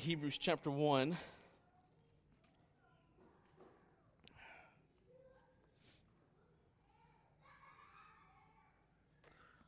Hebrews 0.00 0.38
chapter 0.38 0.70
1. 0.70 1.14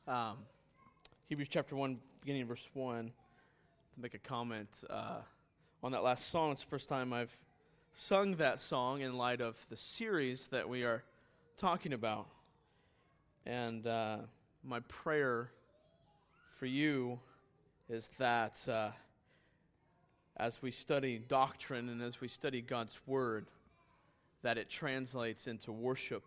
Um, 0.07 0.37
Hebrews 1.29 1.49
chapter 1.51 1.75
1, 1.75 1.99
beginning 2.21 2.41
in 2.41 2.47
verse 2.47 2.67
1, 2.73 3.11
to 3.93 4.01
make 4.01 4.15
a 4.15 4.17
comment 4.17 4.69
uh, 4.89 5.17
on 5.83 5.91
that 5.91 6.01
last 6.01 6.31
song. 6.31 6.51
It's 6.51 6.63
the 6.63 6.67
first 6.67 6.89
time 6.89 7.13
I've 7.13 7.37
sung 7.93 8.37
that 8.37 8.59
song 8.59 9.01
in 9.01 9.15
light 9.15 9.39
of 9.39 9.55
the 9.69 9.77
series 9.77 10.47
that 10.47 10.67
we 10.67 10.83
are 10.83 11.03
talking 11.59 11.93
about. 11.93 12.25
And 13.45 13.85
uh, 13.85 14.17
my 14.63 14.79
prayer 14.79 15.51
for 16.57 16.65
you 16.65 17.19
is 17.87 18.09
that 18.17 18.57
uh, 18.67 18.89
as 20.37 20.61
we 20.61 20.71
study 20.71 21.19
doctrine 21.27 21.89
and 21.89 22.01
as 22.01 22.19
we 22.19 22.27
study 22.27 22.61
God's 22.61 22.99
Word, 23.05 23.47
that 24.41 24.57
it 24.57 24.69
translates 24.69 25.47
into 25.47 25.71
worship. 25.71 26.23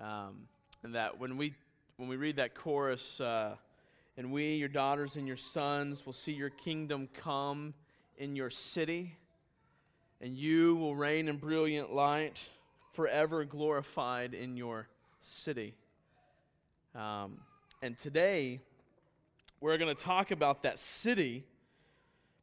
Um, 0.00 0.48
and 0.82 0.94
that 0.94 1.18
when 1.18 1.36
we, 1.36 1.54
when 1.96 2.08
we 2.08 2.16
read 2.16 2.36
that 2.36 2.54
chorus, 2.54 3.20
uh, 3.20 3.56
and 4.16 4.32
we, 4.32 4.54
your 4.54 4.68
daughters 4.68 5.16
and 5.16 5.26
your 5.26 5.36
sons, 5.36 6.06
will 6.06 6.12
see 6.12 6.32
your 6.32 6.50
kingdom 6.50 7.08
come 7.14 7.74
in 8.18 8.34
your 8.34 8.50
city, 8.50 9.14
and 10.20 10.36
you 10.36 10.76
will 10.76 10.96
reign 10.96 11.28
in 11.28 11.36
brilliant 11.36 11.92
light, 11.92 12.38
forever 12.94 13.44
glorified 13.44 14.32
in 14.32 14.56
your 14.56 14.88
city. 15.20 15.74
Um, 16.94 17.38
and 17.82 17.98
today, 17.98 18.60
we're 19.60 19.76
going 19.76 19.94
to 19.94 20.02
talk 20.02 20.30
about 20.30 20.62
that 20.62 20.78
city 20.78 21.44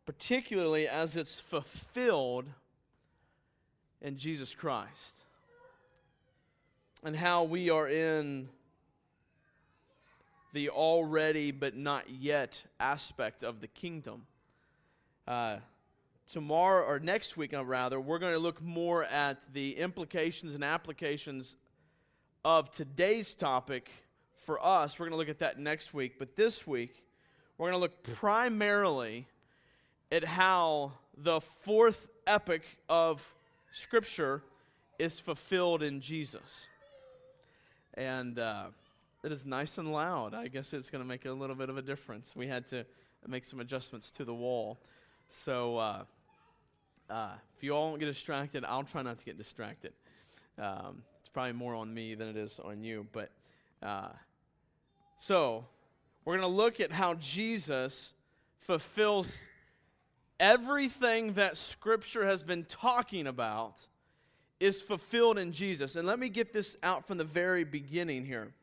particularly 0.05 0.87
as 0.87 1.15
it's 1.15 1.39
fulfilled 1.39 2.45
in 4.01 4.17
Jesus 4.17 4.53
Christ. 4.53 5.15
And 7.03 7.15
how 7.15 7.43
we 7.43 7.69
are 7.69 7.87
in 7.87 8.49
the 10.53 10.69
already 10.69 11.51
but 11.51 11.75
not 11.75 12.09
yet 12.09 12.63
aspect 12.79 13.43
of 13.43 13.59
the 13.59 13.67
kingdom. 13.67 14.23
Uh, 15.27 15.57
tomorrow, 16.29 16.85
or 16.85 16.99
next 16.99 17.35
week, 17.37 17.53
uh, 17.53 17.65
rather, 17.65 17.99
we're 17.99 18.19
going 18.19 18.33
to 18.33 18.39
look 18.39 18.61
more 18.61 19.03
at 19.03 19.37
the 19.53 19.77
implications 19.77 20.53
and 20.55 20.63
applications 20.63 21.55
of 22.45 22.71
today's 22.71 23.33
topic 23.33 23.89
for 24.37 24.63
us. 24.63 24.99
We're 24.99 25.07
going 25.07 25.13
to 25.13 25.17
look 25.17 25.29
at 25.29 25.39
that 25.39 25.59
next 25.59 25.93
week. 25.93 26.19
But 26.19 26.35
this 26.35 26.67
week, 26.67 27.03
we're 27.57 27.69
going 27.69 27.79
to 27.79 27.81
look 27.81 28.03
primarily 28.03 29.27
at 30.13 30.23
how 30.23 30.91
the 31.17 31.41
fourth 31.41 32.07
epic 32.27 32.61
of 32.87 33.19
Scripture 33.71 34.43
is 34.99 35.19
fulfilled 35.19 35.81
in 35.81 35.99
Jesus. 36.01 36.67
And 37.95 38.37
uh, 38.37 38.65
it 39.23 39.31
is 39.31 39.43
nice 39.43 39.79
and 39.79 39.91
loud. 39.91 40.35
I 40.35 40.49
guess 40.49 40.71
it's 40.71 40.91
going 40.91 41.03
to 41.03 41.07
make 41.07 41.25
a 41.25 41.31
little 41.31 41.55
bit 41.55 41.69
of 41.69 41.77
a 41.77 41.81
difference. 41.81 42.35
We 42.35 42.47
had 42.47 42.67
to 42.67 42.85
make 43.27 43.43
some 43.43 43.59
adjustments 43.59 44.11
to 44.11 44.23
the 44.23 44.33
wall. 44.35 44.77
So 45.29 45.77
uh, 45.77 46.03
uh, 47.09 47.31
if 47.57 47.63
you 47.63 47.71
all 47.71 47.89
don't 47.89 47.99
get 47.99 48.05
distracted, 48.05 48.63
I'll 48.65 48.83
try 48.83 49.01
not 49.01 49.17
to 49.17 49.25
get 49.25 49.39
distracted. 49.39 49.93
Um, 50.59 51.01
it's 51.21 51.29
probably 51.29 51.53
more 51.53 51.73
on 51.73 51.91
me 51.91 52.13
than 52.13 52.27
it 52.27 52.37
is 52.37 52.59
on 52.63 52.83
you. 52.83 53.07
But 53.13 53.31
uh, 53.81 54.09
so 55.17 55.65
we're 56.23 56.37
going 56.37 56.47
to 56.47 56.55
look 56.55 56.79
at 56.79 56.91
how 56.91 57.15
Jesus 57.15 58.13
fulfills 58.59 59.35
everything 60.39 61.33
that 61.33 61.57
Scripture 61.57 62.25
has 62.25 62.43
been 62.43 62.65
talking 62.65 63.27
about 63.27 63.79
is 64.59 64.81
fulfilled 64.81 65.37
in 65.37 65.51
Jesus. 65.51 65.95
And 65.95 66.07
let 66.07 66.19
me 66.19 66.29
get 66.29 66.53
this 66.53 66.75
out 66.83 67.07
from 67.07 67.17
the 67.17 67.23
very 67.23 67.63
beginning 67.63 68.25
here. 68.25 68.53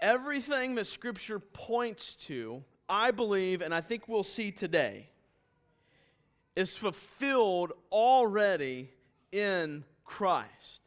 Everything 0.00 0.74
that 0.76 0.86
Scripture 0.86 1.38
points 1.38 2.14
to, 2.26 2.64
I 2.88 3.10
believe, 3.10 3.60
and 3.60 3.74
I 3.74 3.80
think 3.80 4.08
we'll 4.08 4.24
see 4.24 4.50
today, 4.50 5.08
is 6.56 6.76
fulfilled 6.76 7.72
already 7.90 8.90
in 9.30 9.84
Christ. 10.04 10.80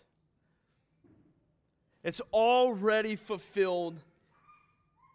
It's 2.04 2.22
already 2.34 3.16
fulfilled 3.16 4.00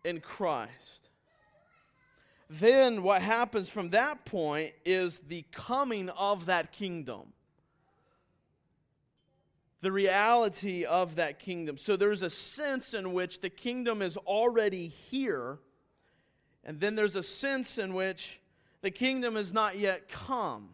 in 0.04 0.20
Christ 0.20 1.09
then 2.52 3.04
what 3.04 3.22
happens 3.22 3.68
from 3.68 3.90
that 3.90 4.24
point 4.24 4.72
is 4.84 5.20
the 5.20 5.44
coming 5.52 6.08
of 6.10 6.46
that 6.46 6.72
kingdom. 6.72 7.32
The 9.82 9.92
reality 9.92 10.84
of 10.84 11.14
that 11.14 11.38
kingdom. 11.38 11.78
So 11.78 11.96
there's 11.96 12.22
a 12.22 12.28
sense 12.28 12.92
in 12.92 13.12
which 13.12 13.40
the 13.40 13.50
kingdom 13.50 14.02
is 14.02 14.16
already 14.16 14.88
here, 14.88 15.58
and 16.64 16.80
then 16.80 16.96
there's 16.96 17.14
a 17.14 17.22
sense 17.22 17.78
in 17.78 17.94
which 17.94 18.40
the 18.82 18.90
kingdom 18.90 19.36
has 19.36 19.52
not 19.52 19.78
yet 19.78 20.08
come. 20.08 20.70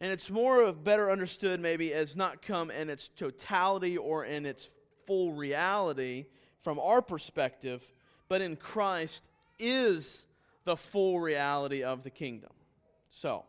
And 0.00 0.12
it's 0.12 0.30
more 0.30 0.62
of 0.62 0.84
better 0.84 1.10
understood 1.10 1.60
maybe 1.60 1.94
as 1.94 2.14
not 2.14 2.42
come 2.42 2.70
in 2.70 2.90
its 2.90 3.08
totality 3.08 3.96
or 3.96 4.26
in 4.26 4.44
its 4.44 4.68
full 5.06 5.32
reality 5.32 6.26
from 6.60 6.78
our 6.78 7.00
perspective, 7.00 7.90
but 8.28 8.42
in 8.42 8.56
Christ 8.56 9.24
is 9.58 10.26
the 10.64 10.76
full 10.76 11.20
reality 11.20 11.82
of 11.82 12.02
the 12.02 12.10
kingdom. 12.10 12.50
So, 13.10 13.44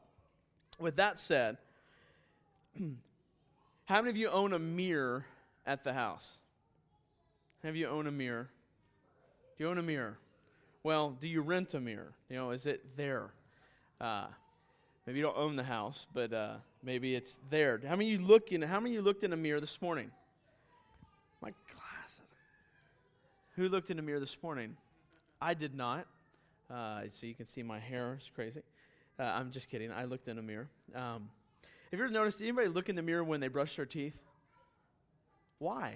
with 0.80 0.96
that 0.98 1.20
said, 1.20 1.58
how 3.86 4.02
many 4.02 4.10
of 4.10 4.18
you 4.18 4.30
own 4.30 4.54
a 4.54 4.60
mirror 4.60 5.26
at 5.66 5.84
the 5.84 5.94
house? 5.94 6.38
Have 7.64 7.76
you 7.76 7.88
own 7.88 8.08
a 8.08 8.12
mirror? 8.12 8.50
Do 9.58 9.64
you 9.64 9.70
own 9.70 9.78
a 9.78 9.84
mirror? 9.84 10.18
Well, 10.84 11.12
do 11.12 11.28
you 11.28 11.42
rent 11.42 11.74
a 11.76 11.80
mirror? 11.80 12.12
You 12.30 12.36
know, 12.36 12.52
is 12.52 12.68
it 12.68 12.84
there? 12.98 13.32
Uh, 14.02 14.26
maybe 15.06 15.20
you 15.20 15.24
don't 15.24 15.38
own 15.38 15.56
the 15.56 15.64
house, 15.64 16.08
but 16.14 16.34
uh, 16.34 16.56
maybe 16.84 17.16
it's 17.16 17.38
there. 17.50 17.80
How 17.88 17.96
many 17.96 18.14
of 18.14 18.20
you 18.20 18.28
look 18.28 18.52
in? 18.52 18.62
How 18.62 18.82
many 18.82 18.96
of 18.96 18.96
you 18.96 19.02
looked 19.02 19.24
in 19.24 19.32
a 19.32 19.38
mirror 19.38 19.62
this 19.62 19.82
morning? 19.82 20.12
My 21.42 21.54
glasses. 21.74 22.36
Who 23.56 23.70
looked 23.70 23.92
in 23.92 24.00
a 24.00 24.02
mirror 24.02 24.20
this 24.20 24.36
morning? 24.44 24.76
I 25.42 25.54
did 25.54 25.74
not. 25.74 26.06
Uh, 26.74 27.02
so 27.10 27.28
you 27.28 27.36
can 27.36 27.46
see 27.46 27.62
my 27.62 27.80
hair 27.80 28.18
is 28.20 28.32
crazy. 28.34 28.62
Uh, 29.20 29.24
I'm 29.24 29.52
just 29.52 29.70
kidding. 29.70 29.92
I 29.92 30.06
looked 30.06 30.28
in 30.28 30.40
a 30.40 30.42
mirror. 30.42 30.68
Um, 30.96 31.30
have 31.92 32.00
you 32.00 32.06
ever 32.06 32.10
noticed 32.12 32.42
anybody 32.42 32.68
look 32.68 32.90
in 32.90 32.96
the 32.96 33.04
mirror 33.04 33.24
when 33.24 33.40
they 33.40 33.48
brush 33.48 33.76
their 33.76 33.86
teeth? 33.86 34.18
Why? 35.60 35.96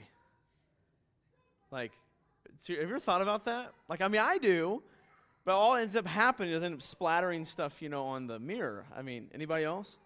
Like, 1.72 1.92
have 2.46 2.76
you 2.76 2.82
ever 2.82 3.00
thought 3.00 3.24
about 3.24 3.46
that? 3.46 3.74
Like, 3.90 4.02
I 4.02 4.08
mean, 4.08 4.22
I 4.22 4.38
do, 4.38 4.84
but 5.46 5.56
all 5.56 5.76
ends 5.76 5.96
up 5.96 6.06
happening 6.06 6.54
is 6.54 6.62
end 6.62 6.76
up 6.76 6.82
splattering 6.84 7.44
stuff, 7.44 7.82
you 7.82 7.90
know, 7.90 8.06
on 8.06 8.28
the 8.28 8.38
mirror. 8.38 8.86
I 8.96 9.02
mean, 9.02 9.30
anybody 9.34 9.64
else? 9.64 9.98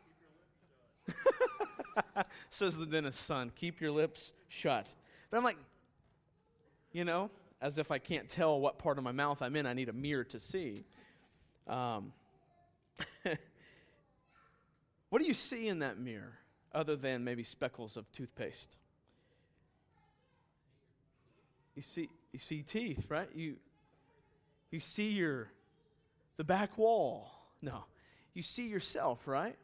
Says 2.50 2.78
the 2.78 2.86
dentist's 2.86 3.22
son, 3.22 3.52
keep 3.56 3.82
your 3.82 3.92
lips 3.92 4.32
shut. 4.48 4.94
But 5.30 5.38
I'm 5.38 5.44
like, 5.44 5.58
you 6.94 7.04
know, 7.04 7.30
as 7.62 7.78
if 7.78 7.92
I 7.92 8.00
can't 8.00 8.28
tell 8.28 8.60
what 8.60 8.80
part 8.80 8.98
of 8.98 9.04
my 9.04 9.12
mouth 9.12 9.42
I'm 9.42 9.56
in. 9.56 9.66
I 9.66 9.74
need 9.74 9.90
a 9.90 9.94
mirror 9.94 10.24
to 10.26 10.40
see. 10.40 10.84
Um, 11.68 12.12
what 15.10 15.22
do 15.22 15.28
you 15.28 15.34
see 15.34 15.68
in 15.68 15.80
that 15.80 16.00
mirror 16.00 16.34
other 16.74 16.96
than 16.96 17.24
maybe 17.24 17.44
speckles 17.44 17.98
of 17.98 18.12
toothpaste? 18.12 18.76
You 21.76 21.84
see, 21.84 22.10
you 22.32 22.40
see 22.40 22.64
teeth, 22.64 23.06
right? 23.10 23.30
You, 23.36 23.56
you 24.72 24.80
see 24.80 25.12
your, 25.12 25.50
the 26.38 26.44
back 26.44 26.78
wall. 26.78 27.32
No, 27.62 27.84
you 28.34 28.42
see 28.42 28.68
yourself, 28.68 29.28
right? 29.28 29.56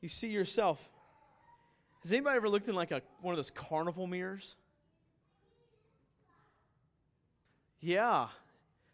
You 0.00 0.08
see 0.08 0.28
yourself. 0.28 0.80
Has 2.02 2.12
anybody 2.12 2.36
ever 2.36 2.48
looked 2.48 2.68
in 2.68 2.74
like 2.74 2.90
a, 2.90 3.00
one 3.22 3.32
of 3.32 3.38
those 3.38 3.50
carnival 3.50 4.06
mirrors? 4.06 4.56
Yeah. 7.84 8.28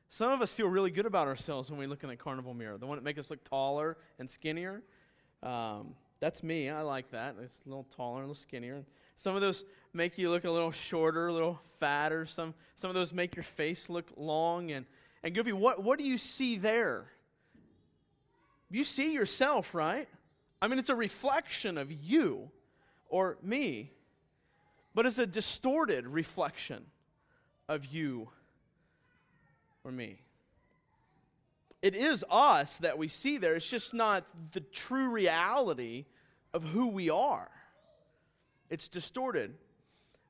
Some 0.09 0.33
of 0.33 0.43
us 0.43 0.53
feel 0.53 0.67
really 0.67 0.91
good 0.91 1.07
about 1.07 1.29
ourselves 1.29 1.71
when 1.71 1.79
we 1.79 1.87
look 1.87 2.03
in 2.03 2.11
a 2.11 2.17
carnival 2.17 2.55
mirror. 2.55 2.77
The 2.77 2.87
one 2.87 2.99
that 2.99 3.05
make 3.05 3.19
us 3.19 3.31
look 3.31 3.45
taller 3.45 3.97
and 4.19 4.29
skinnier. 4.29 4.83
Um, 5.45 5.95
that's 6.19 6.43
me. 6.43 6.69
I 6.69 6.81
like 6.81 7.09
that. 7.13 7.37
It's 7.41 7.61
a 7.65 7.69
little 7.69 7.87
taller, 7.97 8.19
a 8.19 8.23
little 8.23 8.35
skinnier. 8.35 8.83
Some 9.15 9.37
of 9.37 9.43
those 9.43 9.65
make 9.93 10.19
you 10.19 10.29
look 10.29 10.43
a 10.43 10.51
little 10.51 10.73
shorter, 10.73 11.29
a 11.29 11.33
little 11.33 11.61
fatter. 11.79 12.27
Some 12.27 12.53
some 12.75 12.91
of 12.91 12.95
those 12.95 13.13
make 13.13 13.37
your 13.37 13.45
face 13.45 13.89
look 13.89 14.11
long 14.17 14.73
and 14.73 14.87
and 15.23 15.37
goofy. 15.37 15.53
What 15.53 15.85
what 15.85 15.97
do 15.97 16.05
you 16.05 16.19
see 16.19 16.57
there? 16.57 17.05
You 18.73 18.83
see 18.83 19.15
yourself, 19.15 19.73
right? 19.73 20.09
I 20.61 20.67
mean, 20.67 20.81
it's 20.81 20.91
a 20.91 20.97
reflection 20.97 21.79
of 21.79 21.93
you 21.93 22.51
or 23.09 23.39
me, 23.41 23.93
but 24.97 25.07
it's 25.07 25.19
a 25.19 25.29
distorted 25.29 26.09
reflection 26.09 26.87
of 27.69 27.87
you 27.87 28.31
or 29.85 29.93
me. 29.93 30.19
it 31.83 31.97
is 31.97 32.25
us 32.31 32.77
that 32.79 32.99
we 32.99 33.09
see 33.09 33.39
there. 33.39 33.55
It's 33.55 33.69
just 33.69 33.95
not 33.95 34.25
the 34.53 34.61
true 34.61 35.09
reality 35.11 36.05
of 36.53 36.63
who 36.63 36.89
we 36.89 37.09
are. 37.11 37.49
It's 38.69 38.89
distorted. 38.89 39.55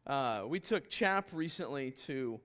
Uh, 0.07 0.43
we 0.47 0.61
took 0.61 0.89
Chap 0.89 1.29
recently 1.33 1.91
to 2.07 2.41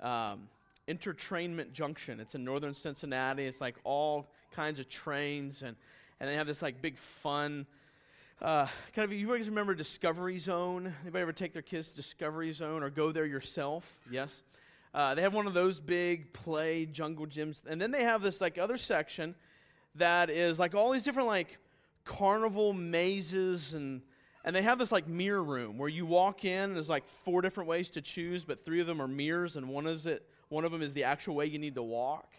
um, 0.00 0.48
EnterTrainment 0.88 1.72
Junction. 1.72 2.20
It's 2.20 2.34
in 2.34 2.44
northern 2.44 2.74
Cincinnati. 2.74 3.44
It's 3.46 3.60
like 3.60 3.76
all 3.84 4.26
kinds 4.52 4.80
of 4.80 4.88
trains, 4.88 5.62
and, 5.62 5.76
and 6.20 6.28
they 6.28 6.34
have 6.34 6.46
this 6.46 6.62
like 6.62 6.82
big 6.82 6.98
fun. 6.98 7.66
Uh, 8.40 8.66
kind 8.94 9.04
of, 9.04 9.12
you 9.12 9.26
guys 9.28 9.48
remember 9.48 9.74
Discovery 9.74 10.38
Zone? 10.38 10.94
Anybody 11.02 11.22
ever 11.22 11.32
take 11.32 11.52
their 11.52 11.62
kids 11.62 11.88
to 11.88 11.96
Discovery 11.96 12.52
Zone 12.52 12.82
or 12.82 12.90
go 12.90 13.10
there 13.10 13.26
yourself? 13.26 13.98
Yes. 14.10 14.42
Uh, 14.94 15.14
they 15.14 15.22
have 15.22 15.34
one 15.34 15.46
of 15.46 15.54
those 15.54 15.80
big 15.80 16.32
play 16.32 16.86
jungle 16.86 17.26
gyms, 17.26 17.62
and 17.66 17.80
then 17.80 17.90
they 17.90 18.04
have 18.04 18.22
this 18.22 18.40
like 18.40 18.58
other 18.58 18.76
section 18.76 19.34
that 19.94 20.30
is 20.30 20.58
like 20.58 20.74
all 20.74 20.90
these 20.92 21.02
different 21.02 21.28
like 21.28 21.58
carnival 22.04 22.72
mazes 22.72 23.74
and 23.74 24.00
and 24.44 24.56
they 24.56 24.62
have 24.62 24.78
this 24.78 24.90
like 24.90 25.06
mirror 25.06 25.42
room 25.42 25.76
where 25.76 25.88
you 25.90 26.06
walk 26.06 26.44
in. 26.44 26.72
There's 26.72 26.88
like 26.88 27.06
four 27.06 27.42
different 27.42 27.68
ways 27.68 27.90
to 27.90 28.00
choose, 28.00 28.44
but 28.44 28.64
three 28.64 28.80
of 28.80 28.86
them 28.86 29.02
are 29.02 29.08
mirrors, 29.08 29.56
and 29.56 29.68
one 29.68 29.86
is 29.86 30.06
it. 30.06 30.26
One 30.48 30.64
of 30.64 30.72
them 30.72 30.80
is 30.80 30.94
the 30.94 31.04
actual 31.04 31.34
way 31.34 31.46
you 31.46 31.58
need 31.58 31.74
to 31.74 31.82
walk. 31.82 32.32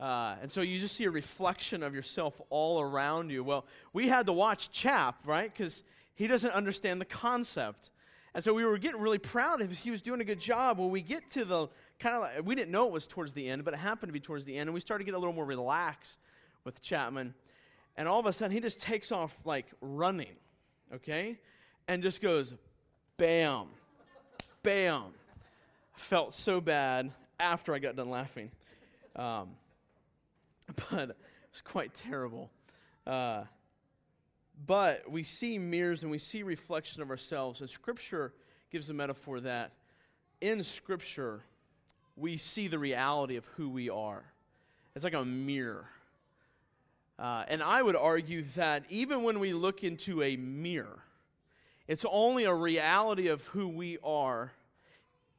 Uh, 0.00 0.34
and 0.42 0.50
so 0.50 0.62
you 0.62 0.80
just 0.80 0.96
see 0.96 1.04
a 1.04 1.10
reflection 1.10 1.82
of 1.82 1.94
yourself 1.94 2.40
all 2.48 2.80
around 2.80 3.30
you. 3.30 3.44
Well, 3.44 3.66
we 3.92 4.08
had 4.08 4.26
to 4.26 4.32
watch 4.32 4.72
Chap, 4.72 5.20
right? 5.26 5.52
Because 5.52 5.84
he 6.14 6.26
doesn't 6.26 6.50
understand 6.52 7.00
the 7.00 7.04
concept. 7.04 7.90
And 8.34 8.44
so 8.44 8.54
we 8.54 8.64
were 8.64 8.78
getting 8.78 9.00
really 9.00 9.18
proud 9.18 9.60
of 9.60 9.68
him. 9.68 9.74
He 9.74 9.90
was 9.90 10.02
doing 10.02 10.20
a 10.20 10.24
good 10.24 10.38
job. 10.38 10.78
Well, 10.78 10.90
we 10.90 11.02
get 11.02 11.28
to 11.30 11.44
the 11.44 11.68
kind 11.98 12.14
of 12.14 12.22
like, 12.22 12.46
we 12.46 12.54
didn't 12.54 12.70
know 12.70 12.86
it 12.86 12.92
was 12.92 13.06
towards 13.06 13.32
the 13.34 13.48
end, 13.48 13.64
but 13.64 13.74
it 13.74 13.78
happened 13.78 14.08
to 14.08 14.12
be 14.12 14.20
towards 14.20 14.44
the 14.44 14.56
end. 14.56 14.68
And 14.68 14.74
we 14.74 14.80
started 14.80 15.04
to 15.04 15.10
get 15.10 15.16
a 15.16 15.18
little 15.18 15.34
more 15.34 15.44
relaxed 15.44 16.18
with 16.64 16.80
Chapman. 16.80 17.34
And 17.96 18.06
all 18.06 18.20
of 18.20 18.26
a 18.26 18.32
sudden, 18.32 18.52
he 18.52 18.60
just 18.60 18.80
takes 18.80 19.10
off 19.10 19.34
like 19.44 19.66
running, 19.80 20.36
okay? 20.94 21.38
And 21.88 22.02
just 22.02 22.22
goes, 22.22 22.54
bam, 23.16 23.66
bam. 24.62 25.06
Felt 25.94 26.32
so 26.32 26.60
bad 26.60 27.10
after 27.38 27.74
I 27.74 27.78
got 27.78 27.96
done 27.96 28.10
laughing. 28.10 28.50
Um, 29.16 29.50
but 30.90 31.10
it 31.10 31.16
was 31.52 31.60
quite 31.62 31.94
terrible. 31.94 32.50
Uh, 33.06 33.42
but 34.66 35.10
we 35.10 35.22
see 35.22 35.58
mirrors 35.58 36.02
and 36.02 36.10
we 36.10 36.18
see 36.18 36.42
reflection 36.42 37.02
of 37.02 37.10
ourselves. 37.10 37.60
And 37.60 37.70
Scripture 37.70 38.32
gives 38.70 38.90
a 38.90 38.94
metaphor 38.94 39.40
that 39.40 39.72
in 40.40 40.62
Scripture, 40.62 41.42
we 42.16 42.36
see 42.36 42.68
the 42.68 42.78
reality 42.78 43.36
of 43.36 43.44
who 43.56 43.68
we 43.68 43.88
are. 43.88 44.24
It's 44.94 45.04
like 45.04 45.14
a 45.14 45.24
mirror. 45.24 45.86
Uh, 47.18 47.44
and 47.48 47.62
I 47.62 47.82
would 47.82 47.96
argue 47.96 48.42
that 48.56 48.84
even 48.88 49.22
when 49.22 49.40
we 49.40 49.52
look 49.52 49.84
into 49.84 50.22
a 50.22 50.36
mirror, 50.36 51.04
it's 51.86 52.06
only 52.10 52.44
a 52.44 52.54
reality 52.54 53.28
of 53.28 53.42
who 53.48 53.68
we 53.68 53.98
are 54.02 54.52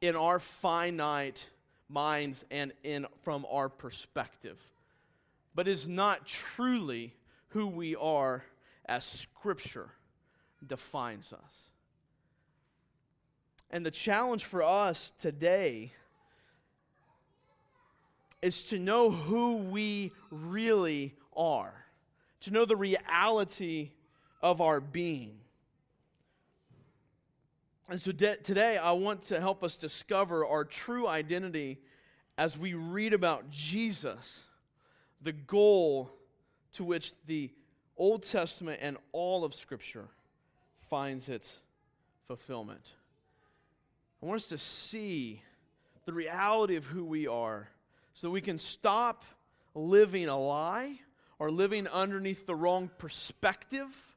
in 0.00 0.16
our 0.16 0.38
finite 0.38 1.48
minds 1.88 2.44
and 2.50 2.72
in, 2.82 3.06
from 3.22 3.46
our 3.50 3.68
perspective, 3.68 4.60
but 5.54 5.66
is 5.66 5.86
not 5.86 6.26
truly 6.26 7.14
who 7.48 7.66
we 7.66 7.96
are 7.96 8.44
as 8.86 9.04
Scripture 9.04 9.90
defines 10.66 11.32
us. 11.32 11.62
And 13.70 13.86
the 13.86 13.90
challenge 13.90 14.44
for 14.44 14.62
us 14.62 15.12
today 15.18 15.92
is 18.42 18.64
to 18.64 18.78
know 18.78 19.10
who 19.10 19.56
we 19.56 20.12
really 20.30 21.14
are, 21.34 21.72
to 22.40 22.50
know 22.50 22.64
the 22.64 22.76
reality 22.76 23.92
of 24.42 24.60
our 24.60 24.80
being. 24.80 25.38
And 27.88 28.00
so 28.00 28.12
de- 28.12 28.36
today, 28.36 28.76
I 28.78 28.92
want 28.92 29.22
to 29.24 29.40
help 29.40 29.62
us 29.62 29.76
discover 29.76 30.44
our 30.44 30.64
true 30.64 31.06
identity 31.06 31.78
as 32.36 32.58
we 32.58 32.74
read 32.74 33.12
about 33.12 33.50
Jesus, 33.50 34.44
the 35.20 35.32
goal 35.32 36.10
to 36.74 36.84
which 36.84 37.12
the 37.26 37.50
Old 37.96 38.22
Testament 38.22 38.80
and 38.82 38.96
all 39.12 39.44
of 39.44 39.54
Scripture 39.54 40.08
finds 40.80 41.28
its 41.28 41.60
fulfillment. 42.26 42.92
I 44.22 44.26
want 44.26 44.40
us 44.40 44.48
to 44.48 44.58
see 44.58 45.42
the 46.04 46.12
reality 46.12 46.76
of 46.76 46.86
who 46.86 47.04
we 47.04 47.26
are 47.26 47.68
so 48.14 48.26
that 48.26 48.30
we 48.30 48.40
can 48.40 48.58
stop 48.58 49.24
living 49.74 50.28
a 50.28 50.38
lie 50.38 50.98
or 51.38 51.50
living 51.50 51.88
underneath 51.88 52.46
the 52.46 52.54
wrong 52.54 52.90
perspective, 52.98 54.14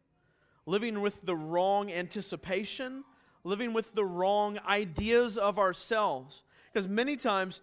living 0.65 1.01
with 1.01 1.25
the 1.25 1.35
wrong 1.35 1.91
anticipation, 1.91 3.03
living 3.43 3.73
with 3.73 3.93
the 3.95 4.05
wrong 4.05 4.59
ideas 4.67 5.37
of 5.37 5.57
ourselves. 5.57 6.43
Because 6.71 6.87
many 6.87 7.15
times 7.15 7.61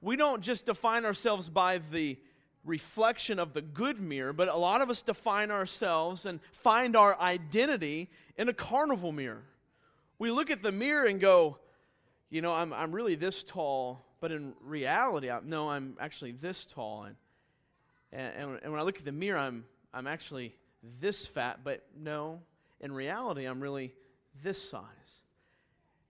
we 0.00 0.16
don't 0.16 0.42
just 0.42 0.66
define 0.66 1.04
ourselves 1.04 1.48
by 1.48 1.78
the 1.78 2.18
reflection 2.64 3.38
of 3.38 3.52
the 3.52 3.62
good 3.62 4.00
mirror, 4.00 4.32
but 4.32 4.48
a 4.48 4.56
lot 4.56 4.80
of 4.82 4.90
us 4.90 5.02
define 5.02 5.50
ourselves 5.50 6.26
and 6.26 6.40
find 6.52 6.96
our 6.96 7.18
identity 7.18 8.08
in 8.36 8.48
a 8.48 8.52
carnival 8.52 9.12
mirror. 9.12 9.42
We 10.18 10.30
look 10.30 10.50
at 10.50 10.62
the 10.62 10.72
mirror 10.72 11.04
and 11.04 11.20
go, 11.20 11.58
you 12.30 12.40
know, 12.40 12.52
I'm, 12.52 12.72
I'm 12.72 12.92
really 12.92 13.16
this 13.16 13.42
tall, 13.42 14.04
but 14.20 14.30
in 14.30 14.54
reality, 14.62 15.30
I, 15.30 15.40
no, 15.44 15.68
I'm 15.68 15.96
actually 16.00 16.32
this 16.32 16.64
tall. 16.64 17.04
And, 17.04 17.16
and, 18.12 18.60
and 18.62 18.72
when 18.72 18.80
I 18.80 18.84
look 18.84 18.98
at 18.98 19.04
the 19.04 19.12
mirror, 19.12 19.38
I'm, 19.38 19.64
I'm 19.92 20.06
actually 20.06 20.54
this 21.00 21.26
fat, 21.26 21.60
but 21.64 21.84
no, 21.98 22.40
in 22.80 22.92
reality, 22.92 23.44
I'm 23.44 23.60
really 23.60 23.92
this 24.42 24.70
size. 24.70 24.82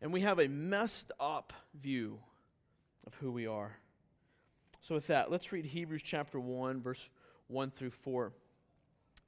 And 0.00 0.12
we 0.12 0.20
have 0.22 0.38
a 0.38 0.48
messed 0.48 1.12
up 1.18 1.52
view 1.80 2.18
of 3.06 3.14
who 3.14 3.30
we 3.32 3.46
are. 3.46 3.76
So, 4.82 4.96
with 4.96 5.06
that, 5.06 5.30
let's 5.30 5.52
read 5.52 5.64
Hebrews 5.64 6.02
chapter 6.02 6.40
1, 6.40 6.82
verse 6.82 7.08
1 7.46 7.70
through 7.70 7.92
4. 7.92 8.32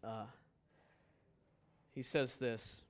Uh, 0.03 0.25
he 1.93 2.03
says 2.03 2.39
this 2.39 2.83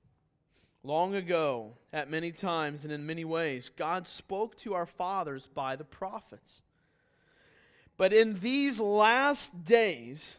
Long 0.82 1.14
ago, 1.14 1.74
at 1.92 2.10
many 2.10 2.32
times 2.32 2.84
and 2.84 2.92
in 2.92 3.04
many 3.04 3.26
ways, 3.26 3.70
God 3.76 4.08
spoke 4.08 4.56
to 4.60 4.72
our 4.72 4.86
fathers 4.86 5.46
by 5.46 5.76
the 5.76 5.84
prophets. 5.84 6.62
But 7.98 8.14
in 8.14 8.40
these 8.40 8.80
last 8.80 9.66
days, 9.66 10.38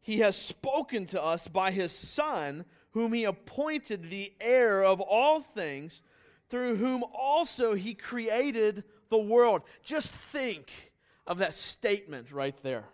he 0.00 0.20
has 0.20 0.34
spoken 0.34 1.04
to 1.08 1.22
us 1.22 1.46
by 1.46 1.72
his 1.72 1.92
Son, 1.92 2.64
whom 2.92 3.12
he 3.12 3.24
appointed 3.24 4.08
the 4.08 4.32
heir 4.40 4.82
of 4.82 5.02
all 5.02 5.42
things, 5.42 6.00
through 6.48 6.76
whom 6.76 7.04
also 7.12 7.74
he 7.74 7.92
created 7.92 8.82
the 9.10 9.18
world. 9.18 9.60
Just 9.84 10.10
think 10.10 10.70
of 11.26 11.38
that 11.38 11.54
statement 11.54 12.30
right 12.30 12.56
there. 12.62 12.84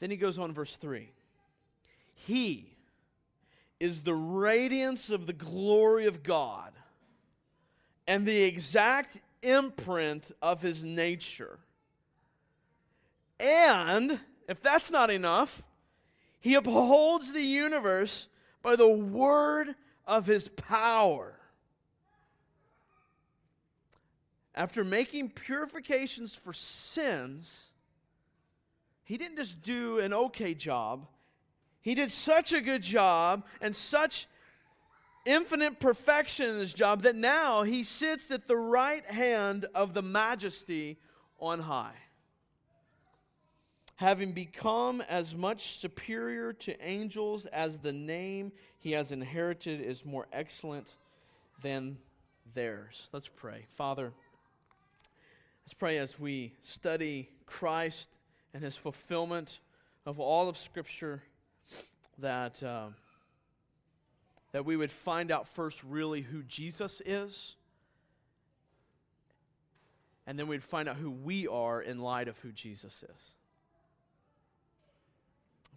Then 0.00 0.10
he 0.10 0.16
goes 0.16 0.38
on, 0.38 0.52
verse 0.52 0.76
3. 0.76 1.10
He 2.14 2.70
is 3.78 4.02
the 4.02 4.14
radiance 4.14 5.10
of 5.10 5.26
the 5.26 5.32
glory 5.32 6.06
of 6.06 6.22
God 6.22 6.72
and 8.06 8.26
the 8.26 8.42
exact 8.42 9.22
imprint 9.42 10.32
of 10.42 10.62
his 10.62 10.84
nature. 10.84 11.58
And, 13.38 14.20
if 14.48 14.60
that's 14.60 14.90
not 14.90 15.10
enough, 15.10 15.62
he 16.40 16.54
upholds 16.54 17.32
the 17.32 17.42
universe 17.42 18.28
by 18.62 18.76
the 18.76 18.88
word 18.88 19.74
of 20.06 20.26
his 20.26 20.48
power. 20.48 21.39
After 24.54 24.84
making 24.84 25.30
purifications 25.30 26.34
for 26.34 26.52
sins, 26.52 27.66
he 29.04 29.16
didn't 29.16 29.36
just 29.36 29.62
do 29.62 29.98
an 29.98 30.12
okay 30.12 30.54
job. 30.54 31.06
He 31.82 31.94
did 31.94 32.10
such 32.12 32.52
a 32.52 32.60
good 32.60 32.82
job 32.82 33.44
and 33.60 33.74
such 33.74 34.26
infinite 35.26 35.80
perfection 35.80 36.50
in 36.50 36.58
his 36.58 36.72
job 36.72 37.02
that 37.02 37.16
now 37.16 37.62
he 37.62 37.82
sits 37.82 38.30
at 38.30 38.46
the 38.46 38.56
right 38.56 39.04
hand 39.04 39.66
of 39.74 39.94
the 39.94 40.02
majesty 40.02 40.98
on 41.38 41.60
high. 41.60 41.96
Having 43.96 44.32
become 44.32 45.02
as 45.02 45.34
much 45.34 45.78
superior 45.78 46.52
to 46.54 46.80
angels 46.80 47.46
as 47.46 47.80
the 47.80 47.92
name 47.92 48.50
he 48.78 48.92
has 48.92 49.12
inherited 49.12 49.80
is 49.80 50.06
more 50.06 50.26
excellent 50.32 50.96
than 51.62 51.98
theirs. 52.54 53.08
Let's 53.12 53.28
pray. 53.28 53.66
Father, 53.76 54.12
Let's 55.64 55.74
pray 55.74 55.98
as 55.98 56.18
we 56.18 56.54
study 56.60 57.28
Christ 57.46 58.08
and 58.54 58.62
his 58.62 58.76
fulfillment 58.76 59.60
of 60.06 60.18
all 60.18 60.48
of 60.48 60.56
Scripture 60.56 61.22
that, 62.18 62.62
uh, 62.62 62.88
that 64.52 64.64
we 64.64 64.76
would 64.76 64.90
find 64.90 65.30
out 65.30 65.48
first 65.48 65.82
really 65.84 66.22
who 66.22 66.42
Jesus 66.42 67.00
is. 67.04 67.56
and 70.30 70.38
then 70.38 70.46
we'd 70.46 70.62
find 70.62 70.88
out 70.88 70.94
who 70.94 71.10
we 71.10 71.48
are 71.48 71.82
in 71.82 71.98
light 71.98 72.28
of 72.28 72.38
who 72.38 72.52
Jesus 72.52 73.02
is. 73.02 73.34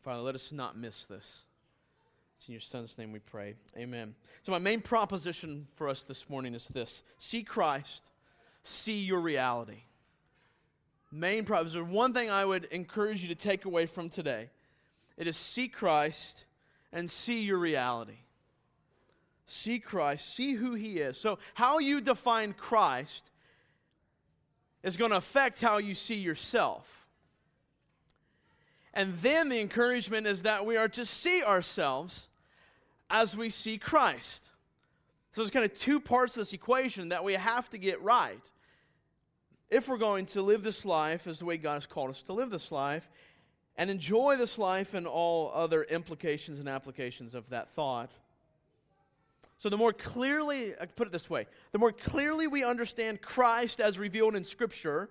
Father, 0.04 0.22
let 0.22 0.36
us 0.36 0.52
not 0.52 0.78
miss 0.78 1.06
this. 1.06 1.42
It's 2.38 2.48
in 2.48 2.52
your 2.52 2.62
Son's 2.62 2.96
name 3.00 3.12
we 3.12 3.18
pray. 3.18 3.56
Amen. 3.76 4.14
So, 4.44 4.52
my 4.52 4.60
main 4.60 4.82
proposition 4.82 5.66
for 5.74 5.90
us 5.90 6.04
this 6.04 6.30
morning 6.30 6.54
is 6.54 6.68
this 6.68 7.04
see 7.18 7.42
Christ, 7.42 8.12
see 8.64 9.00
your 9.00 9.20
reality. 9.20 9.84
Main 11.12 11.46
proposition. 11.46 11.92
One 11.92 12.14
thing 12.14 12.30
I 12.30 12.44
would 12.44 12.66
encourage 12.66 13.22
you 13.22 13.28
to 13.28 13.36
take 13.36 13.66
away 13.66 13.86
from 13.86 14.10
today 14.10 14.50
it 15.16 15.28
is 15.28 15.38
see 15.38 15.68
Christ 15.68 16.46
and 16.92 17.10
see 17.10 17.42
your 17.42 17.60
reality. 17.60 18.18
See 19.46 19.78
Christ, 19.78 20.34
see 20.34 20.54
who 20.54 20.74
He 20.74 21.00
is. 21.00 21.18
So, 21.18 21.38
how 21.54 21.78
you 21.78 22.02
define 22.02 22.54
Christ 22.54 23.30
is 24.82 24.98
going 24.98 25.12
to 25.12 25.18
affect 25.18 25.62
how 25.62 25.78
you 25.78 25.96
see 25.96 26.16
yourself. 26.16 27.08
And 28.94 29.16
then 29.18 29.50
the 29.50 29.60
encouragement 29.60 30.28
is 30.28 30.44
that 30.44 30.66
we 30.66 30.78
are 30.78 30.90
to 30.90 31.06
see 31.06 31.44
ourselves 31.44 32.28
as 33.10 33.36
we 33.36 33.50
see 33.50 33.78
Christ. 33.78 34.50
So 35.34 35.42
there's 35.42 35.50
kind 35.50 35.66
of 35.66 35.74
two 35.74 36.00
parts 36.00 36.38
of 36.38 36.42
this 36.42 36.54
equation 36.54 37.10
that 37.10 37.24
we 37.24 37.34
have 37.34 37.68
to 37.72 37.80
get 37.80 38.02
right. 38.04 38.52
If 39.72 39.88
we're 39.88 39.98
going 39.98 40.28
to 40.28 40.44
live 40.44 40.64
this 40.64 40.86
life 40.86 41.26
as 41.26 41.40
the 41.40 41.46
way 41.46 41.58
God 41.58 41.74
has 41.74 41.88
called 41.88 42.12
us 42.12 42.22
to 42.24 42.34
live 42.34 42.52
this 42.52 42.72
life 42.72 43.10
and 43.76 43.90
enjoy 43.90 44.38
this 44.38 44.60
life 44.60 44.94
and 44.94 45.08
all 45.08 45.52
other 45.56 45.84
implications 45.84 46.60
and 46.60 46.70
applications 46.70 47.34
of 47.34 47.50
that 47.50 47.70
thought. 47.70 48.12
So, 49.58 49.70
the 49.70 49.78
more 49.78 49.94
clearly, 49.94 50.76
I 50.80 50.86
put 50.86 51.08
it 51.08 51.12
this 51.12 51.30
way, 51.32 51.48
the 51.72 51.80
more 51.80 51.92
clearly 51.92 52.46
we 52.46 52.64
understand 52.64 53.22
Christ 53.22 53.80
as 53.80 53.98
revealed 53.98 54.36
in 54.36 54.44
Scripture, 54.44 55.10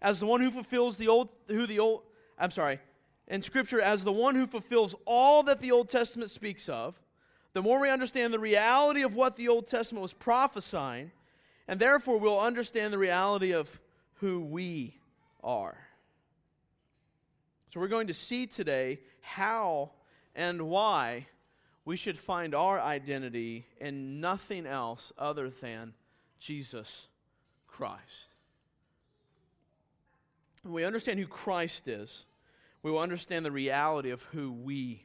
as 0.00 0.18
the 0.18 0.26
one 0.26 0.40
who 0.40 0.50
fulfills 0.50 0.96
the 0.96 1.08
old, 1.08 1.28
who 1.48 1.66
the 1.66 1.80
old, 1.80 2.04
I'm 2.38 2.52
sorry, 2.52 2.78
in 3.26 3.42
Scripture 3.42 3.82
as 3.82 4.02
the 4.02 4.12
one 4.12 4.34
who 4.34 4.46
fulfills 4.46 4.94
all 5.04 5.42
that 5.42 5.60
the 5.60 5.72
Old 5.72 5.90
Testament 5.90 6.30
speaks 6.30 6.70
of, 6.70 6.98
the 7.52 7.62
more 7.62 7.80
we 7.80 7.90
understand 7.90 8.32
the 8.32 8.38
reality 8.38 9.02
of 9.02 9.16
what 9.16 9.36
the 9.36 9.48
Old 9.48 9.66
Testament 9.66 10.02
was 10.02 10.12
prophesying, 10.12 11.10
and 11.66 11.80
therefore 11.80 12.18
we'll 12.18 12.40
understand 12.40 12.92
the 12.92 12.98
reality 12.98 13.52
of 13.52 13.80
who 14.14 14.40
we 14.40 14.96
are. 15.42 15.78
So 17.70 17.80
we're 17.80 17.88
going 17.88 18.06
to 18.06 18.14
see 18.14 18.46
today 18.46 19.00
how 19.20 19.90
and 20.34 20.62
why 20.62 21.26
we 21.84 21.96
should 21.96 22.18
find 22.18 22.54
our 22.54 22.80
identity 22.80 23.66
in 23.80 24.20
nothing 24.20 24.66
else 24.66 25.12
other 25.18 25.50
than 25.50 25.94
Jesus 26.38 27.06
Christ. 27.66 28.34
When 30.62 30.74
we 30.74 30.84
understand 30.84 31.18
who 31.18 31.26
Christ 31.26 31.88
is, 31.88 32.26
we 32.82 32.90
will 32.90 32.98
understand 32.98 33.44
the 33.44 33.50
reality 33.50 34.10
of 34.10 34.22
who 34.24 34.52
we 34.52 35.04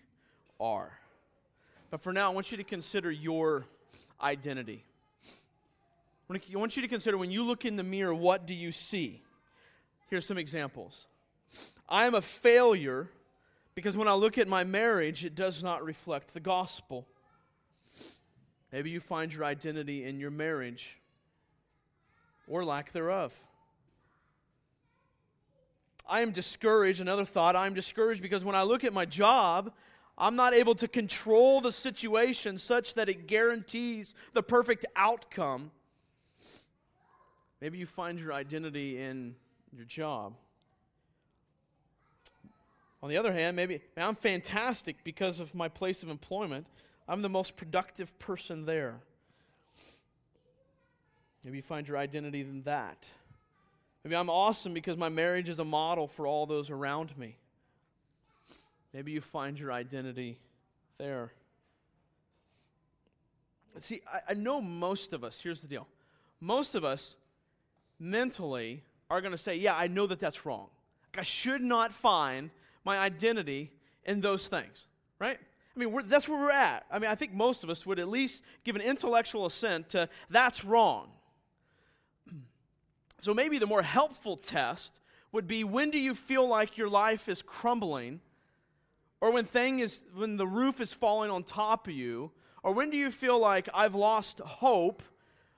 are. 0.59 0.99
But 1.93 2.01
for 2.01 2.11
now, 2.11 2.31
I 2.31 2.33
want 2.33 2.49
you 2.49 2.57
to 2.57 2.63
consider 2.63 3.11
your 3.11 3.67
identity. 4.19 4.83
I 6.27 6.39
want 6.57 6.75
you 6.75 6.81
to 6.81 6.87
consider 6.87 7.19
when 7.19 7.29
you 7.29 7.43
look 7.43 7.65
in 7.65 7.75
the 7.75 7.83
mirror, 7.83 8.15
what 8.15 8.47
do 8.47 8.55
you 8.55 8.71
see? 8.71 9.21
Here's 10.09 10.25
some 10.25 10.39
examples. 10.39 11.05
I 11.87 12.07
am 12.07 12.15
a 12.15 12.21
failure 12.21 13.09
because 13.75 13.95
when 13.95 14.07
I 14.07 14.13
look 14.13 14.39
at 14.39 14.47
my 14.47 14.63
marriage, 14.63 15.23
it 15.23 15.35
does 15.35 15.61
not 15.61 15.85
reflect 15.85 16.33
the 16.33 16.39
gospel. 16.39 17.05
Maybe 18.71 18.89
you 18.89 18.99
find 18.99 19.31
your 19.31 19.45
identity 19.45 20.03
in 20.03 20.19
your 20.19 20.31
marriage 20.31 20.97
or 22.47 22.65
lack 22.65 22.91
thereof. 22.91 23.39
I 26.09 26.21
am 26.21 26.31
discouraged. 26.31 27.01
Another 27.01 27.23
thought 27.23 27.55
I 27.55 27.67
am 27.67 27.75
discouraged 27.75 28.23
because 28.23 28.43
when 28.43 28.55
I 28.55 28.63
look 28.63 28.83
at 28.83 28.93
my 28.93 29.05
job, 29.05 29.71
I'm 30.17 30.35
not 30.35 30.53
able 30.53 30.75
to 30.75 30.87
control 30.87 31.61
the 31.61 31.71
situation 31.71 32.57
such 32.57 32.93
that 32.95 33.09
it 33.09 33.27
guarantees 33.27 34.13
the 34.33 34.43
perfect 34.43 34.85
outcome. 34.95 35.71
Maybe 37.61 37.77
you 37.77 37.85
find 37.85 38.19
your 38.19 38.33
identity 38.33 38.99
in 39.01 39.35
your 39.75 39.85
job. 39.85 40.33
On 43.01 43.09
the 43.09 43.17
other 43.17 43.33
hand, 43.33 43.55
maybe 43.55 43.81
I'm 43.97 44.15
fantastic 44.15 44.97
because 45.03 45.39
of 45.39 45.53
my 45.55 45.67
place 45.67 46.03
of 46.03 46.09
employment. 46.09 46.67
I'm 47.07 47.21
the 47.21 47.29
most 47.29 47.57
productive 47.57 48.17
person 48.19 48.65
there. 48.65 48.95
Maybe 51.43 51.57
you 51.57 51.63
find 51.63 51.87
your 51.87 51.97
identity 51.97 52.41
in 52.41 52.61
that. 52.63 53.09
Maybe 54.03 54.15
I'm 54.15 54.29
awesome 54.29 54.73
because 54.73 54.95
my 54.95 55.09
marriage 55.09 55.49
is 55.49 55.59
a 55.59 55.65
model 55.65 56.07
for 56.07 56.27
all 56.27 56.45
those 56.45 56.69
around 56.69 57.17
me. 57.17 57.37
Maybe 58.93 59.11
you 59.11 59.21
find 59.21 59.59
your 59.59 59.71
identity 59.71 60.39
there. 60.97 61.31
See, 63.79 64.01
I, 64.11 64.31
I 64.31 64.33
know 64.35 64.61
most 64.61 65.13
of 65.13 65.23
us, 65.23 65.39
here's 65.39 65.61
the 65.61 65.67
deal. 65.67 65.87
Most 66.39 66.75
of 66.75 66.83
us 66.83 67.15
mentally 67.99 68.83
are 69.09 69.21
going 69.21 69.31
to 69.31 69.37
say, 69.37 69.55
Yeah, 69.55 69.75
I 69.75 69.87
know 69.87 70.07
that 70.07 70.19
that's 70.19 70.45
wrong. 70.45 70.67
I 71.17 71.23
should 71.23 71.61
not 71.61 71.91
find 71.91 72.49
my 72.83 72.97
identity 72.97 73.71
in 74.05 74.21
those 74.21 74.47
things, 74.47 74.87
right? 75.19 75.39
I 75.75 75.79
mean, 75.79 76.03
that's 76.05 76.27
where 76.27 76.39
we're 76.39 76.51
at. 76.51 76.85
I 76.91 76.99
mean, 76.99 77.09
I 77.09 77.15
think 77.15 77.33
most 77.33 77.63
of 77.63 77.69
us 77.69 77.85
would 77.85 77.99
at 77.99 78.07
least 78.07 78.43
give 78.63 78.75
an 78.75 78.81
intellectual 78.81 79.45
assent 79.45 79.89
to 79.89 80.07
that's 80.29 80.63
wrong. 80.63 81.09
So 83.21 83.33
maybe 83.33 83.57
the 83.57 83.65
more 83.65 83.81
helpful 83.81 84.37
test 84.37 84.99
would 85.31 85.47
be 85.47 85.63
when 85.63 85.89
do 85.89 85.97
you 85.97 86.13
feel 86.13 86.47
like 86.47 86.77
your 86.77 86.89
life 86.89 87.27
is 87.27 87.41
crumbling? 87.41 88.19
Or 89.23 89.31
when 89.31 89.45
thing 89.45 89.79
is 89.79 90.01
when 90.13 90.35
the 90.35 90.45
roof 90.45 90.81
is 90.81 90.91
falling 90.91 91.31
on 91.31 91.45
top 91.45 91.87
of 91.87 91.93
you? 91.93 92.29
Or 92.61 92.73
when 92.73 92.89
do 92.89 92.97
you 92.97 93.09
feel 93.09 93.39
like 93.39 93.69
I've 93.73 93.95
lost 93.95 94.39
hope 94.39 95.01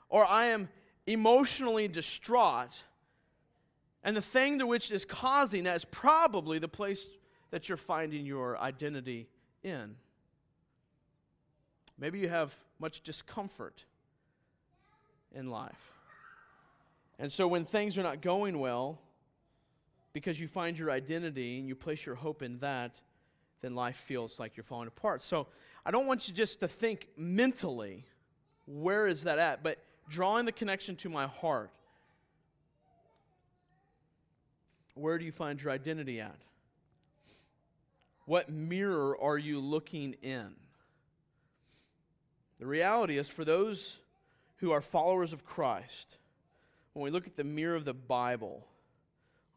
or 0.07 0.23
I 0.23 0.45
am 0.49 0.69
emotionally 1.07 1.87
distraught? 1.87 2.83
And 4.03 4.15
the 4.15 4.21
thing 4.21 4.59
to 4.59 4.67
which 4.67 4.91
is 4.91 5.03
causing 5.03 5.63
that 5.63 5.77
is 5.77 5.85
probably 5.85 6.59
the 6.59 6.67
place 6.67 7.07
that 7.49 7.67
you're 7.67 7.75
finding 7.75 8.23
your 8.23 8.55
identity 8.55 9.27
in. 9.63 9.95
Maybe 11.97 12.19
you 12.19 12.29
have 12.29 12.53
much 12.77 13.01
discomfort 13.01 13.83
in 15.33 15.49
life. 15.49 15.91
And 17.17 17.31
so 17.31 17.47
when 17.47 17.65
things 17.65 17.97
are 17.97 18.03
not 18.03 18.21
going 18.21 18.59
well, 18.59 19.01
because 20.13 20.39
you 20.39 20.47
find 20.47 20.77
your 20.77 20.91
identity 20.91 21.57
and 21.57 21.67
you 21.67 21.73
place 21.73 22.05
your 22.05 22.13
hope 22.13 22.43
in 22.43 22.59
that, 22.59 23.01
then 23.65 23.73
life 23.73 23.97
feels 23.97 24.39
like 24.39 24.55
you're 24.55 24.63
falling 24.63 24.87
apart. 24.87 25.23
So 25.23 25.47
I 25.85 25.91
don't 25.91 26.05
want 26.05 26.27
you 26.27 26.33
just 26.33 26.59
to 26.59 26.67
think 26.67 27.07
mentally, 27.17 28.03
where 28.67 29.07
is 29.07 29.23
that 29.23 29.39
at? 29.39 29.63
But 29.63 29.79
drawing 30.07 30.45
the 30.45 30.51
connection 30.51 30.95
to 30.97 31.09
my 31.09 31.25
heart. 31.25 31.71
Where 34.93 35.17
do 35.17 35.25
you 35.25 35.31
find 35.31 35.61
your 35.61 35.71
identity 35.71 36.21
at? 36.21 36.37
What 38.25 38.49
mirror 38.49 39.17
are 39.19 39.37
you 39.37 39.59
looking 39.59 40.15
in? 40.21 40.53
The 42.59 42.65
reality 42.65 43.17
is, 43.17 43.27
for 43.27 43.43
those 43.43 43.97
who 44.57 44.71
are 44.71 44.81
followers 44.81 45.33
of 45.33 45.43
Christ, 45.43 46.17
when 46.93 47.03
we 47.03 47.09
look 47.09 47.27
at 47.27 47.35
the 47.35 47.43
mirror 47.43 47.75
of 47.75 47.83
the 47.83 47.93
Bible, 47.93 48.65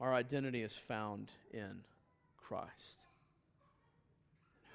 our 0.01 0.13
identity 0.13 0.63
is 0.63 0.73
found 0.73 1.31
in 1.53 1.83
Christ, 2.37 2.99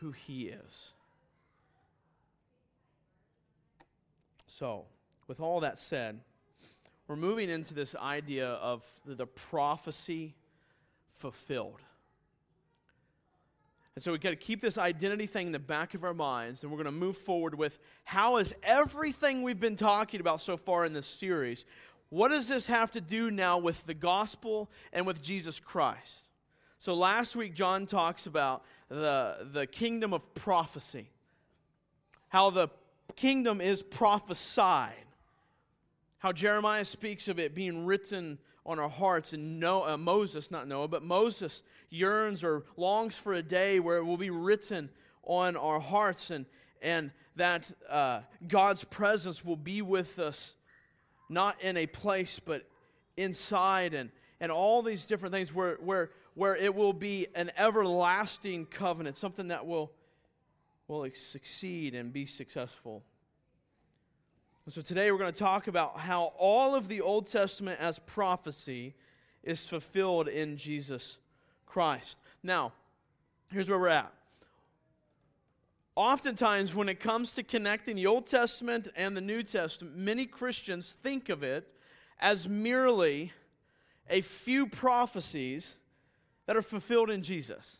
who 0.04 0.12
He 0.12 0.44
is. 0.44 0.92
So, 4.48 4.84
with 5.28 5.40
all 5.40 5.62
that 5.62 5.80
said, 5.80 6.20
we're 7.08 7.16
moving 7.16 7.50
into 7.50 7.74
this 7.74 7.96
idea 7.96 8.48
of 8.48 8.86
the 9.06 9.26
prophecy 9.26 10.36
fulfilled. 11.14 11.80
And 13.96 14.04
so 14.04 14.12
we've 14.12 14.22
got 14.22 14.32
to 14.32 14.36
keep 14.36 14.62
this 14.62 14.78
identity 14.78 15.28
thing 15.28 15.48
in 15.48 15.54
the 15.54 15.60
back 15.60 15.94
of 15.94 16.04
our 16.04 16.14
minds, 16.14 16.64
and 16.64 16.72
we're 16.72 16.78
going 16.78 16.86
to 16.86 16.92
move 16.92 17.18
forward 17.18 17.56
with 17.56 17.80
how 18.04 18.38
is 18.38 18.54
everything 18.62 19.42
we've 19.42 19.60
been 19.60 19.76
talking 19.76 20.20
about 20.20 20.42
so 20.42 20.58
far 20.58 20.86
in 20.86 20.94
this 20.94 21.06
series, 21.06 21.66
what 22.10 22.30
does 22.30 22.48
this 22.48 22.68
have 22.68 22.92
to 22.92 23.02
do 23.02 23.32
now 23.32 23.58
with 23.58 23.86
the 23.86 23.94
gospel 23.94 24.70
and 24.92 25.06
with 25.06 25.22
Jesus 25.22 25.60
Christ? 25.60 26.30
So 26.80 26.94
last 26.94 27.36
week, 27.36 27.54
John 27.54 27.86
talks 27.86 28.26
about 28.26 28.64
the, 28.90 29.48
the 29.52 29.68
kingdom 29.68 30.14
of 30.14 30.34
prophecy, 30.34 31.10
how 32.30 32.50
the 32.50 32.70
kingdom 33.16 33.62
is 33.62 33.84
prophesied, 33.84 34.94
how 36.20 36.32
Jeremiah 36.32 36.86
speaks 36.86 37.28
of 37.28 37.40
it 37.40 37.54
being 37.54 37.86
written 37.86 38.38
on 38.66 38.80
our 38.80 38.90
hearts, 38.90 39.34
and 39.34 39.60
Noah, 39.60 39.94
uh, 39.94 39.98
Moses, 39.98 40.50
not 40.50 40.68
Noah, 40.68 40.88
but 40.88 41.04
Moses 41.04 41.64
yearns 41.90 42.44
or 42.44 42.64
longs 42.78 43.16
for 43.18 43.34
a 43.34 43.42
day 43.42 43.80
where 43.80 43.98
it 43.98 44.06
will 44.06 44.18
be 44.18 44.30
written 44.30 44.90
on 45.24 45.58
our 45.58 45.80
hearts, 45.80 46.32
and, 46.32 46.46
and 46.82 47.12
that 47.36 47.70
uh, 47.90 48.22
God's 48.48 48.84
presence 48.84 49.44
will 49.44 49.58
be 49.58 49.82
with 49.82 50.18
us 50.18 50.56
not 51.30 51.62
in 51.62 51.78
a 51.78 51.88
place, 51.88 52.40
but 52.40 52.66
inside 53.18 53.94
and, 53.94 54.12
and 54.40 54.52
all 54.52 54.82
these 54.82 55.06
different 55.06 55.34
things 55.34 55.54
where, 55.54 55.76
where, 55.76 56.12
where 56.36 56.56
it 56.56 56.74
will 56.74 56.94
be 56.94 57.28
an 57.36 57.52
everlasting 57.58 58.66
covenant, 58.66 59.16
something 59.16 59.50
that 59.50 59.66
will, 59.66 59.92
will 60.88 61.08
succeed 61.14 61.94
and 61.94 62.12
be 62.12 62.26
successful. 62.26 63.04
so 64.68 64.82
today 64.82 65.12
we're 65.12 65.18
going 65.18 65.34
to 65.34 65.40
talk 65.40 65.68
about 65.68 66.00
how 66.00 66.34
all 66.38 66.76
of 66.76 66.88
the 66.88 67.02
Old 67.02 67.28
Testament 67.28 67.80
as 67.80 68.00
prophecy 68.00 68.96
is 69.44 69.68
fulfilled 69.68 70.28
in 70.28 70.58
Jesus 70.58 71.20
Christ. 71.66 72.18
Now, 72.42 72.74
here's 73.52 73.70
where 73.70 73.80
we're 73.80 73.88
at. 73.90 74.12
Oftentimes, 75.96 76.74
when 76.74 76.90
it 76.90 77.00
comes 77.00 77.34
to 77.34 77.44
connecting 77.44 77.96
the 77.96 78.08
Old 78.08 78.26
Testament 78.26 78.88
and 78.96 79.16
the 79.16 79.22
New 79.22 79.44
Testament, 79.44 79.96
many 79.96 80.26
Christians 80.26 80.98
think 81.04 81.30
of 81.30 81.44
it 81.44 81.68
as 82.20 82.50
merely 82.50 83.32
a 84.10 84.22
few 84.22 84.66
prophecies 84.66 85.78
that 86.46 86.56
are 86.56 86.62
fulfilled 86.62 87.10
in 87.10 87.24
Jesus. 87.24 87.78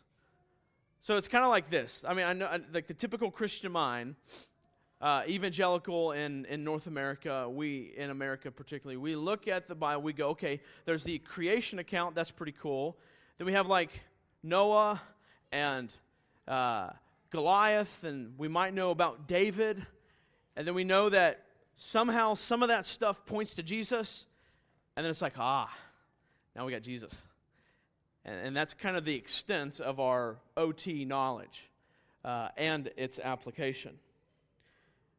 So 1.00 1.16
it's 1.16 1.28
kind 1.28 1.44
of 1.44 1.50
like 1.50 1.68
this. 1.70 2.04
I 2.06 2.14
mean, 2.14 2.24
I 2.24 2.32
know, 2.32 2.48
like 2.72 2.86
the 2.86 2.94
typical 2.94 3.30
Christian 3.30 3.70
mind, 3.72 4.16
uh, 5.02 5.22
evangelical 5.28 6.12
in, 6.12 6.46
in 6.46 6.64
North 6.64 6.86
America, 6.86 7.46
we, 7.48 7.92
in 7.96 8.08
America 8.08 8.50
particularly, 8.50 8.96
we 8.96 9.14
look 9.14 9.46
at 9.46 9.68
the 9.68 9.74
Bible, 9.74 10.02
we 10.02 10.14
go, 10.14 10.28
okay, 10.30 10.60
there's 10.86 11.02
the 11.02 11.18
creation 11.18 11.78
account, 11.78 12.14
that's 12.14 12.30
pretty 12.30 12.54
cool. 12.58 12.96
Then 13.36 13.46
we 13.46 13.52
have 13.52 13.66
like 13.66 13.90
Noah 14.42 15.02
and 15.52 15.92
uh, 16.48 16.90
Goliath, 17.30 18.04
and 18.04 18.32
we 18.38 18.48
might 18.48 18.72
know 18.72 18.90
about 18.90 19.28
David. 19.28 19.84
And 20.56 20.66
then 20.66 20.74
we 20.74 20.84
know 20.84 21.10
that 21.10 21.44
somehow 21.76 22.34
some 22.34 22.62
of 22.62 22.68
that 22.68 22.86
stuff 22.86 23.26
points 23.26 23.54
to 23.56 23.62
Jesus. 23.62 24.24
And 24.96 25.04
then 25.04 25.10
it's 25.10 25.20
like, 25.20 25.34
ah, 25.38 25.70
now 26.56 26.64
we 26.64 26.72
got 26.72 26.82
Jesus. 26.82 27.12
And, 28.24 28.48
and 28.48 28.56
that's 28.56 28.74
kind 28.74 28.96
of 28.96 29.04
the 29.04 29.14
extent 29.14 29.80
of 29.80 30.00
our 30.00 30.36
OT 30.56 31.04
knowledge 31.04 31.68
uh, 32.24 32.48
and 32.56 32.90
its 32.96 33.18
application. 33.18 33.98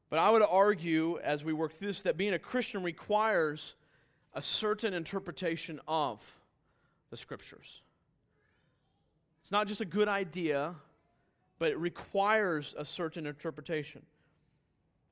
But 0.09 0.19
I 0.19 0.29
would 0.29 0.43
argue, 0.43 1.19
as 1.24 1.43
we 1.43 1.53
work 1.53 1.74
through 1.74 1.88
this, 1.88 2.01
that 2.03 2.17
being 2.17 2.33
a 2.33 2.39
Christian 2.39 2.83
requires 2.83 3.75
a 4.33 4.41
certain 4.41 4.93
interpretation 4.93 5.79
of 5.88 6.19
the 7.09 7.17
Scriptures. 7.17 7.81
It's 9.41 9.51
not 9.51 9.67
just 9.67 9.81
a 9.81 9.85
good 9.85 10.07
idea, 10.07 10.74
but 11.59 11.69
it 11.71 11.77
requires 11.77 12.74
a 12.77 12.83
certain 12.83 13.27
interpretation. 13.27 14.01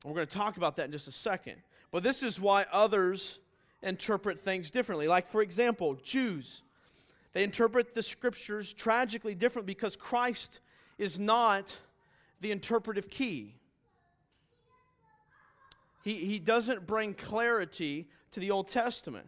We're 0.03 0.15
going 0.15 0.25
to 0.25 0.37
talk 0.37 0.57
about 0.57 0.75
that 0.77 0.85
in 0.85 0.91
just 0.91 1.07
a 1.07 1.11
second. 1.11 1.57
But 1.91 2.01
this 2.01 2.23
is 2.23 2.39
why 2.39 2.65
others 2.71 3.37
interpret 3.83 4.39
things 4.39 4.71
differently. 4.71 5.07
Like, 5.07 5.27
for 5.27 5.43
example, 5.43 5.95
Jews. 6.03 6.62
They 7.33 7.43
interpret 7.43 7.95
the 7.95 8.03
scriptures 8.03 8.73
tragically 8.73 9.35
different 9.35 9.65
because 9.65 9.95
Christ 9.95 10.59
is 10.97 11.17
not 11.17 11.75
the 12.41 12.51
interpretive 12.51 13.09
key. 13.09 13.55
He, 16.03 16.15
he 16.15 16.39
doesn't 16.39 16.85
bring 16.85 17.13
clarity 17.13 18.07
to 18.31 18.39
the 18.39 18.51
Old 18.51 18.67
Testament. 18.67 19.27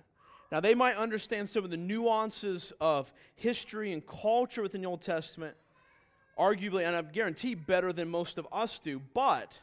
Now, 0.52 0.60
they 0.60 0.76
might 0.76 0.96
understand 0.96 1.50
some 1.50 1.64
of 1.64 1.72
the 1.72 1.78
nuances 1.78 2.72
of 2.80 3.12
history 3.36 3.92
and 3.92 4.06
culture 4.06 4.62
within 4.62 4.82
the 4.82 4.88
Old 4.88 5.02
Testament, 5.02 5.56
arguably, 6.38 6.86
and 6.86 6.96
I 6.96 7.02
guarantee 7.02 7.56
better 7.56 7.92
than 7.92 8.10
most 8.10 8.38
of 8.38 8.48
us 8.52 8.78
do, 8.78 9.02
but 9.14 9.60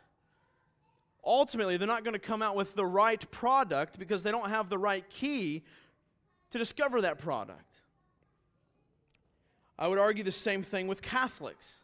ultimately, 1.25 1.77
they're 1.77 1.87
not 1.87 2.03
going 2.03 2.15
to 2.15 2.19
come 2.19 2.43
out 2.43 2.57
with 2.57 2.75
the 2.75 2.85
right 2.85 3.31
product 3.31 3.99
because 3.99 4.23
they 4.23 4.33
don't 4.33 4.51
have 4.51 4.69
the 4.69 4.79
right 4.79 5.09
key 5.09 5.63
to 6.51 6.59
discover 6.59 7.03
that 7.03 7.19
product. 7.19 7.72
I 9.79 9.89
would 9.89 9.99
argue 9.99 10.25
the 10.25 10.33
same 10.33 10.63
thing 10.63 10.87
with 10.87 11.03
Catholics. 11.03 11.81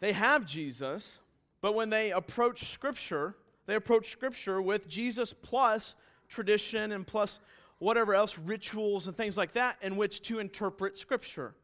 They 0.00 0.12
have 0.12 0.44
Jesus, 0.44 1.18
but 1.60 1.74
when 1.74 1.90
they 1.90 2.10
approach 2.10 2.72
Scripture, 2.72 3.34
they 3.66 3.74
approach 3.74 4.10
Scripture 4.10 4.60
with 4.60 4.88
Jesus 4.88 5.32
plus 5.32 5.96
tradition 6.28 6.92
and 6.92 7.06
plus 7.06 7.40
whatever 7.78 8.14
else, 8.14 8.38
rituals 8.38 9.06
and 9.06 9.16
things 9.16 9.36
like 9.36 9.52
that, 9.52 9.76
in 9.82 9.96
which 9.96 10.22
to 10.22 10.38
interpret 10.38 10.98
Scripture. 10.98 11.54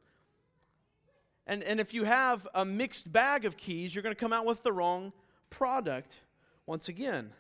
And, 1.47 1.63
and 1.65 1.81
if 1.81 1.93
you 1.93 2.05
have 2.05 2.47
a 2.55 2.65
mixed 2.65 3.13
bag 3.13 3.45
of 3.45 3.57
keys, 3.57 3.95
you're 3.95 4.03
going 4.03 4.15
to 4.15 4.21
come 4.21 4.33
out 4.33 4.47
with 4.47 4.63
the 4.63 4.73
wrong 4.73 5.13
product 5.51 6.21
once 6.67 6.89
again. 6.89 7.31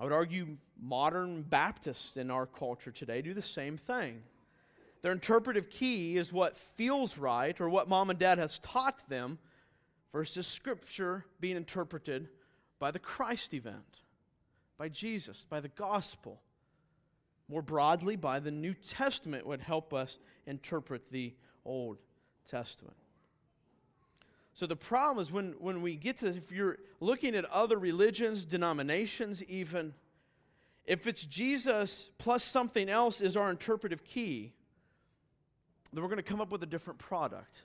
I 0.00 0.04
would 0.04 0.12
argue 0.12 0.56
modern 0.80 1.42
Baptists 1.42 2.16
in 2.16 2.30
our 2.30 2.46
culture 2.46 2.90
today 2.90 3.20
do 3.20 3.34
the 3.34 3.42
same 3.42 3.76
thing. 3.76 4.22
Their 5.02 5.12
interpretive 5.12 5.70
key 5.70 6.16
is 6.16 6.32
what 6.32 6.56
feels 6.56 7.18
right 7.18 7.58
or 7.60 7.68
what 7.68 7.88
mom 7.88 8.10
and 8.10 8.18
dad 8.18 8.38
has 8.38 8.58
taught 8.58 9.08
them 9.08 9.38
versus 10.12 10.46
Scripture 10.46 11.24
being 11.40 11.56
interpreted 11.56 12.28
by 12.78 12.90
the 12.90 12.98
Christ 12.98 13.54
event, 13.54 14.02
by 14.76 14.88
Jesus, 14.88 15.46
by 15.48 15.60
the 15.60 15.68
gospel. 15.68 16.40
More 17.48 17.62
broadly, 17.62 18.16
by 18.16 18.40
the 18.40 18.50
New 18.50 18.74
Testament 18.74 19.46
would 19.46 19.60
help 19.60 19.94
us 19.94 20.18
interpret 20.46 21.10
the 21.10 21.34
Old 21.64 21.98
Testament. 22.48 22.96
So 24.54 24.66
the 24.66 24.76
problem 24.76 25.22
is 25.22 25.30
when, 25.30 25.54
when 25.60 25.82
we 25.82 25.94
get 25.94 26.18
to, 26.18 26.28
if 26.28 26.50
you're 26.50 26.78
looking 27.00 27.36
at 27.36 27.44
other 27.44 27.78
religions, 27.78 28.44
denominations, 28.44 29.42
even, 29.44 29.94
if 30.84 31.06
it's 31.06 31.24
Jesus 31.24 32.10
plus 32.18 32.42
something 32.42 32.88
else 32.88 33.20
is 33.20 33.36
our 33.36 33.50
interpretive 33.50 34.04
key, 34.04 34.52
then 35.92 36.02
we're 36.02 36.08
going 36.08 36.18
to 36.18 36.22
come 36.22 36.40
up 36.40 36.50
with 36.50 36.62
a 36.62 36.66
different 36.66 36.98
product. 36.98 37.62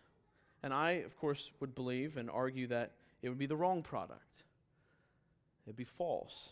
And 0.61 0.73
I, 0.73 0.91
of 0.91 1.17
course, 1.17 1.51
would 1.59 1.75
believe 1.75 2.17
and 2.17 2.29
argue 2.29 2.67
that 2.67 2.91
it 3.21 3.29
would 3.29 3.37
be 3.37 3.45
the 3.45 3.55
wrong 3.55 3.83
product, 3.83 4.43
it'd 5.65 5.75
be 5.75 5.83
false. 5.83 6.49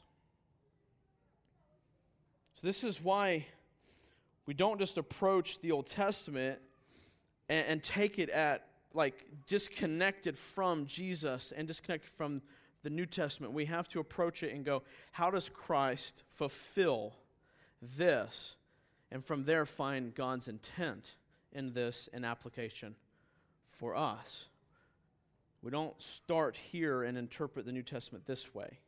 So, 2.55 2.67
this 2.67 2.83
is 2.83 3.01
why 3.01 3.45
we 4.45 4.53
don't 4.53 4.79
just 4.79 4.97
approach 4.97 5.59
the 5.61 5.71
Old 5.71 5.87
Testament 5.87 6.59
and, 7.49 7.65
and 7.67 7.83
take 7.83 8.19
it 8.19 8.29
at 8.29 8.67
like 8.93 9.25
disconnected 9.47 10.37
from 10.37 10.85
Jesus 10.85 11.53
and 11.55 11.67
disconnected 11.67 12.09
from 12.11 12.41
the 12.83 12.89
New 12.89 13.05
Testament. 13.05 13.53
We 13.53 13.65
have 13.65 13.87
to 13.89 13.99
approach 13.99 14.43
it 14.43 14.53
and 14.53 14.65
go, 14.65 14.83
how 15.11 15.31
does 15.31 15.49
Christ 15.49 16.23
fulfill 16.35 17.13
this? 17.97 18.55
And 19.11 19.25
from 19.25 19.45
there, 19.45 19.65
find 19.65 20.13
God's 20.13 20.47
intent 20.47 21.15
in 21.53 21.73
this 21.73 22.09
in 22.13 22.23
application 22.23 22.95
for 23.69 23.95
us. 23.95 24.45
We 25.61 25.71
don't 25.71 25.99
start 26.01 26.55
here 26.55 27.03
and 27.03 27.17
interpret 27.17 27.65
the 27.65 27.71
New 27.71 27.83
Testament 27.83 28.25
this 28.25 28.53
way, 28.53 28.79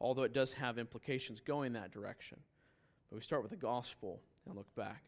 although 0.00 0.22
it 0.22 0.32
does 0.32 0.52
have 0.52 0.78
implications 0.78 1.40
going 1.40 1.72
that 1.72 1.90
direction. 1.90 2.38
But 3.10 3.16
we 3.16 3.22
start 3.22 3.42
with 3.42 3.50
the 3.50 3.56
gospel 3.56 4.20
and 4.46 4.56
look 4.56 4.72
back. 4.74 5.02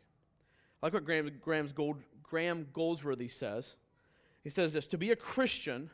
I 0.82 0.86
like 0.86 0.94
what 0.94 1.04
Graham, 1.04 1.30
Graham's 1.40 1.72
Gold, 1.72 1.96
Graham 2.22 2.66
Goldsworthy 2.72 3.28
says. 3.28 3.76
He 4.42 4.50
says 4.50 4.72
this 4.72 4.86
To 4.88 4.98
be 4.98 5.10
a 5.12 5.16
Christian 5.16 5.88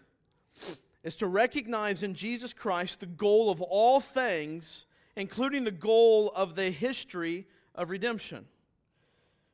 is 1.05 1.17
to 1.17 1.27
recognize 1.27 2.03
in 2.03 2.15
Jesus 2.15 2.53
Christ 2.53 3.01
the 3.01 3.07
goal 3.07 3.51
of 3.51 3.61
all 3.61 4.01
things, 4.01 4.87
including 5.17 5.65
the 5.65 5.71
goal 5.71 6.33
of 6.35 6.57
the 6.57 6.71
history 6.71 7.47
of 7.75 7.91
redemption. 7.91 8.47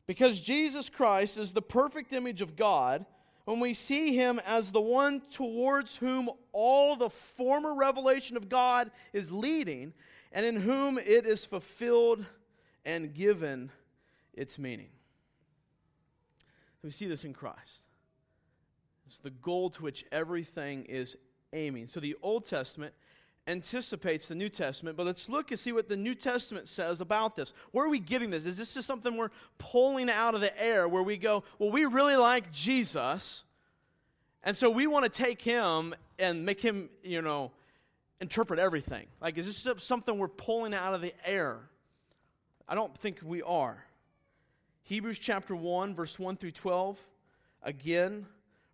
Because 0.06 0.40
Jesus 0.40 0.88
Christ 0.88 1.38
is 1.38 1.52
the 1.52 1.62
perfect 1.62 2.12
image 2.12 2.40
of 2.40 2.56
God, 2.56 3.04
when 3.44 3.60
we 3.60 3.74
see 3.74 4.16
him 4.16 4.40
as 4.44 4.70
the 4.70 4.80
one 4.80 5.22
towards 5.30 5.96
whom 5.96 6.28
all 6.52 6.96
the 6.96 7.10
former 7.10 7.74
revelation 7.74 8.36
of 8.36 8.48
God 8.48 8.90
is 9.12 9.30
leading, 9.30 9.92
and 10.32 10.44
in 10.44 10.56
whom 10.56 10.98
it 10.98 11.26
is 11.26 11.44
fulfilled 11.44 12.24
and 12.84 13.14
given 13.14 13.70
its 14.32 14.58
meaning. 14.58 14.88
We 16.82 16.90
see 16.90 17.06
this 17.06 17.24
in 17.24 17.32
Christ. 17.32 17.86
It's 19.06 19.18
the 19.18 19.30
goal 19.30 19.70
to 19.70 19.82
which 19.82 20.04
everything 20.12 20.84
is 20.84 21.16
aiming. 21.52 21.86
So 21.88 22.00
the 22.00 22.16
Old 22.22 22.46
Testament 22.46 22.94
anticipates 23.46 24.26
the 24.26 24.34
New 24.34 24.48
Testament, 24.48 24.96
but 24.96 25.06
let's 25.06 25.28
look 25.28 25.50
and 25.50 25.60
see 25.60 25.72
what 25.72 25.88
the 25.88 25.96
New 25.96 26.14
Testament 26.14 26.66
says 26.68 27.00
about 27.00 27.36
this. 27.36 27.52
Where 27.70 27.84
are 27.84 27.88
we 27.88 28.00
getting 28.00 28.30
this? 28.30 28.44
Is 28.46 28.56
this 28.56 28.74
just 28.74 28.86
something 28.86 29.16
we're 29.16 29.30
pulling 29.58 30.10
out 30.10 30.34
of 30.34 30.40
the 30.40 30.62
air 30.62 30.88
where 30.88 31.02
we 31.02 31.16
go, 31.16 31.44
well, 31.58 31.70
we 31.70 31.84
really 31.84 32.16
like 32.16 32.50
Jesus, 32.52 33.44
and 34.42 34.56
so 34.56 34.70
we 34.70 34.86
want 34.86 35.04
to 35.04 35.10
take 35.10 35.42
him 35.42 35.94
and 36.18 36.44
make 36.44 36.60
him, 36.60 36.88
you 37.02 37.22
know, 37.22 37.52
interpret 38.20 38.58
everything? 38.58 39.06
Like, 39.20 39.38
is 39.38 39.62
this 39.62 39.82
something 39.82 40.18
we're 40.18 40.28
pulling 40.28 40.74
out 40.74 40.94
of 40.94 41.00
the 41.00 41.14
air? 41.24 41.58
I 42.68 42.74
don't 42.74 42.96
think 42.98 43.20
we 43.24 43.42
are. 43.42 43.84
Hebrews 44.84 45.18
chapter 45.18 45.54
1, 45.54 45.94
verse 45.94 46.18
1 46.18 46.36
through 46.36 46.52
12. 46.52 46.98
Again, 47.62 48.26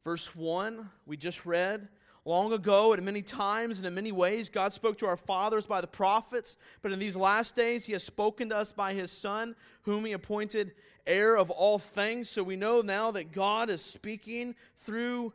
verse 0.05 0.35
1, 0.37 0.89
we 1.07 1.17
just 1.17 1.47
read 1.47 1.89
Long 2.25 2.53
ago, 2.53 2.93
and 2.93 3.05
many 3.05 3.23
times 3.23 3.79
and 3.79 3.87
in 3.87 3.95
many 3.95 4.13
ways, 4.13 4.49
God 4.49 4.73
spoke 4.73 4.97
to 4.99 5.07
our 5.07 5.17
fathers 5.17 5.65
by 5.65 5.81
the 5.81 5.89
prophets, 5.89 6.57
but 6.81 6.93
in 6.93 7.01
these 7.01 7.17
last 7.17 7.57
days, 7.57 7.85
He 7.87 7.93
has 7.95 8.05
spoken 8.05 8.51
to 8.51 8.57
us 8.57 8.71
by 8.71 8.95
His 8.95 9.11
Son, 9.11 9.57
whom 9.83 10.05
He 10.05 10.13
appointed 10.13 10.73
heir 11.05 11.37
of 11.37 11.51
all 11.51 11.81
things. 11.81 12.31
So 12.31 12.45
we 12.45 12.55
know 12.55 12.81
now 12.81 13.11
that 13.11 13.33
God 13.33 13.71
is 13.71 13.85
speaking 13.85 14.55
through 14.77 15.33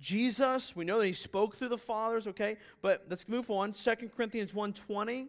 Jesus. 0.00 0.76
We 0.76 0.84
know 0.84 0.98
that 0.98 1.06
He 1.06 1.14
spoke 1.14 1.56
through 1.56 1.70
the 1.70 1.78
fathers, 1.78 2.26
okay? 2.26 2.58
But 2.82 3.06
let's 3.08 3.26
move 3.26 3.50
on. 3.50 3.72
2 3.72 3.94
Corinthians 4.14 4.52
1.20. 4.52 5.28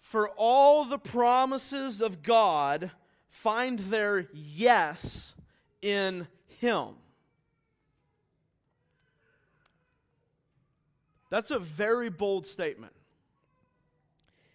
For 0.00 0.28
all 0.30 0.84
the 0.84 0.98
promises 0.98 2.00
of 2.00 2.24
God 2.24 2.90
find 3.30 3.78
their 3.78 4.28
yes 4.32 5.34
in 5.80 6.26
Him. 6.60 6.96
That's 11.32 11.50
a 11.50 11.58
very 11.58 12.10
bold 12.10 12.46
statement. 12.46 12.92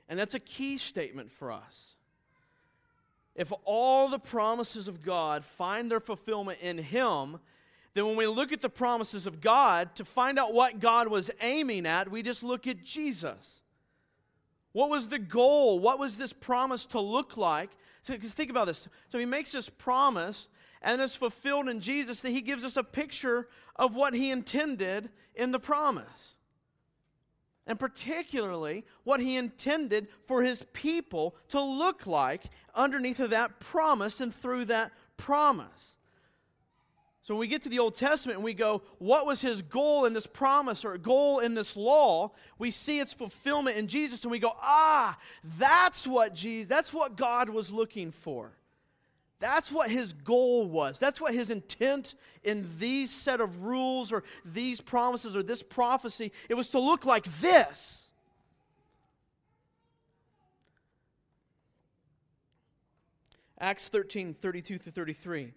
And 0.07 0.19
that's 0.19 0.35
a 0.35 0.39
key 0.39 0.77
statement 0.77 1.31
for 1.31 1.51
us. 1.51 1.95
If 3.33 3.51
all 3.65 4.09
the 4.09 4.19
promises 4.19 4.87
of 4.87 5.01
God 5.01 5.43
find 5.43 5.89
their 5.89 5.99
fulfillment 5.99 6.59
in 6.61 6.77
Him, 6.77 7.39
then 7.95 8.05
when 8.05 8.15
we 8.15 8.27
look 8.27 8.51
at 8.51 8.61
the 8.61 8.69
promises 8.69 9.25
of 9.25 9.41
God, 9.41 9.95
to 9.95 10.05
find 10.05 10.37
out 10.37 10.53
what 10.53 10.79
God 10.79 11.07
was 11.07 11.31
aiming 11.41 11.87
at, 11.87 12.11
we 12.11 12.21
just 12.21 12.43
look 12.43 12.67
at 12.67 12.83
Jesus. 12.83 13.61
What 14.71 14.91
was 14.91 15.07
the 15.07 15.17
goal? 15.17 15.79
What 15.79 15.97
was 15.97 16.17
this 16.17 16.31
promise 16.31 16.85
to 16.87 16.99
look 16.99 17.37
like? 17.37 17.71
So, 18.03 18.15
think 18.19 18.51
about 18.51 18.67
this. 18.67 18.87
So 19.11 19.17
he 19.17 19.25
makes 19.25 19.51
this 19.51 19.67
promise, 19.67 20.47
and 20.83 21.01
it's 21.01 21.15
fulfilled 21.15 21.69
in 21.69 21.79
Jesus, 21.79 22.19
that 22.19 22.29
he 22.29 22.41
gives 22.41 22.63
us 22.63 22.77
a 22.77 22.83
picture 22.83 23.47
of 23.77 23.95
what 23.95 24.13
he 24.13 24.29
intended 24.29 25.09
in 25.33 25.51
the 25.51 25.59
promise 25.59 26.35
and 27.67 27.77
particularly 27.77 28.85
what 29.03 29.19
he 29.19 29.35
intended 29.35 30.07
for 30.25 30.41
his 30.41 30.65
people 30.73 31.35
to 31.49 31.61
look 31.61 32.07
like 32.07 32.43
underneath 32.73 33.19
of 33.19 33.29
that 33.31 33.59
promise 33.59 34.21
and 34.21 34.33
through 34.33 34.65
that 34.65 34.91
promise. 35.17 35.97
So 37.21 37.33
when 37.33 37.41
we 37.41 37.47
get 37.47 37.63
to 37.63 37.69
the 37.69 37.79
Old 37.79 37.95
Testament 37.95 38.37
and 38.37 38.45
we 38.45 38.53
go, 38.53 38.83
what 38.99 39.25
was 39.25 39.41
his 39.41 39.61
goal 39.61 40.05
in 40.05 40.13
this 40.13 40.25
promise 40.25 40.85
or 40.85 40.97
goal 40.97 41.39
in 41.39 41.55
this 41.55 41.75
law? 41.75 42.31
We 42.57 42.71
see 42.71 43.01
its 43.01 43.11
fulfillment 43.11 43.75
in 43.75 43.89
Jesus 43.89 44.23
and 44.23 44.31
we 44.31 44.39
go, 44.39 44.53
ah, 44.61 45.19
that's 45.59 46.07
what 46.07 46.33
Jesus, 46.33 46.69
that's 46.69 46.93
what 46.93 47.17
God 47.17 47.49
was 47.49 47.69
looking 47.69 48.11
for. 48.11 48.53
That's 49.39 49.71
what 49.71 49.91
his 49.91 50.13
goal 50.13 50.67
was. 50.67 50.97
That's 50.97 51.21
what 51.21 51.33
his 51.33 51.51
intent 51.51 52.15
in 52.43 52.67
these 52.79 53.11
set 53.11 53.39
of 53.39 53.63
rules 53.63 54.11
or 54.11 54.23
these 54.43 54.81
promises 54.81 55.35
or 55.35 55.43
this 55.43 55.61
prophecy. 55.61 56.31
It 56.49 56.55
was 56.55 56.69
to 56.69 56.79
look 56.79 57.05
like 57.05 57.25
this. 57.39 58.09
Acts 63.59 63.87
13, 63.87 64.33
32 64.33 64.77
through 64.79 64.91
33. 64.91 65.53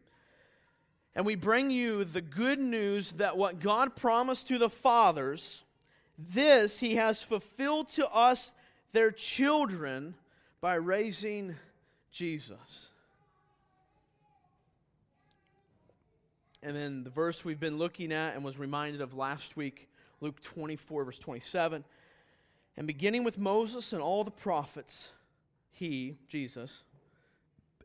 And 1.14 1.26
we 1.26 1.34
bring 1.34 1.70
you 1.70 2.04
the 2.04 2.20
good 2.20 2.58
news 2.58 3.12
that 3.12 3.36
what 3.36 3.60
God 3.60 3.96
promised 3.96 4.48
to 4.48 4.58
the 4.58 4.70
fathers, 4.70 5.62
this 6.18 6.80
he 6.80 6.96
has 6.96 7.22
fulfilled 7.22 7.88
to 7.90 8.08
us, 8.08 8.52
their 8.92 9.10
children, 9.10 10.14
by 10.60 10.74
raising 10.74 11.56
Jesus. 12.10 12.89
And 16.62 16.76
then 16.76 17.04
the 17.04 17.10
verse 17.10 17.44
we've 17.44 17.60
been 17.60 17.78
looking 17.78 18.12
at 18.12 18.34
and 18.34 18.44
was 18.44 18.58
reminded 18.58 19.00
of 19.00 19.14
last 19.14 19.56
week, 19.56 19.88
Luke 20.20 20.42
24, 20.42 21.04
verse 21.04 21.18
27. 21.18 21.84
And 22.76 22.86
beginning 22.86 23.24
with 23.24 23.38
Moses 23.38 23.92
and 23.92 24.02
all 24.02 24.24
the 24.24 24.30
prophets, 24.30 25.10
he, 25.70 26.16
Jesus, 26.28 26.82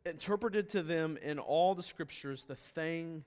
interpreted 0.05 0.69
to 0.69 0.83
them 0.83 1.17
in 1.21 1.39
all 1.39 1.73
the 1.73 1.83
scriptures 1.83 2.43
the 2.43 2.55
things 2.55 3.23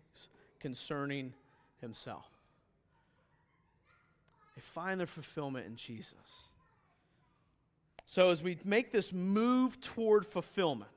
concerning 0.60 1.32
himself. 1.80 2.28
They 4.54 4.62
find 4.62 4.98
their 4.98 5.06
fulfillment 5.06 5.66
in 5.66 5.76
Jesus. 5.76 6.14
So, 8.06 8.30
as 8.30 8.42
we 8.42 8.58
make 8.64 8.90
this 8.90 9.12
move 9.12 9.80
toward 9.80 10.26
fulfillment, 10.26 10.90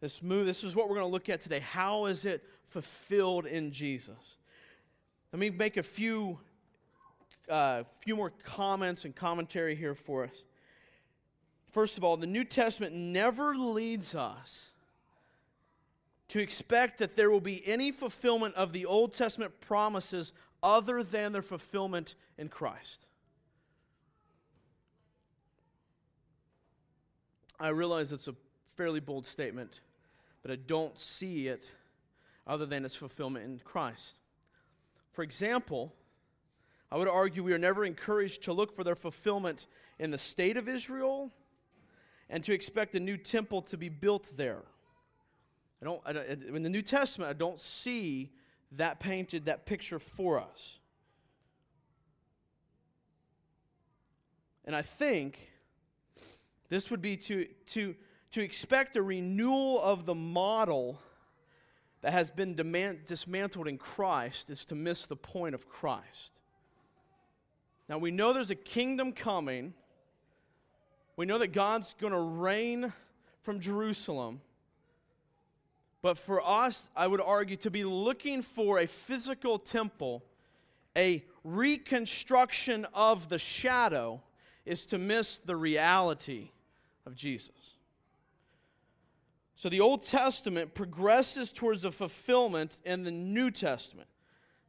this 0.00 0.22
move, 0.22 0.46
this 0.46 0.64
is 0.64 0.74
what 0.74 0.88
we're 0.88 0.96
going 0.96 1.06
to 1.06 1.12
look 1.12 1.28
at 1.28 1.40
today. 1.40 1.60
How 1.60 2.06
is 2.06 2.24
it 2.24 2.42
fulfilled 2.72 3.46
in 3.46 3.70
Jesus. 3.70 4.36
Let 5.32 5.38
me 5.38 5.50
make 5.50 5.76
a 5.76 5.82
few, 5.82 6.38
uh, 7.48 7.84
few 8.00 8.16
more 8.16 8.30
comments 8.44 9.04
and 9.04 9.14
commentary 9.14 9.74
here 9.74 9.94
for 9.94 10.24
us. 10.24 10.46
First 11.70 11.98
of 11.98 12.04
all, 12.04 12.16
the 12.16 12.26
New 12.26 12.44
Testament 12.44 12.94
never 12.94 13.54
leads 13.54 14.14
us 14.14 14.70
to 16.28 16.38
expect 16.38 16.98
that 16.98 17.14
there 17.14 17.30
will 17.30 17.40
be 17.40 17.66
any 17.66 17.92
fulfillment 17.92 18.54
of 18.54 18.72
the 18.72 18.86
Old 18.86 19.14
Testament 19.14 19.60
promises 19.60 20.32
other 20.62 21.02
than 21.02 21.32
their 21.32 21.42
fulfillment 21.42 22.14
in 22.38 22.48
Christ. 22.48 23.06
I 27.60 27.68
realize 27.68 28.12
it's 28.12 28.28
a 28.28 28.34
fairly 28.76 29.00
bold 29.00 29.26
statement, 29.26 29.80
but 30.42 30.50
I 30.50 30.56
don't 30.56 30.98
see 30.98 31.48
it 31.48 31.70
other 32.46 32.66
than 32.66 32.84
its 32.84 32.94
fulfillment 32.94 33.44
in 33.44 33.60
Christ. 33.64 34.18
For 35.12 35.22
example, 35.22 35.92
I 36.90 36.96
would 36.96 37.08
argue 37.08 37.42
we 37.42 37.52
are 37.52 37.58
never 37.58 37.84
encouraged 37.84 38.44
to 38.44 38.52
look 38.52 38.74
for 38.74 38.84
their 38.84 38.94
fulfillment 38.94 39.66
in 39.98 40.10
the 40.10 40.18
state 40.18 40.56
of 40.56 40.68
Israel 40.68 41.30
and 42.28 42.42
to 42.44 42.52
expect 42.52 42.94
a 42.94 43.00
new 43.00 43.16
temple 43.16 43.62
to 43.62 43.76
be 43.76 43.88
built 43.88 44.36
there. 44.36 44.62
I 45.80 45.84
don't, 45.84 46.00
I 46.04 46.12
don't, 46.12 46.28
in 46.28 46.62
the 46.62 46.70
New 46.70 46.82
Testament, 46.82 47.28
I 47.28 47.32
don't 47.32 47.60
see 47.60 48.30
that 48.72 49.00
painted, 49.00 49.46
that 49.46 49.66
picture 49.66 49.98
for 49.98 50.40
us. 50.40 50.78
And 54.64 54.76
I 54.76 54.82
think 54.82 55.50
this 56.68 56.90
would 56.90 57.02
be 57.02 57.16
to, 57.16 57.46
to, 57.70 57.94
to 58.30 58.40
expect 58.42 58.96
a 58.96 59.02
renewal 59.02 59.80
of 59.82 60.06
the 60.06 60.14
model 60.14 61.00
that 62.02 62.12
has 62.12 62.30
been 62.30 62.54
demand, 62.54 63.04
dismantled 63.06 63.68
in 63.68 63.78
Christ 63.78 64.50
is 64.50 64.64
to 64.66 64.74
miss 64.74 65.06
the 65.06 65.16
point 65.16 65.54
of 65.54 65.68
Christ. 65.68 66.32
Now, 67.88 67.98
we 67.98 68.10
know 68.10 68.32
there's 68.32 68.50
a 68.50 68.56
kingdom 68.56 69.12
coming. 69.12 69.72
We 71.16 71.26
know 71.26 71.38
that 71.38 71.48
God's 71.48 71.94
going 72.00 72.12
to 72.12 72.18
reign 72.18 72.92
from 73.42 73.60
Jerusalem. 73.60 74.40
But 76.00 76.18
for 76.18 76.44
us, 76.44 76.90
I 76.96 77.06
would 77.06 77.20
argue 77.20 77.56
to 77.58 77.70
be 77.70 77.84
looking 77.84 78.42
for 78.42 78.80
a 78.80 78.86
physical 78.86 79.58
temple, 79.58 80.24
a 80.96 81.24
reconstruction 81.44 82.86
of 82.92 83.28
the 83.28 83.38
shadow, 83.38 84.20
is 84.66 84.86
to 84.86 84.98
miss 84.98 85.38
the 85.38 85.54
reality 85.54 86.50
of 87.06 87.14
Jesus. 87.14 87.71
So 89.54 89.68
the 89.68 89.80
Old 89.80 90.04
Testament 90.04 90.74
progresses 90.74 91.52
towards 91.52 91.84
a 91.84 91.90
fulfillment 91.90 92.80
in 92.84 93.04
the 93.04 93.10
New 93.10 93.50
Testament. 93.50 94.08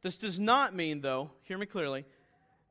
This 0.02 0.18
does 0.18 0.38
not 0.38 0.74
mean, 0.74 1.00
though, 1.00 1.30
hear 1.42 1.56
me 1.56 1.66
clearly, 1.66 2.04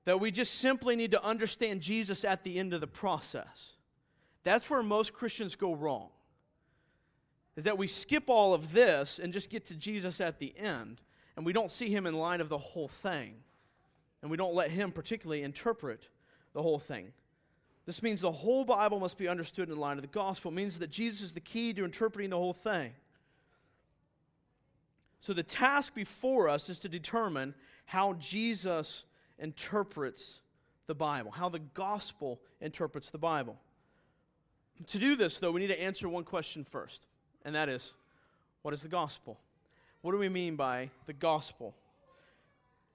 that 0.05 0.19
we 0.19 0.31
just 0.31 0.55
simply 0.55 0.95
need 0.95 1.11
to 1.11 1.23
understand 1.23 1.81
Jesus 1.81 2.23
at 2.23 2.43
the 2.43 2.59
end 2.59 2.73
of 2.73 2.81
the 2.81 2.87
process. 2.87 3.71
That's 4.43 4.69
where 4.69 4.83
most 4.83 5.13
Christians 5.13 5.55
go 5.55 5.73
wrong. 5.73 6.09
Is 7.55 7.63
that 7.63 7.77
we 7.77 7.87
skip 7.87 8.25
all 8.27 8.53
of 8.53 8.73
this 8.73 9.19
and 9.19 9.33
just 9.33 9.49
get 9.49 9.65
to 9.67 9.75
Jesus 9.75 10.21
at 10.21 10.39
the 10.39 10.53
end, 10.57 11.01
and 11.35 11.45
we 11.45 11.53
don't 11.53 11.71
see 11.71 11.89
him 11.89 12.05
in 12.05 12.15
light 12.15 12.41
of 12.41 12.49
the 12.49 12.57
whole 12.57 12.87
thing. 12.87 13.35
And 14.21 14.31
we 14.31 14.37
don't 14.37 14.55
let 14.55 14.71
him 14.71 14.91
particularly 14.91 15.43
interpret 15.43 16.07
the 16.53 16.61
whole 16.61 16.79
thing. 16.79 17.11
This 17.85 18.01
means 18.01 18.21
the 18.21 18.31
whole 18.31 18.63
Bible 18.63 18.99
must 18.99 19.17
be 19.17 19.27
understood 19.27 19.69
in 19.69 19.77
light 19.77 19.97
of 19.97 20.01
the 20.01 20.07
gospel. 20.07 20.51
It 20.51 20.55
means 20.55 20.79
that 20.79 20.89
Jesus 20.89 21.21
is 21.21 21.33
the 21.33 21.41
key 21.41 21.73
to 21.73 21.83
interpreting 21.83 22.29
the 22.29 22.37
whole 22.37 22.53
thing. 22.53 22.91
So 25.19 25.33
the 25.33 25.43
task 25.43 25.93
before 25.93 26.49
us 26.49 26.69
is 26.69 26.79
to 26.79 26.89
determine 26.89 27.53
how 27.85 28.13
Jesus 28.13 29.03
interprets 29.39 30.39
the 30.87 30.95
Bible, 30.95 31.31
how 31.31 31.49
the 31.49 31.59
gospel 31.59 32.39
interprets 32.61 33.09
the 33.09 33.17
Bible. 33.17 33.57
To 34.87 34.99
do 34.99 35.15
this, 35.15 35.37
though, 35.37 35.51
we 35.51 35.61
need 35.61 35.67
to 35.67 35.81
answer 35.81 36.09
one 36.09 36.23
question 36.23 36.63
first, 36.63 37.05
and 37.45 37.55
that 37.55 37.69
is 37.69 37.93
what 38.61 38.73
is 38.73 38.81
the 38.81 38.89
gospel? 38.89 39.39
What 40.01 40.11
do 40.11 40.17
we 40.17 40.29
mean 40.29 40.55
by 40.55 40.89
the 41.05 41.13
gospel? 41.13 41.75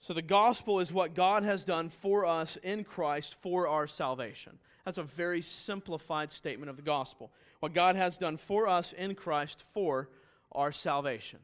So, 0.01 0.13
the 0.13 0.23
gospel 0.23 0.81
is 0.81 0.93
what 0.93 1.15
God 1.15 1.43
has 1.43 1.65
done 1.65 1.89
for 1.89 2.25
us 2.25 2.57
in 2.63 2.85
Christ 2.85 3.37
for 3.41 3.67
our 3.67 3.87
salvation. 3.87 4.59
That's 4.89 4.97
a 4.97 5.03
very 5.03 5.43
simplified 5.43 6.33
statement 6.33 6.71
of 6.71 6.77
the 6.77 6.83
gospel. 6.83 7.31
What 7.61 7.75
God 7.75 7.95
has 7.95 8.17
done 8.17 8.39
for 8.39 8.67
us 8.67 8.95
in 8.95 9.15
Christ 9.15 9.63
for 9.75 10.09
our 10.51 10.73
salvation. 10.73 11.41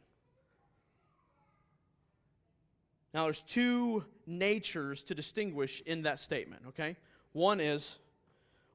Now, 3.13 3.25
there's 3.25 3.41
two 3.41 4.03
natures 4.27 5.03
to 5.03 5.15
distinguish 5.15 5.83
in 5.85 6.05
that 6.05 6.21
statement, 6.21 6.63
okay? 6.69 6.97
One 7.35 7.61
is 7.61 7.97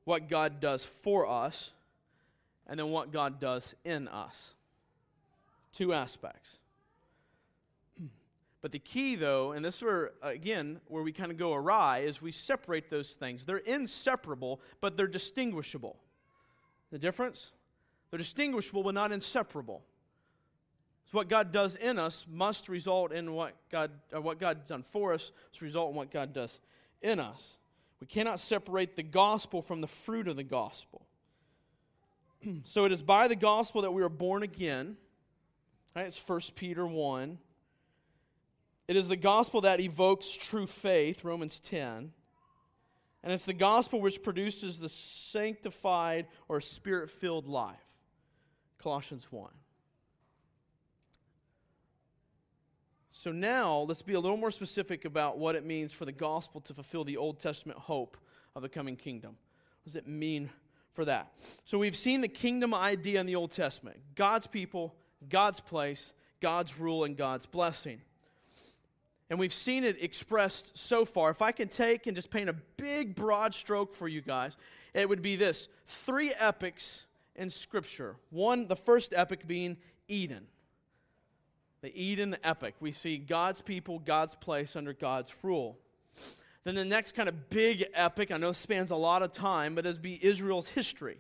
what 0.04 0.30
God 0.30 0.60
does 0.60 0.86
for 0.86 1.28
us, 1.28 1.72
and 2.68 2.80
then 2.80 2.92
what 2.92 3.12
God 3.12 3.40
does 3.40 3.74
in 3.84 4.08
us. 4.08 4.54
Two 5.74 5.94
aspects. 5.94 6.59
But 8.62 8.72
the 8.72 8.80
key, 8.80 9.16
though, 9.16 9.54
and 9.54 9.64
this 9.64 9.78
is 9.78 9.84
where, 9.84 10.12
again, 10.22 10.82
where 10.88 11.02
we 11.02 11.14
kind 11.14 11.32
of 11.32 11.38
go 11.38 11.54
awry, 11.54 12.00
is 12.00 12.22
we 12.22 12.32
separate 12.32 12.90
those 12.90 13.12
things. 13.12 13.46
They're 13.46 13.58
inseparable, 13.58 14.60
but 14.82 14.98
they're 14.98 15.08
distinguishable. 15.08 15.98
The 16.92 17.00
difference? 17.00 17.52
They're 18.10 18.18
distinguishable, 18.18 18.84
but 18.84 18.96
not 18.96 19.12
inseparable. 19.12 19.84
So 21.06 21.18
what 21.18 21.30
God 21.30 21.52
does 21.52 21.76
in 21.76 21.98
us 21.98 22.26
must 22.30 22.70
result 22.70 23.12
in 23.14 23.34
what 23.34 23.56
God, 23.72 23.92
or 24.12 24.22
what 24.22 24.40
God's 24.40 24.68
done 24.68 24.84
for 24.84 25.14
us 25.14 25.32
must 25.52 25.62
result 25.62 25.92
in 25.92 25.96
what 25.96 26.12
God 26.12 26.34
does 26.34 26.60
in 27.02 27.20
us. 27.20 27.56
We 28.00 28.08
cannot 28.08 28.40
separate 28.40 28.96
the 28.96 29.04
gospel 29.04 29.62
from 29.62 29.82
the 29.82 29.88
fruit 29.88 30.28
of 30.28 30.36
the 30.36 30.44
gospel. 30.44 31.06
so 32.66 32.86
it 32.86 32.92
is 32.92 33.02
by 33.02 33.28
the 33.28 33.36
gospel 33.36 33.82
that 33.84 33.92
we 33.92 34.04
are 34.04 34.10
born 34.10 34.44
again. 34.44 34.98
Right? 35.96 36.06
It's 36.06 36.20
1 36.28 36.40
Peter 36.56 36.86
1. 36.86 37.38
It 38.90 38.96
is 38.96 39.08
the 39.08 39.16
gospel 39.16 39.62
that 39.62 39.80
evokes 39.80 40.32
true 40.32 40.66
faith, 40.66 41.24
Romans 41.24 41.60
10. 41.60 42.12
And 43.22 43.32
it's 43.32 43.46
the 43.46 43.54
gospel 43.54 44.02
which 44.02 44.24
produces 44.24 44.80
the 44.80 44.90
sanctified 44.90 46.26
or 46.48 46.60
spirit 46.60 47.12
filled 47.12 47.46
life, 47.46 47.78
Colossians 48.80 49.28
1. 49.30 49.52
So 53.12 53.32
now 53.32 53.86
let's 53.88 54.02
be 54.02 54.16
a 54.16 54.20
little 54.20 54.38
more 54.38 54.50
specific 54.50 55.06
about 55.06 55.38
what 55.38 55.56
it 55.56 55.64
means 55.64 55.94
for 55.94 56.06
the 56.06 56.12
gospel 56.12 56.60
to 56.62 56.74
fulfill 56.74 57.04
the 57.04 57.18
Old 57.18 57.40
Testament 57.40 57.78
hope 57.78 58.18
of 58.56 58.64
the 58.64 58.70
coming 58.70 58.96
kingdom. 58.96 59.38
What 59.84 59.86
does 59.86 59.98
it 59.98 60.08
mean 60.08 60.50
for 60.94 61.06
that? 61.06 61.32
So 61.64 61.78
we've 61.78 61.96
seen 61.96 62.22
the 62.22 62.28
kingdom 62.28 62.74
idea 62.74 63.20
in 63.20 63.28
the 63.28 63.36
Old 63.36 63.52
Testament 63.52 64.00
God's 64.16 64.48
people, 64.48 64.96
God's 65.30 65.60
place, 65.60 66.12
God's 66.42 66.80
rule, 66.80 67.04
and 67.04 67.16
God's 67.16 67.46
blessing. 67.46 68.02
And 69.30 69.38
we've 69.38 69.54
seen 69.54 69.84
it 69.84 70.02
expressed 70.02 70.78
so 70.78 71.06
far. 71.06 71.30
If 71.30 71.42
I 71.42 71.52
can 71.52 71.68
take 71.68 72.08
and 72.08 72.16
just 72.16 72.32
paint 72.32 72.50
a 72.50 72.56
big, 72.78 73.16
broad 73.16 73.54
stroke 73.54 73.94
for 73.94 74.08
you 74.08 74.22
guys, 74.22 74.58
it 74.94 75.08
would 75.08 75.22
be 75.22 75.36
this 75.36 75.68
three 75.86 76.34
epics 76.38 77.06
in 77.36 77.50
Scripture. 77.50 78.16
One, 78.32 78.68
the 78.68 78.76
first 78.76 79.14
epic 79.16 79.48
being 79.48 79.78
Eden. 80.08 80.48
The 81.82 81.96
Eden 81.96 82.38
epic. 82.44 82.76
We 82.80 82.92
see 82.92 83.18
God's 83.18 83.62
people, 83.62 84.00
God's 84.00 84.36
place 84.36 84.76
under 84.76 84.94
God's 84.94 85.34
rule. 85.44 85.78
Then 86.64 86.76
the 86.76 86.84
next 86.84 87.14
kind 87.14 87.30
of 87.30 87.50
big 87.50 87.86
epic, 87.94 88.32
I 88.32 88.38
know 88.38 88.52
spans 88.52 88.92
a 88.92 88.96
lot 88.96 89.24
of 89.24 89.32
time, 89.32 89.76
but 89.76 89.86
is 89.86 89.98
be 89.98 90.24
Israel's 90.24 90.70
history. 90.70 91.18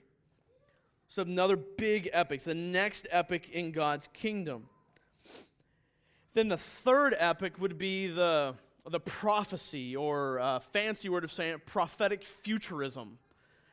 So 1.07 1.21
another 1.21 1.55
big 1.55 2.09
epic, 2.11 2.41
the 2.41 2.53
next 2.53 3.07
epic 3.09 3.49
in 3.49 3.71
God's 3.71 4.09
kingdom. 4.13 4.65
Then 6.39 6.47
the 6.47 6.55
third 6.55 7.13
epic 7.19 7.59
would 7.59 7.77
be 7.77 8.07
the, 8.07 8.55
the 8.89 9.01
prophecy, 9.01 9.97
or 9.97 10.39
uh, 10.39 10.59
fancy 10.59 11.09
word 11.09 11.25
of 11.25 11.33
saying 11.33 11.55
it, 11.55 11.65
prophetic 11.65 12.23
futurism. 12.23 13.17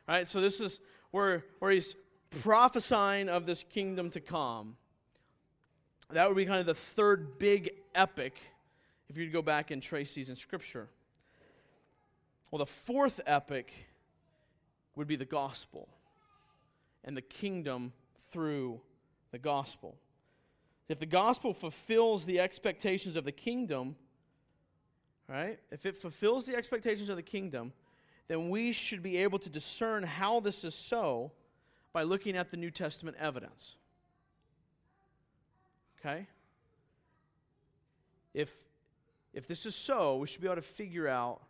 Right? 0.08 0.26
So 0.26 0.40
this 0.40 0.60
is 0.60 0.80
where, 1.12 1.44
where 1.60 1.70
he's 1.70 1.94
prophesying 2.40 3.28
of 3.28 3.46
this 3.46 3.62
kingdom 3.62 4.10
to 4.10 4.20
come. 4.20 4.74
That 6.10 6.26
would 6.26 6.36
be 6.36 6.44
kind 6.44 6.58
of 6.58 6.66
the 6.66 6.74
third 6.74 7.38
big 7.38 7.70
epic 7.94 8.36
if 9.08 9.16
you 9.16 9.30
go 9.30 9.42
back 9.42 9.70
and 9.70 9.80
trace 9.80 10.12
these 10.14 10.28
in 10.28 10.34
Scripture. 10.34 10.88
Well, 12.50 12.58
the 12.58 12.66
fourth 12.66 13.20
epic 13.26 13.72
would 14.96 15.06
be 15.06 15.14
the 15.14 15.24
gospel 15.24 15.88
and 17.04 17.16
the 17.16 17.22
kingdom 17.22 17.92
through 18.32 18.80
the 19.30 19.38
gospel. 19.38 19.94
If 20.88 20.98
the 21.00 21.06
gospel 21.06 21.52
fulfills 21.52 22.24
the 22.24 22.40
expectations 22.40 23.16
of 23.16 23.24
the 23.24 23.32
kingdom, 23.32 23.96
right? 25.28 25.58
If 25.70 25.84
it 25.84 25.96
fulfills 25.96 26.46
the 26.46 26.56
expectations 26.56 27.08
of 27.08 27.16
the 27.16 27.22
kingdom, 27.22 27.72
then 28.28 28.50
we 28.50 28.72
should 28.72 29.02
be 29.02 29.18
able 29.18 29.38
to 29.40 29.50
discern 29.50 30.02
how 30.02 30.40
this 30.40 30.64
is 30.64 30.74
so 30.74 31.32
by 31.92 32.02
looking 32.02 32.36
at 32.36 32.50
the 32.50 32.56
New 32.56 32.70
Testament 32.70 33.16
evidence. 33.18 33.76
Okay? 35.98 36.26
If 38.34 38.54
if 39.32 39.46
this 39.46 39.66
is 39.66 39.74
so, 39.74 40.16
we 40.16 40.26
should 40.26 40.40
be 40.40 40.46
able 40.46 40.56
to 40.56 40.62
figure 40.62 41.06
out 41.06 41.42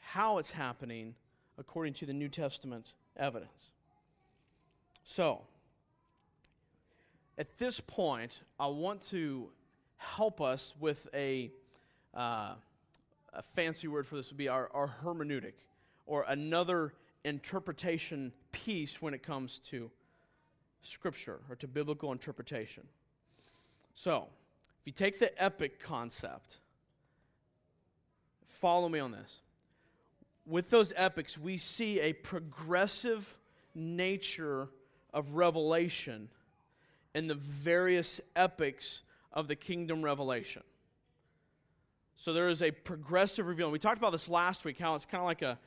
how 0.00 0.38
it's 0.38 0.50
happening 0.50 1.14
according 1.56 1.94
to 1.94 2.06
the 2.06 2.12
New 2.12 2.28
Testament 2.28 2.94
evidence. 3.16 3.70
So, 5.04 5.42
at 7.38 7.58
this 7.58 7.80
point, 7.80 8.40
I 8.60 8.66
want 8.66 9.00
to 9.10 9.48
help 9.96 10.40
us 10.40 10.74
with 10.78 11.08
a, 11.14 11.50
uh, 12.14 12.54
a 13.32 13.42
fancy 13.54 13.88
word 13.88 14.06
for 14.06 14.16
this 14.16 14.30
would 14.30 14.36
be 14.36 14.48
our, 14.48 14.70
our 14.74 14.94
hermeneutic, 15.02 15.54
or 16.06 16.24
another 16.28 16.92
interpretation 17.24 18.32
piece 18.50 19.00
when 19.00 19.14
it 19.14 19.22
comes 19.22 19.60
to 19.70 19.90
Scripture 20.82 21.40
or 21.48 21.56
to 21.56 21.68
biblical 21.68 22.12
interpretation. 22.12 22.82
So, 23.94 24.26
if 24.80 24.86
you 24.86 24.92
take 24.92 25.18
the 25.18 25.42
epic 25.42 25.80
concept, 25.80 26.56
follow 28.48 28.88
me 28.88 28.98
on 28.98 29.12
this. 29.12 29.36
With 30.44 30.70
those 30.70 30.92
epics, 30.96 31.38
we 31.38 31.56
see 31.56 32.00
a 32.00 32.12
progressive 32.12 33.36
nature 33.74 34.68
of 35.14 35.34
revelation 35.34 36.28
in 37.14 37.26
the 37.26 37.34
various 37.34 38.20
epics 38.34 39.02
of 39.32 39.48
the 39.48 39.56
kingdom 39.56 40.02
revelation. 40.02 40.62
So 42.16 42.32
there 42.32 42.48
is 42.48 42.62
a 42.62 42.70
progressive 42.70 43.46
revealing. 43.46 43.72
We 43.72 43.78
talked 43.78 43.98
about 43.98 44.12
this 44.12 44.28
last 44.28 44.64
week, 44.64 44.78
how 44.78 44.94
it's 44.94 45.06
kind 45.06 45.20
of 45.20 45.26
like 45.26 45.42
a 45.42 45.58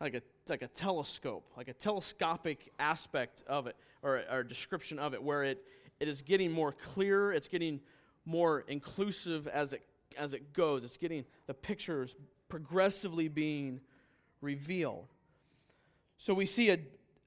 like 0.00 0.14
a 0.14 0.22
like 0.48 0.62
a 0.62 0.68
telescope, 0.68 1.50
like 1.56 1.68
a 1.68 1.72
telescopic 1.72 2.72
aspect 2.78 3.42
of 3.46 3.66
it, 3.66 3.76
or, 4.02 4.22
or 4.30 4.42
description 4.42 4.98
of 4.98 5.14
it, 5.14 5.22
where 5.22 5.44
it, 5.44 5.64
it 6.00 6.08
is 6.08 6.22
getting 6.22 6.52
more 6.52 6.72
clear, 6.72 7.32
it's 7.32 7.48
getting 7.48 7.80
more 8.26 8.64
inclusive 8.68 9.48
as 9.48 9.72
it 9.72 9.82
as 10.16 10.34
it 10.34 10.52
goes. 10.52 10.84
It's 10.84 10.96
getting 10.96 11.24
the 11.46 11.54
pictures 11.54 12.14
progressively 12.48 13.28
being 13.28 13.80
revealed. 14.40 15.06
So 16.18 16.32
we 16.32 16.46
see 16.46 16.70
a, 16.70 16.78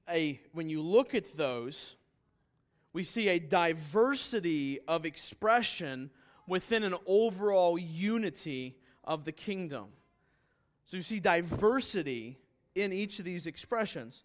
a 0.08 0.40
when 0.52 0.68
you 0.70 0.80
look 0.80 1.14
at 1.14 1.36
those, 1.36 1.94
we 2.92 3.02
see 3.02 3.28
a 3.28 3.38
diversity 3.38 4.80
of 4.88 5.04
expression 5.04 6.10
within 6.46 6.82
an 6.82 6.94
overall 7.06 7.78
unity 7.78 8.76
of 9.04 9.24
the 9.24 9.32
kingdom. 9.32 9.86
So 10.86 10.96
you 10.96 11.02
see 11.02 11.20
diversity 11.20 12.38
in 12.74 12.92
each 12.92 13.18
of 13.18 13.24
these 13.24 13.46
expressions. 13.46 14.24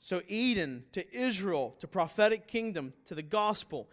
So, 0.00 0.20
Eden 0.26 0.82
to 0.92 1.16
Israel 1.16 1.76
to 1.78 1.86
prophetic 1.86 2.48
kingdom 2.48 2.92
to 3.04 3.14
the 3.14 3.22
gospel, 3.22 3.88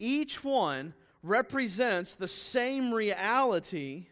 each 0.00 0.42
one 0.42 0.92
represents 1.22 2.16
the 2.16 2.26
same 2.26 2.92
reality, 2.92 4.08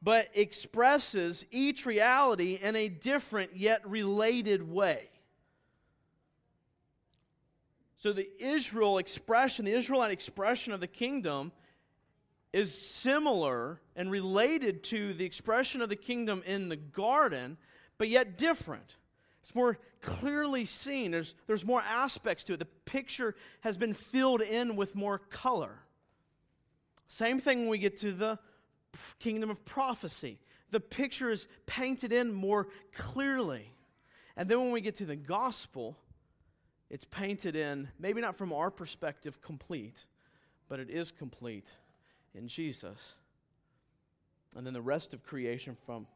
but 0.00 0.30
expresses 0.32 1.44
each 1.50 1.84
reality 1.84 2.58
in 2.62 2.76
a 2.76 2.88
different 2.88 3.54
yet 3.54 3.86
related 3.86 4.66
way. 4.70 5.10
So 8.04 8.12
the 8.12 8.28
Israel 8.38 8.98
expression, 8.98 9.64
the 9.64 9.72
Israelite 9.72 10.10
expression 10.10 10.74
of 10.74 10.80
the 10.80 10.86
kingdom, 10.86 11.52
is 12.52 12.76
similar 12.76 13.80
and 13.96 14.10
related 14.10 14.84
to 14.84 15.14
the 15.14 15.24
expression 15.24 15.80
of 15.80 15.88
the 15.88 15.96
kingdom 15.96 16.42
in 16.44 16.68
the 16.68 16.76
garden, 16.76 17.56
but 17.96 18.10
yet 18.10 18.36
different. 18.36 18.96
It's 19.40 19.54
more 19.54 19.78
clearly 20.02 20.66
seen. 20.66 21.12
There's, 21.12 21.34
there's 21.46 21.64
more 21.64 21.80
aspects 21.80 22.44
to 22.44 22.52
it. 22.52 22.58
The 22.58 22.66
picture 22.66 23.36
has 23.60 23.78
been 23.78 23.94
filled 23.94 24.42
in 24.42 24.76
with 24.76 24.94
more 24.94 25.18
color. 25.18 25.78
Same 27.06 27.40
thing 27.40 27.60
when 27.60 27.68
we 27.70 27.78
get 27.78 27.96
to 28.00 28.12
the 28.12 28.38
kingdom 29.18 29.48
of 29.48 29.64
prophecy. 29.64 30.38
The 30.72 30.80
picture 30.80 31.30
is 31.30 31.46
painted 31.64 32.12
in 32.12 32.34
more 32.34 32.68
clearly. 32.92 33.72
And 34.36 34.46
then 34.46 34.60
when 34.60 34.72
we 34.72 34.82
get 34.82 34.96
to 34.96 35.06
the 35.06 35.16
gospel, 35.16 35.96
it's 36.94 37.06
painted 37.06 37.56
in, 37.56 37.88
maybe 37.98 38.20
not 38.20 38.38
from 38.38 38.52
our 38.52 38.70
perspective, 38.70 39.42
complete, 39.42 40.04
but 40.68 40.78
it 40.78 40.88
is 40.88 41.10
complete 41.10 41.74
in 42.36 42.46
Jesus. 42.46 43.16
And 44.54 44.64
then 44.64 44.74
the 44.74 44.80
rest 44.80 45.12
of 45.12 45.24
creation 45.24 45.76
from 45.84 46.06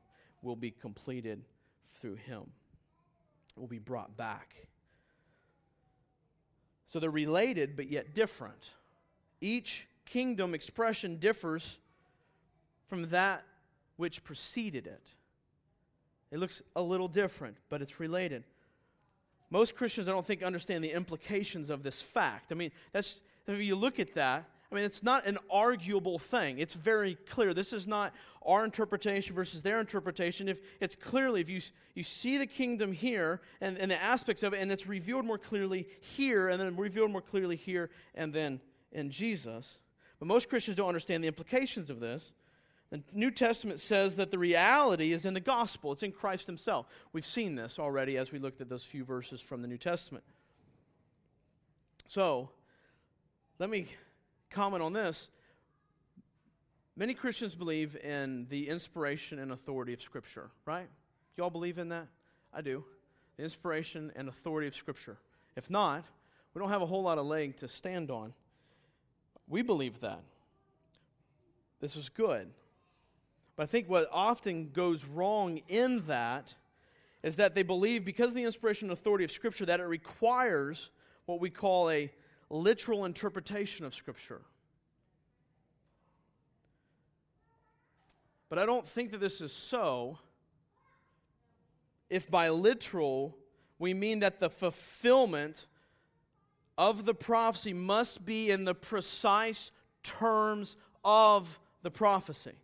will 0.41 0.55
be 0.55 0.71
completed 0.71 1.43
through 2.01 2.14
him. 2.14 2.43
Will 3.57 3.67
be 3.67 3.81
brought 3.81 4.17
back. 4.17 4.55
So 6.87 7.01
they're 7.01 7.11
related 7.11 7.75
but 7.75 7.91
yet 7.91 8.14
different. 8.14 8.75
Each 9.41 9.88
kingdom 10.07 10.55
expression 10.55 11.17
differs 11.17 11.81
from 12.87 13.09
that 13.09 13.43
which 13.97 14.23
preceded 14.23 14.87
it. 14.87 15.09
It 16.31 16.38
looks 16.38 16.62
a 16.77 16.83
little 16.83 17.09
different, 17.09 17.57
but 17.69 17.83
it's 17.83 17.99
related. 17.99 18.45
Most 19.51 19.77
Christians, 19.77 20.09
I 20.09 20.13
don't 20.13 20.27
think, 20.27 20.43
understand 20.43 20.85
the 20.85 20.93
implications 20.93 21.71
of 21.71 21.83
this 21.83 22.03
fact. 22.03 22.53
I 22.53 22.55
mean, 22.55 22.71
that's 22.93 23.21
if 23.47 23.61
you 23.61 23.77
look 23.77 23.99
at 23.99 24.15
that, 24.15 24.45
I 24.71 24.75
mean, 24.75 24.85
it's 24.85 25.03
not 25.03 25.27
an 25.27 25.39
arguable 25.51 26.19
thing. 26.19 26.59
It's 26.59 26.75
very 26.75 27.17
clear. 27.31 27.55
This 27.55 27.73
is 27.73 27.87
not 27.87 28.13
our 28.45 28.65
interpretation 28.65 29.35
versus 29.35 29.63
their 29.63 29.81
interpretation. 29.81 30.49
If 30.49 30.61
it's 30.81 30.95
clearly, 30.95 31.41
if 31.41 31.49
you, 31.49 31.63
you 31.95 32.03
see 32.03 32.37
the 32.37 32.47
kingdom 32.47 32.93
here 32.93 33.41
and, 33.63 33.79
and 33.79 33.91
the 33.91 34.03
aspects 34.03 34.43
of 34.43 34.53
it, 34.53 34.61
and 34.61 34.71
it's 34.71 34.87
revealed 34.87 35.25
more 35.25 35.39
clearly 35.39 35.89
here, 36.01 36.49
and 36.49 36.61
then 36.61 36.77
revealed 36.77 37.11
more 37.11 37.23
clearly 37.23 37.57
here, 37.57 37.89
and 38.15 38.33
then 38.33 38.61
in 38.93 39.09
Jesus. 39.11 39.81
But 40.19 40.27
most 40.27 40.51
Christians 40.51 40.77
don't 40.77 40.89
understand 40.89 41.25
the 41.25 41.29
implications 41.29 41.89
of 41.89 42.01
this. 42.01 42.35
The 42.90 43.03
New 43.12 43.31
Testament 43.31 43.81
says 43.81 44.16
that 44.16 44.31
the 44.31 44.38
reality 44.38 45.12
is 45.12 45.27
in 45.27 45.35
the 45.35 45.40
gospel, 45.40 45.92
it's 45.92 46.03
in 46.03 46.12
Christ 46.12 46.46
Himself. 46.46 46.87
We've 47.12 47.27
seen 47.27 47.55
this 47.55 47.79
already 47.79 48.16
as 48.16 48.33
we 48.33 48.38
looked 48.38 48.61
at 48.61 48.68
those 48.68 48.85
few 48.85 49.05
verses 49.05 49.40
from 49.40 49.61
the 49.61 49.68
New 49.68 49.77
Testament. 49.77 50.24
So, 52.07 52.48
let 53.59 53.68
me 53.68 53.88
comment 54.51 54.83
on 54.83 54.94
this. 54.94 55.29
Many 56.96 57.12
Christians 57.12 57.55
believe 57.55 57.94
in 57.96 58.46
the 58.48 58.68
inspiration 58.68 59.38
and 59.38 59.53
authority 59.53 59.92
of 59.92 60.01
Scripture, 60.01 60.51
right? 60.64 60.88
Y'all 61.37 61.51
believe 61.51 61.79
in 61.79 61.90
that? 61.90 62.07
I 62.53 62.62
do. 62.62 62.85
The 63.37 63.44
inspiration 63.44 64.11
and 64.16 64.29
authority 64.29 64.66
of 64.66 64.74
Scripture. 64.74 65.18
If 65.55 65.70
not, 65.70 66.05
we 66.55 66.59
don't 66.59 66.70
have 66.70 66.83
a 66.83 66.87
whole 66.87 67.03
lot 67.03 67.18
of 67.18 67.27
leg 67.27 67.57
to 67.59 67.68
stand 67.68 68.11
on. 68.11 68.33
We 69.46 69.61
believe 69.62 70.01
that. 70.01 70.22
This 71.81 71.94
is 71.94 72.09
good. 72.09 72.48
But 73.59 73.64
I 73.64 73.66
think 73.66 73.88
what 73.88 74.09
often 74.12 74.71
goes 74.71 75.05
wrong 75.05 75.61
in 75.66 76.07
that 76.07 76.55
is 77.25 77.35
that 77.37 77.57
they 77.57 77.64
believe, 77.64 78.05
because 78.05 78.31
of 78.31 78.37
the 78.37 78.44
inspiration 78.44 78.88
and 78.88 78.97
authority 78.97 79.25
of 79.25 79.33
Scripture, 79.33 79.66
that 79.66 79.81
it 79.81 79.87
requires 79.87 80.90
what 81.27 81.40
we 81.40 81.51
call 81.51 81.90
a 81.90 82.09
literal 82.51 83.05
interpretation 83.05 83.85
of 83.85 83.97
Scripture. 83.97 84.42
But 88.49 88.61
I 88.61 88.64
don't 88.64 88.87
think 88.87 89.11
that 89.11 89.18
this 89.18 89.40
is 89.40 89.53
so 89.53 90.21
if 92.09 92.31
by 92.31 92.51
literal 92.51 93.37
we 93.81 93.92
mean 93.92 94.21
that 94.21 94.38
the 94.38 94.51
fulfillment 94.51 95.66
of 96.79 97.07
the 97.07 97.14
prophecy 97.14 97.73
must 97.73 98.25
be 98.25 98.51
in 98.51 98.64
the 98.64 98.75
precise 98.75 99.73
terms 100.05 100.77
of 101.05 101.59
the 101.83 101.90
prophecy 101.90 102.55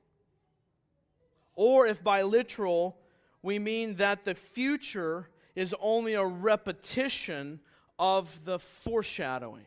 or 1.55 1.87
if 1.87 2.03
by 2.03 2.23
literal 2.23 2.97
we 3.43 3.59
mean 3.59 3.97
that 3.97 4.25
the 4.25 4.35
future 4.35 5.29
is 5.55 5.75
only 5.81 6.15
a 6.15 6.25
repetition 6.25 7.61
of 7.99 8.45
the 8.45 8.59
foreshadowing. 8.59 9.67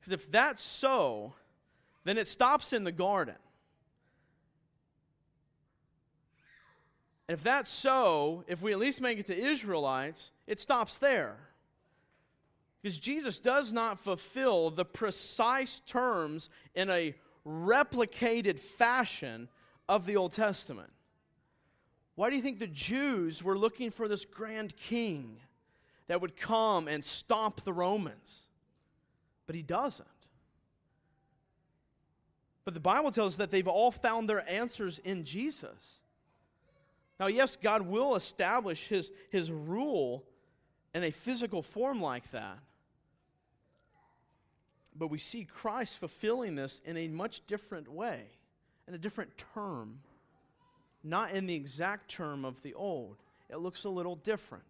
Because 0.00 0.12
if 0.12 0.30
that's 0.30 0.62
so, 0.62 1.34
then 2.04 2.18
it 2.18 2.28
stops 2.28 2.72
in 2.72 2.84
the 2.84 2.92
garden. 2.92 3.36
And 7.28 7.36
if 7.36 7.42
that's 7.42 7.70
so, 7.70 8.44
if 8.46 8.62
we 8.62 8.72
at 8.72 8.78
least 8.78 9.00
make 9.00 9.18
it 9.18 9.26
to 9.26 9.38
Israelites, 9.38 10.30
it 10.46 10.60
stops 10.60 10.98
there. 10.98 11.36
Because 12.80 12.98
Jesus 12.98 13.38
does 13.38 13.72
not 13.72 13.98
fulfill 13.98 14.70
the 14.70 14.84
precise 14.84 15.80
terms 15.86 16.48
in 16.74 16.88
a 16.88 17.14
replicated 17.44 18.58
fashion 18.60 19.48
of 19.88 20.06
the 20.06 20.16
Old 20.16 20.32
Testament. 20.32 20.90
Why 22.14 22.30
do 22.30 22.36
you 22.36 22.42
think 22.42 22.58
the 22.58 22.66
Jews 22.66 23.42
were 23.42 23.58
looking 23.58 23.90
for 23.90 24.08
this 24.08 24.24
grand 24.24 24.74
king 24.76 25.36
that 26.08 26.20
would 26.20 26.36
come 26.36 26.88
and 26.88 27.04
stop 27.04 27.62
the 27.62 27.72
Romans? 27.72 28.46
But 29.46 29.54
he 29.54 29.62
doesn't. 29.62 30.08
But 32.64 32.74
the 32.74 32.80
Bible 32.80 33.12
tells 33.12 33.34
us 33.34 33.38
that 33.38 33.50
they've 33.50 33.68
all 33.68 33.92
found 33.92 34.28
their 34.28 34.48
answers 34.50 34.98
in 34.98 35.24
Jesus. 35.24 36.00
Now, 37.20 37.28
yes, 37.28 37.56
God 37.56 37.82
will 37.82 38.16
establish 38.16 38.88
his, 38.88 39.12
his 39.30 39.52
rule 39.52 40.24
in 40.94 41.04
a 41.04 41.10
physical 41.10 41.62
form 41.62 42.00
like 42.00 42.30
that. 42.32 42.58
But 44.98 45.08
we 45.08 45.18
see 45.18 45.44
Christ 45.44 45.98
fulfilling 45.98 46.56
this 46.56 46.80
in 46.84 46.96
a 46.96 47.08
much 47.08 47.46
different 47.46 47.88
way 47.88 48.24
in 48.88 48.94
a 48.94 48.98
different 48.98 49.30
term, 49.54 49.98
not 51.02 51.32
in 51.32 51.46
the 51.46 51.54
exact 51.54 52.10
term 52.10 52.44
of 52.44 52.60
the 52.62 52.74
old. 52.74 53.16
It 53.50 53.58
looks 53.58 53.84
a 53.84 53.88
little 53.88 54.16
different. 54.16 54.64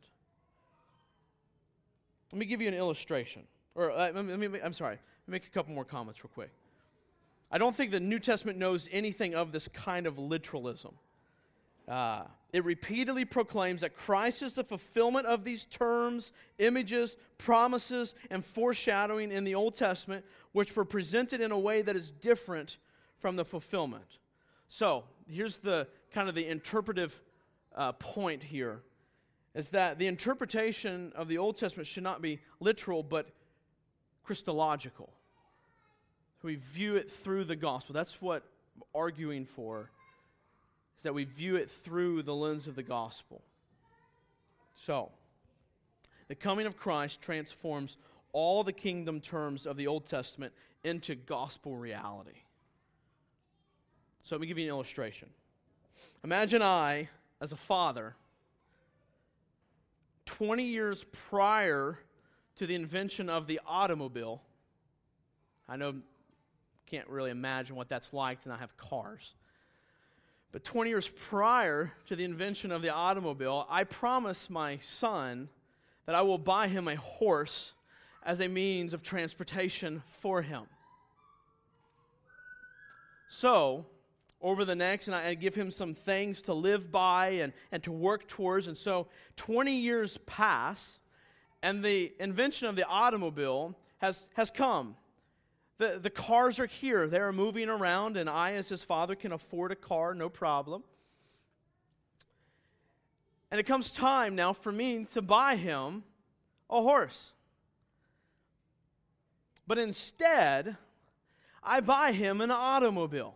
Let 2.33 2.39
me 2.39 2.47
give 2.47 2.61
you 2.61 2.69
an 2.69 2.75
illustration. 2.75 3.43
Or, 3.75 3.91
uh, 3.91 4.11
let 4.13 4.25
me, 4.25 4.61
I'm 4.63 4.73
sorry, 4.73 4.99
make 5.27 5.47
a 5.47 5.51
couple 5.51 5.75
more 5.75 5.85
comments 5.85 6.23
real 6.23 6.31
quick. 6.35 6.51
I 7.51 7.59
don't 7.59 7.77
think 7.77 7.91
the 7.91 8.01
New 8.01 8.19
Testament 8.19 8.59
knows 8.59 8.89
anything 8.91 9.35
of 9.35 9.53
this 9.53 9.69
kind 9.69 10.07
of 10.07 10.19
literalism. 10.19 10.95
Uh, 11.87 12.25
it 12.53 12.65
repeatedly 12.65 13.25
proclaims 13.25 13.83
that 13.83 13.97
Christ 13.97 14.43
is 14.43 14.55
the 14.55 14.65
fulfillment 14.65 15.27
of 15.27 15.45
these 15.45 15.67
terms, 15.67 16.33
images, 16.59 17.17
promises, 17.39 18.15
and 18.31 18.45
foreshadowing 18.45 19.31
in 19.31 19.45
the 19.45 19.55
Old 19.55 19.77
Testament, 19.77 20.25
which 20.53 20.75
were 20.75 20.85
presented 20.85 21.41
in 21.41 21.53
a 21.53 21.59
way 21.59 21.83
that 21.83 21.95
is 21.95 22.11
different 22.11 22.79
from 23.19 23.37
the 23.37 23.45
fulfillment. 23.45 24.19
So, 24.69 25.05
here's 25.29 25.59
the 25.59 25.87
kind 26.13 26.29
of 26.29 26.35
the 26.35 26.47
interpretive 26.47 27.21
uh, 27.75 27.93
point 27.93 28.43
here 28.43 28.81
is 29.55 29.71
that 29.71 29.99
the 29.99 30.07
interpretation 30.07 31.13
of 31.17 31.29
the 31.29 31.39
Old 31.39 31.57
Testament 31.57 31.87
should 31.87 32.03
not 32.03 32.21
be 32.21 32.41
literal 32.61 33.03
but 33.03 33.29
Christological. 34.23 35.13
We 36.43 36.57
view 36.57 36.95
it 36.95 37.11
through 37.11 37.45
the 37.45 37.57
gospel. 37.57 37.93
That's 37.93 38.23
what 38.23 38.45
I'm 38.77 38.83
arguing 38.95 39.47
for, 39.47 39.91
is 40.97 41.03
that 41.03 41.13
we 41.13 41.25
view 41.25 41.57
it 41.57 41.69
through 41.69 42.23
the 42.23 42.35
lens 42.35 42.69
of 42.69 42.77
the 42.77 42.85
gospel. 42.85 43.43
So, 44.75 45.11
the 46.29 46.37
coming 46.37 46.67
of 46.67 46.77
Christ 46.77 47.21
transforms 47.21 47.99
all 48.33 48.63
the 48.63 48.73
kingdom 48.73 49.21
terms 49.21 49.67
of 49.67 49.77
the 49.77 49.87
Old 49.87 50.07
Testament 50.07 50.53
into 50.85 51.15
gospel 51.17 51.77
reality. 51.77 52.43
So 54.27 54.35
let 54.35 54.41
me 54.41 54.49
give 54.49 54.59
you 54.59 54.65
an 54.65 54.71
illustration. 54.71 55.29
Imagine 56.25 56.61
I, 56.61 57.09
as 57.41 57.53
a 57.53 57.57
father, 57.57 58.17
20 60.25 60.65
years 60.65 61.05
prior 61.13 62.01
to 62.57 62.67
the 62.67 62.75
invention 62.75 63.31
of 63.31 63.47
the 63.47 63.61
automobile, 63.65 64.43
I 65.69 65.77
know 65.77 65.95
can't 66.87 67.09
really 67.09 67.31
imagine 67.31 67.77
what 67.77 67.89
that's 67.89 68.13
like 68.13 68.43
to 68.43 68.49
not 68.49 68.59
have 68.59 68.77
cars. 68.77 69.35
But 70.51 70.65
20 70.65 70.91
years 70.91 71.07
prior 71.07 71.93
to 72.09 72.17
the 72.17 72.25
invention 72.25 72.73
of 72.73 72.83
the 72.83 72.93
automobile, 72.93 73.65
I 73.71 73.85
promised 73.85 74.51
my 74.51 74.79
son 74.79 75.49
that 76.05 76.17
I 76.17 76.23
will 76.23 76.39
buy 76.39 76.67
him 76.67 76.89
a 76.89 76.97
horse 76.97 77.75
as 78.25 78.41
a 78.41 78.49
means 78.49 78.93
of 78.93 79.05
transportation 79.05 80.03
for 80.21 80.43
him. 80.43 80.65
So, 83.29 83.87
over 84.41 84.65
the 84.65 84.75
next, 84.75 85.09
and 85.09 85.15
I 85.17 85.35
give 85.35 85.55
him 85.55 85.71
some 85.71 85.95
things 85.95 86.43
to 86.43 86.55
live 86.55 86.93
by 86.93 87.29
and, 87.29 87.53
and 87.73 87.83
to 87.85 87.93
work 87.93 88.29
towards. 88.29 88.69
And 88.69 88.77
so 88.77 89.09
20 89.37 89.77
years 89.77 90.19
pass, 90.27 90.99
and 91.63 91.85
the 91.85 92.13
invention 92.21 92.69
of 92.69 92.77
the 92.77 92.87
automobile 92.87 93.75
has, 93.99 94.29
has 94.35 94.51
come. 94.51 94.97
The, 95.79 95.99
the 96.01 96.11
cars 96.11 96.59
are 96.59 96.67
here. 96.67 97.07
They're 97.07 97.33
moving 97.33 97.69
around, 97.69 98.17
and 98.17 98.29
I, 98.29 98.53
as 98.53 98.69
his 98.69 98.83
father, 98.85 99.15
can 99.15 99.33
afford 99.33 99.73
a 99.73 99.77
car, 99.77 100.15
no 100.15 100.29
problem. 100.29 100.85
And 103.51 103.61
it 103.61 103.65
comes 103.65 103.91
time 103.91 104.35
now 104.35 104.53
for 104.53 104.73
me 104.73 105.07
to 105.15 105.23
buy 105.23 105.57
him 105.57 106.03
a 106.69 106.83
horse. 106.83 107.33
But 109.67 109.79
instead, 109.79 110.77
I 111.63 111.81
buy 111.81 112.13
him 112.13 112.41
an 112.41 112.51
automobile. 112.51 113.35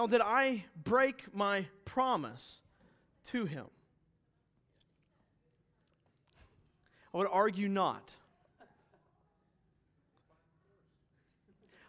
Now, 0.00 0.06
did 0.06 0.22
I 0.22 0.64
break 0.82 1.34
my 1.34 1.66
promise 1.84 2.60
to 3.26 3.44
him? 3.44 3.66
I 7.12 7.18
would 7.18 7.28
argue 7.30 7.68
not. 7.68 8.14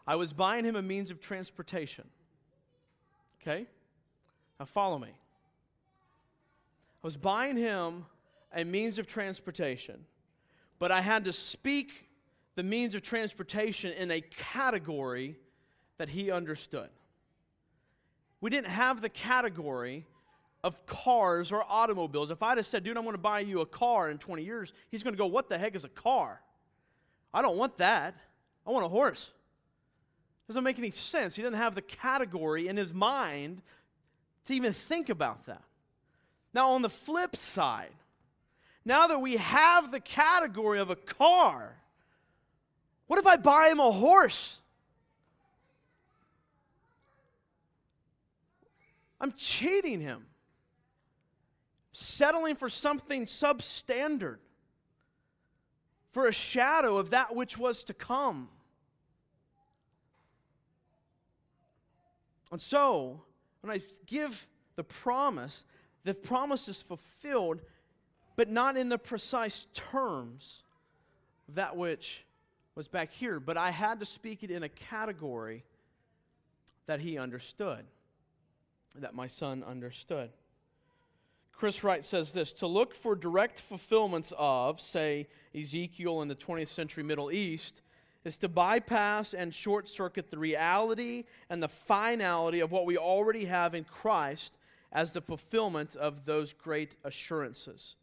I 0.05 0.15
was 0.15 0.33
buying 0.33 0.65
him 0.65 0.75
a 0.75 0.81
means 0.81 1.09
of 1.09 1.21
transportation. 1.21 2.05
Okay? 3.41 3.65
Now, 4.59 4.65
follow 4.65 4.99
me. 4.99 5.07
I 5.07 7.07
was 7.07 7.15
buying 7.15 7.55
him 7.55 8.05
a 8.53 8.65
means 8.65 8.99
of 8.99 9.07
transportation, 9.07 10.03
but 10.79 10.91
I 10.91 10.99
had 10.99 11.23
to 11.23 11.31
speak 11.31 12.09
the 12.55 12.63
means 12.63 12.93
of 12.93 13.03
transportation 13.03 13.93
in 13.93 14.11
a 14.11 14.19
category 14.19 15.37
that 15.97 16.09
he 16.09 16.29
understood. 16.29 16.89
We 18.41 18.49
didn't 18.49 18.67
have 18.67 19.01
the 19.01 19.09
category 19.09 20.05
of 20.63 20.85
cars 20.85 21.51
or 21.51 21.63
automobiles. 21.67 22.31
If 22.31 22.43
I'd 22.43 22.57
have 22.57 22.65
said, 22.65 22.83
dude, 22.83 22.97
I'm 22.97 23.03
going 23.03 23.15
to 23.15 23.21
buy 23.21 23.39
you 23.39 23.61
a 23.61 23.65
car 23.65 24.09
in 24.09 24.17
20 24.17 24.43
years, 24.43 24.73
he's 24.89 25.03
going 25.03 25.13
to 25.13 25.17
go, 25.17 25.27
what 25.27 25.47
the 25.49 25.57
heck 25.57 25.75
is 25.75 25.85
a 25.85 25.89
car? 25.89 26.41
I 27.33 27.41
don't 27.41 27.57
want 27.57 27.77
that. 27.77 28.15
I 28.65 28.71
want 28.71 28.85
a 28.85 28.89
horse. 28.89 29.29
Doesn't 30.47 30.63
make 30.63 30.77
any 30.77 30.91
sense. 30.91 31.35
He 31.35 31.41
didn't 31.41 31.57
have 31.57 31.75
the 31.75 31.81
category 31.81 32.67
in 32.67 32.75
his 32.77 32.93
mind 32.93 33.61
to 34.45 34.53
even 34.53 34.73
think 34.73 35.09
about 35.09 35.45
that. 35.45 35.63
Now, 36.53 36.71
on 36.71 36.81
the 36.81 36.89
flip 36.89 37.35
side, 37.35 37.93
now 38.83 39.07
that 39.07 39.21
we 39.21 39.37
have 39.37 39.91
the 39.91 39.99
category 39.99 40.79
of 40.79 40.89
a 40.89 40.95
car, 40.95 41.75
what 43.07 43.19
if 43.19 43.27
I 43.27 43.37
buy 43.37 43.69
him 43.69 43.79
a 43.79 43.91
horse? 43.91 44.57
I'm 49.21 49.33
cheating 49.37 50.01
him, 50.01 50.25
settling 51.93 52.55
for 52.55 52.69
something 52.69 53.25
substandard, 53.25 54.39
for 56.11 56.27
a 56.27 56.33
shadow 56.33 56.97
of 56.97 57.11
that 57.11 57.35
which 57.35 57.57
was 57.57 57.83
to 57.85 57.93
come. 57.93 58.49
And 62.51 62.59
so, 62.59 63.21
when 63.61 63.71
I 63.71 63.81
give 64.07 64.47
the 64.75 64.83
promise, 64.83 65.63
the 66.03 66.15
promise 66.15 66.67
is 66.67 66.81
fulfilled, 66.81 67.61
but 68.35 68.49
not 68.49 68.75
in 68.75 68.89
the 68.89 68.97
precise 68.97 69.67
terms 69.73 70.63
of 71.47 71.55
that 71.55 71.77
which 71.77 72.25
was 72.73 72.87
back 72.87 73.11
here. 73.11 73.39
But 73.39 73.55
I 73.55 73.69
had 73.69 73.99
to 73.99 74.05
speak 74.05 74.43
it 74.43 74.49
in 74.49 74.63
a 74.63 74.69
category 74.69 75.63
that 76.87 76.99
he 76.99 77.19
understood, 77.19 77.85
that 78.95 79.13
my 79.13 79.27
son 79.27 79.63
understood. 79.63 80.31
Chris 81.53 81.83
Wright 81.83 82.03
says 82.03 82.33
this 82.33 82.53
to 82.53 82.67
look 82.67 82.95
for 82.95 83.15
direct 83.15 83.61
fulfillments 83.61 84.33
of, 84.37 84.81
say, 84.81 85.27
Ezekiel 85.55 86.21
in 86.21 86.27
the 86.27 86.35
20th 86.35 86.69
century 86.69 87.03
Middle 87.03 87.31
East 87.31 87.81
is 88.23 88.37
to 88.39 88.49
bypass 88.49 89.33
and 89.33 89.53
short 89.53 89.87
circuit 89.87 90.29
the 90.29 90.37
reality 90.37 91.25
and 91.49 91.61
the 91.61 91.67
finality 91.67 92.59
of 92.59 92.71
what 92.71 92.85
we 92.85 92.97
already 92.97 93.45
have 93.45 93.75
in 93.75 93.83
Christ 93.83 94.57
as 94.91 95.11
the 95.11 95.21
fulfillment 95.21 95.95
of 95.95 96.25
those 96.25 96.53
great 96.53 96.95
assurances. 97.03 97.95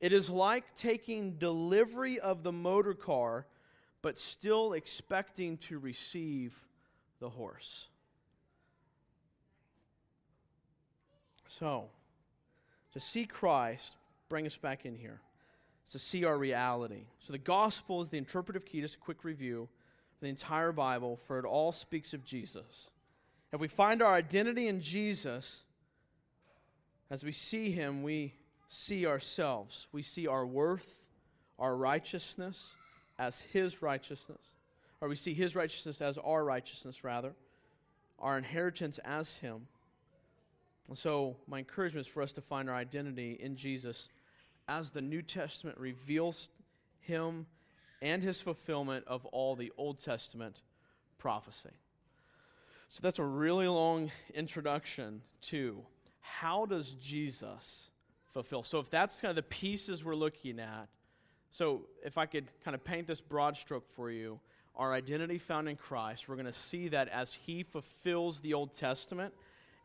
It 0.00 0.12
is 0.12 0.28
like 0.28 0.74
taking 0.74 1.38
delivery 1.38 2.20
of 2.20 2.42
the 2.42 2.52
motor 2.52 2.94
car, 2.94 3.46
but 4.02 4.18
still 4.18 4.74
expecting 4.74 5.56
to 5.58 5.78
receive 5.78 6.54
the 7.18 7.30
horse. 7.30 7.86
So, 11.48 11.84
to 12.92 13.00
see 13.00 13.26
Christ, 13.26 13.96
bring 14.28 14.46
us 14.46 14.56
back 14.56 14.84
in 14.84 14.96
here 14.96 15.20
to 15.92 15.98
see 15.98 16.24
our 16.24 16.36
reality. 16.36 17.06
So 17.20 17.32
the 17.32 17.38
gospel 17.38 18.02
is 18.02 18.08
the 18.08 18.18
interpretive 18.18 18.64
key. 18.64 18.80
Just 18.80 18.96
a 18.96 18.98
quick 18.98 19.24
review 19.24 19.68
the 20.20 20.28
entire 20.28 20.72
Bible, 20.72 21.20
for 21.26 21.38
it 21.38 21.44
all 21.44 21.72
speaks 21.72 22.14
of 22.14 22.24
Jesus. 22.24 22.90
If 23.52 23.60
we 23.60 23.68
find 23.68 24.02
our 24.02 24.14
identity 24.14 24.66
in 24.66 24.80
Jesus, 24.80 25.60
as 27.10 27.22
we 27.22 27.32
see 27.32 27.70
him, 27.70 28.02
we 28.02 28.32
see 28.66 29.06
ourselves. 29.06 29.86
We 29.92 30.02
see 30.02 30.26
our 30.26 30.46
worth, 30.46 30.88
our 31.58 31.76
righteousness 31.76 32.72
as 33.18 33.42
his 33.42 33.82
righteousness, 33.82 34.40
or 35.00 35.08
we 35.08 35.16
see 35.16 35.34
his 35.34 35.54
righteousness 35.54 36.00
as 36.00 36.18
our 36.18 36.44
righteousness, 36.44 37.04
rather, 37.04 37.34
our 38.18 38.38
inheritance 38.38 38.98
as 39.04 39.36
him. 39.38 39.66
And 40.88 40.96
so, 40.96 41.36
my 41.48 41.58
encouragement 41.58 42.06
is 42.06 42.12
for 42.12 42.22
us 42.22 42.32
to 42.32 42.40
find 42.40 42.70
our 42.70 42.76
identity 42.76 43.36
in 43.40 43.56
Jesus 43.56 44.08
as 44.68 44.90
the 44.90 45.00
New 45.00 45.22
Testament 45.22 45.78
reveals 45.78 46.48
him 47.00 47.46
and 48.02 48.22
his 48.22 48.40
fulfillment 48.40 49.04
of 49.06 49.24
all 49.26 49.56
the 49.56 49.72
Old 49.76 49.98
Testament 49.98 50.60
prophecy. 51.18 51.70
So 52.88 53.00
that's 53.02 53.18
a 53.18 53.24
really 53.24 53.68
long 53.68 54.10
introduction 54.34 55.22
to 55.42 55.82
how 56.20 56.66
does 56.66 56.90
Jesus 56.92 57.90
fulfill. 58.32 58.62
So 58.62 58.78
if 58.78 58.90
that's 58.90 59.20
kind 59.20 59.30
of 59.30 59.36
the 59.36 59.42
pieces 59.42 60.04
we're 60.04 60.14
looking 60.14 60.60
at, 60.60 60.88
so 61.50 61.82
if 62.04 62.18
I 62.18 62.26
could 62.26 62.46
kind 62.64 62.74
of 62.74 62.84
paint 62.84 63.06
this 63.06 63.20
broad 63.20 63.56
stroke 63.56 63.88
for 63.94 64.10
you, 64.10 64.40
our 64.74 64.92
identity 64.92 65.38
found 65.38 65.68
in 65.68 65.76
Christ, 65.76 66.28
we're 66.28 66.34
going 66.34 66.46
to 66.46 66.52
see 66.52 66.88
that 66.88 67.08
as 67.08 67.32
he 67.32 67.62
fulfills 67.62 68.40
the 68.40 68.54
Old 68.54 68.74
Testament 68.74 69.32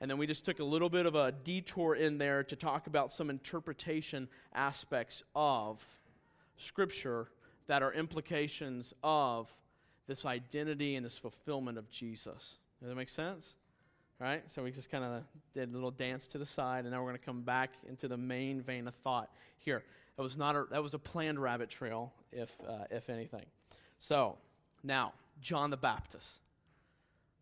and 0.01 0.09
then 0.09 0.17
we 0.17 0.25
just 0.25 0.43
took 0.43 0.59
a 0.59 0.63
little 0.63 0.89
bit 0.89 1.05
of 1.05 1.13
a 1.13 1.31
detour 1.31 1.95
in 1.95 2.17
there 2.17 2.43
to 2.43 2.55
talk 2.55 2.87
about 2.87 3.11
some 3.11 3.29
interpretation 3.29 4.27
aspects 4.53 5.23
of 5.35 5.81
Scripture 6.57 7.27
that 7.67 7.83
are 7.83 7.93
implications 7.93 8.95
of 9.03 9.53
this 10.07 10.25
identity 10.25 10.95
and 10.95 11.05
this 11.05 11.17
fulfillment 11.17 11.77
of 11.77 11.89
Jesus. 11.91 12.57
Does 12.79 12.89
that 12.89 12.95
make 12.95 13.09
sense? 13.09 13.55
Right? 14.19 14.41
So 14.49 14.63
we 14.63 14.71
just 14.71 14.89
kind 14.89 15.03
of 15.03 15.23
did 15.53 15.69
a 15.69 15.73
little 15.73 15.91
dance 15.91 16.25
to 16.27 16.39
the 16.39 16.45
side, 16.45 16.85
and 16.85 16.91
now 16.91 17.01
we're 17.01 17.09
going 17.09 17.19
to 17.19 17.25
come 17.25 17.41
back 17.41 17.71
into 17.87 18.07
the 18.07 18.17
main 18.17 18.61
vein 18.61 18.87
of 18.87 18.95
thought 18.95 19.29
here. 19.59 19.83
That 20.17 20.23
was 20.23 20.35
not 20.35 20.55
a, 20.55 20.65
that 20.71 20.81
was 20.81 20.95
a 20.95 20.99
planned 20.99 21.39
rabbit 21.39 21.69
trail, 21.69 22.11
if 22.31 22.51
uh, 22.67 22.85
if 22.89 23.09
anything. 23.09 23.45
So 23.99 24.37
now 24.83 25.13
John 25.41 25.69
the 25.69 25.77
Baptist. 25.77 26.27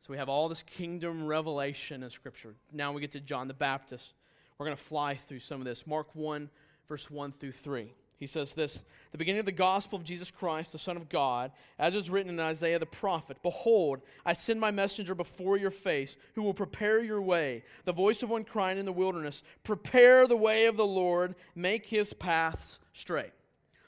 So 0.01 0.11
we 0.13 0.17
have 0.17 0.29
all 0.29 0.49
this 0.49 0.63
kingdom 0.63 1.25
revelation 1.25 2.03
in 2.03 2.09
Scripture. 2.09 2.55
Now 2.71 2.91
we 2.91 3.01
get 3.01 3.11
to 3.13 3.19
John 3.19 3.47
the 3.47 3.53
Baptist. 3.53 4.13
We're 4.57 4.65
going 4.65 4.77
to 4.77 4.83
fly 4.83 5.15
through 5.15 5.39
some 5.39 5.61
of 5.61 5.65
this. 5.65 5.87
Mark 5.87 6.07
1, 6.13 6.49
verse 6.87 7.09
1 7.09 7.33
through 7.33 7.53
3. 7.53 7.93
He 8.19 8.27
says 8.27 8.53
this 8.53 8.83
The 9.11 9.17
beginning 9.17 9.39
of 9.39 9.45
the 9.45 9.53
gospel 9.53 9.97
of 9.97 10.03
Jesus 10.03 10.29
Christ, 10.29 10.73
the 10.73 10.77
Son 10.77 10.97
of 10.97 11.07
God, 11.07 11.51
as 11.79 11.95
is 11.95 12.09
written 12.09 12.31
in 12.31 12.39
Isaiah 12.39 12.77
the 12.77 12.85
prophet 12.85 13.37
Behold, 13.41 14.01
I 14.25 14.33
send 14.33 14.59
my 14.59 14.71
messenger 14.71 15.15
before 15.15 15.57
your 15.57 15.71
face, 15.71 16.17
who 16.35 16.43
will 16.43 16.53
prepare 16.53 17.01
your 17.01 17.21
way. 17.21 17.63
The 17.85 17.93
voice 17.93 18.21
of 18.21 18.29
one 18.29 18.43
crying 18.43 18.77
in 18.77 18.85
the 18.85 18.91
wilderness, 18.91 19.43
Prepare 19.63 20.27
the 20.27 20.35
way 20.35 20.65
of 20.65 20.75
the 20.75 20.85
Lord, 20.85 21.35
make 21.55 21.85
his 21.85 22.11
paths 22.11 22.79
straight. 22.93 23.31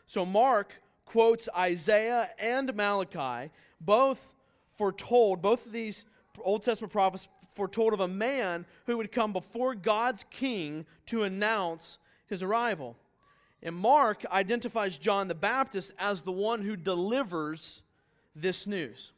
So 0.07 0.25
Mark 0.25 0.81
quotes 1.05 1.49
Isaiah 1.57 2.29
and 2.39 2.73
Malachi, 2.73 3.51
both 3.81 4.30
foretold, 4.81 5.43
both 5.43 5.67
of 5.67 5.71
these 5.71 6.05
Old 6.39 6.63
Testament 6.63 6.91
prophets 6.91 7.27
foretold 7.53 7.93
of 7.93 7.99
a 7.99 8.07
man 8.07 8.65
who 8.87 8.97
would 8.97 9.11
come 9.11 9.31
before 9.31 9.75
God's 9.75 10.25
king 10.31 10.87
to 11.05 11.21
announce 11.21 11.99
his 12.25 12.41
arrival. 12.41 12.97
And 13.61 13.75
Mark 13.75 14.25
identifies 14.31 14.97
John 14.97 15.27
the 15.27 15.35
Baptist 15.35 15.91
as 15.99 16.23
the 16.23 16.31
one 16.31 16.63
who 16.63 16.75
delivers 16.75 17.83
this 18.35 18.65
news. 18.65 19.11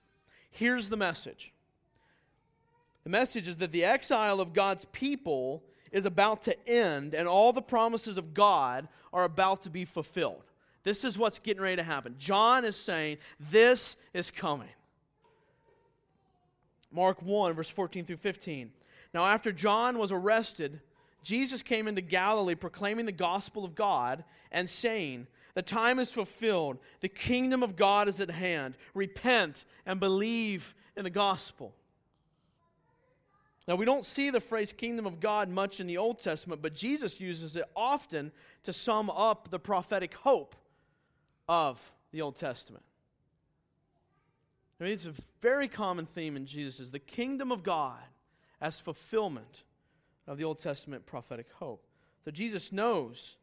Here's 0.51 0.89
the 0.89 0.97
message 0.97 1.53
the 3.05 3.09
message 3.09 3.47
is 3.47 3.55
that 3.57 3.71
the 3.71 3.85
exile 3.85 4.41
of 4.41 4.51
God's 4.51 4.83
people 4.91 5.63
is 5.93 6.05
about 6.05 6.41
to 6.41 6.67
end, 6.67 7.15
and 7.15 7.25
all 7.25 7.53
the 7.53 7.61
promises 7.61 8.17
of 8.17 8.33
God 8.33 8.89
are 9.13 9.23
about 9.23 9.63
to 9.63 9.69
be 9.69 9.85
fulfilled. 9.85 10.43
This 10.83 11.05
is 11.05 11.17
what's 11.17 11.39
getting 11.39 11.63
ready 11.63 11.77
to 11.77 11.83
happen. 11.83 12.15
John 12.19 12.65
is 12.65 12.75
saying, 12.75 13.19
This 13.39 13.95
is 14.13 14.29
coming. 14.29 14.67
Mark 16.93 17.21
1, 17.21 17.53
verse 17.53 17.69
14 17.69 18.05
through 18.05 18.17
15. 18.17 18.71
Now, 19.13 19.25
after 19.25 19.51
John 19.51 19.97
was 19.97 20.11
arrested, 20.11 20.79
Jesus 21.23 21.61
came 21.61 21.87
into 21.87 22.01
Galilee 22.01 22.55
proclaiming 22.55 23.05
the 23.05 23.11
gospel 23.11 23.65
of 23.65 23.75
God 23.75 24.23
and 24.51 24.69
saying, 24.69 25.27
The 25.55 25.61
time 25.61 25.99
is 25.99 26.11
fulfilled, 26.11 26.77
the 27.01 27.09
kingdom 27.09 27.63
of 27.63 27.75
God 27.75 28.07
is 28.07 28.19
at 28.19 28.31
hand. 28.31 28.75
Repent 28.93 29.65
and 29.85 29.99
believe 29.99 30.75
in 30.95 31.03
the 31.03 31.09
gospel. 31.09 31.73
Now, 33.67 33.75
we 33.75 33.85
don't 33.85 34.05
see 34.05 34.29
the 34.29 34.41
phrase 34.41 34.73
kingdom 34.73 35.05
of 35.05 35.21
God 35.21 35.49
much 35.49 35.79
in 35.79 35.87
the 35.87 35.97
Old 35.97 36.21
Testament, 36.21 36.61
but 36.61 36.75
Jesus 36.75 37.21
uses 37.21 37.55
it 37.55 37.63
often 37.75 38.31
to 38.63 38.73
sum 38.73 39.09
up 39.09 39.49
the 39.49 39.59
prophetic 39.59 40.13
hope 40.15 40.55
of 41.47 41.91
the 42.11 42.21
Old 42.21 42.35
Testament. 42.35 42.83
I 44.83 44.87
mean, 44.87 44.95
it's 44.95 45.05
a 45.05 45.13
very 45.39 45.69
common 45.69 46.05
theme 46.05 46.35
in 46.35 46.45
Jesus 46.45 46.89
the 46.89 46.99
kingdom 46.99 47.53
of 47.53 47.63
God 47.63 48.01
as 48.59 48.81
fulfillment 48.81 49.63
of 50.27 50.37
the 50.37 50.43
Old 50.43 50.59
Testament 50.59 51.05
prophetic 51.05 51.47
hope. 51.53 51.87
So 52.25 52.31
Jesus 52.31 52.73
knows 52.73 53.37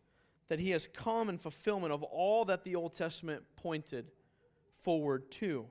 that 0.48 0.60
he 0.60 0.68
has 0.72 0.86
come 0.86 1.30
in 1.30 1.38
fulfillment 1.38 1.94
of 1.94 2.02
all 2.02 2.44
that 2.44 2.62
the 2.64 2.76
Old 2.76 2.94
Testament 2.94 3.42
pointed 3.56 4.10
forward 4.82 5.30
to. 5.30 5.64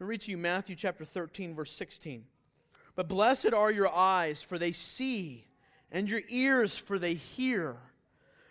I 0.00 0.04
read 0.04 0.20
to 0.22 0.30
you 0.30 0.38
Matthew 0.38 0.76
chapter 0.76 1.04
13, 1.04 1.56
verse 1.56 1.72
16. 1.72 2.24
But 2.94 3.08
blessed 3.08 3.52
are 3.52 3.72
your 3.72 3.92
eyes, 3.92 4.42
for 4.42 4.58
they 4.58 4.70
see, 4.70 5.44
and 5.90 6.08
your 6.08 6.22
ears, 6.28 6.78
for 6.78 7.00
they 7.00 7.14
hear. 7.14 7.78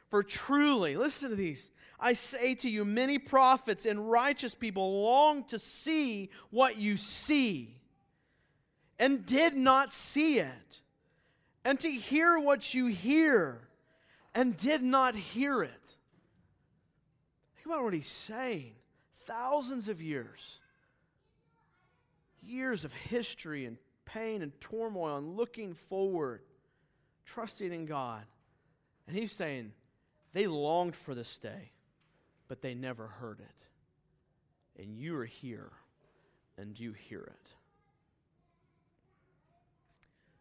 For 0.09 0.23
truly, 0.23 0.97
listen 0.97 1.29
to 1.29 1.37
these 1.37 1.71
I 2.03 2.13
say 2.13 2.53
to 2.55 2.69
you, 2.69 2.83
many 2.83 3.17
prophets 3.17 3.85
and 3.85 4.11
righteous 4.11 4.53
people 4.53 5.03
long 5.03 5.45
to 5.45 5.57
see 5.57 6.29
what 6.51 6.77
you 6.77 6.97
see, 6.97 7.77
and 8.99 9.25
did 9.25 9.55
not 9.55 9.93
see 9.93 10.39
it, 10.39 10.81
and 11.63 11.79
to 11.79 11.89
hear 11.89 12.37
what 12.37 12.73
you 12.73 12.87
hear 12.87 13.61
and 14.35 14.57
did 14.57 14.83
not 14.83 15.15
hear 15.15 15.63
it. 15.63 15.95
Think 17.55 17.67
about 17.67 17.83
what 17.83 17.93
he's 17.93 18.05
saying. 18.05 18.73
Thousands 19.25 19.87
of 19.87 20.01
years, 20.01 20.59
years 22.41 22.83
of 22.83 22.93
history 22.93 23.65
and 23.65 23.77
pain 24.03 24.41
and 24.41 24.51
turmoil 24.59 25.15
and 25.15 25.37
looking 25.37 25.73
forward, 25.73 26.41
trusting 27.25 27.71
in 27.71 27.85
God. 27.85 28.23
And 29.07 29.15
he's 29.15 29.31
saying 29.31 29.71
they 30.33 30.47
longed 30.47 30.97
for 30.97 31.15
this 31.15 31.37
day, 31.37 31.71
but 32.53 32.61
they 32.61 32.75
never 32.75 33.07
heard 33.07 33.39
it. 33.39 34.79
And 34.79 34.95
you 34.95 35.17
are 35.17 35.25
here, 35.25 35.71
and 36.55 36.79
you 36.79 36.93
hear 36.93 37.21
it. 37.21 37.49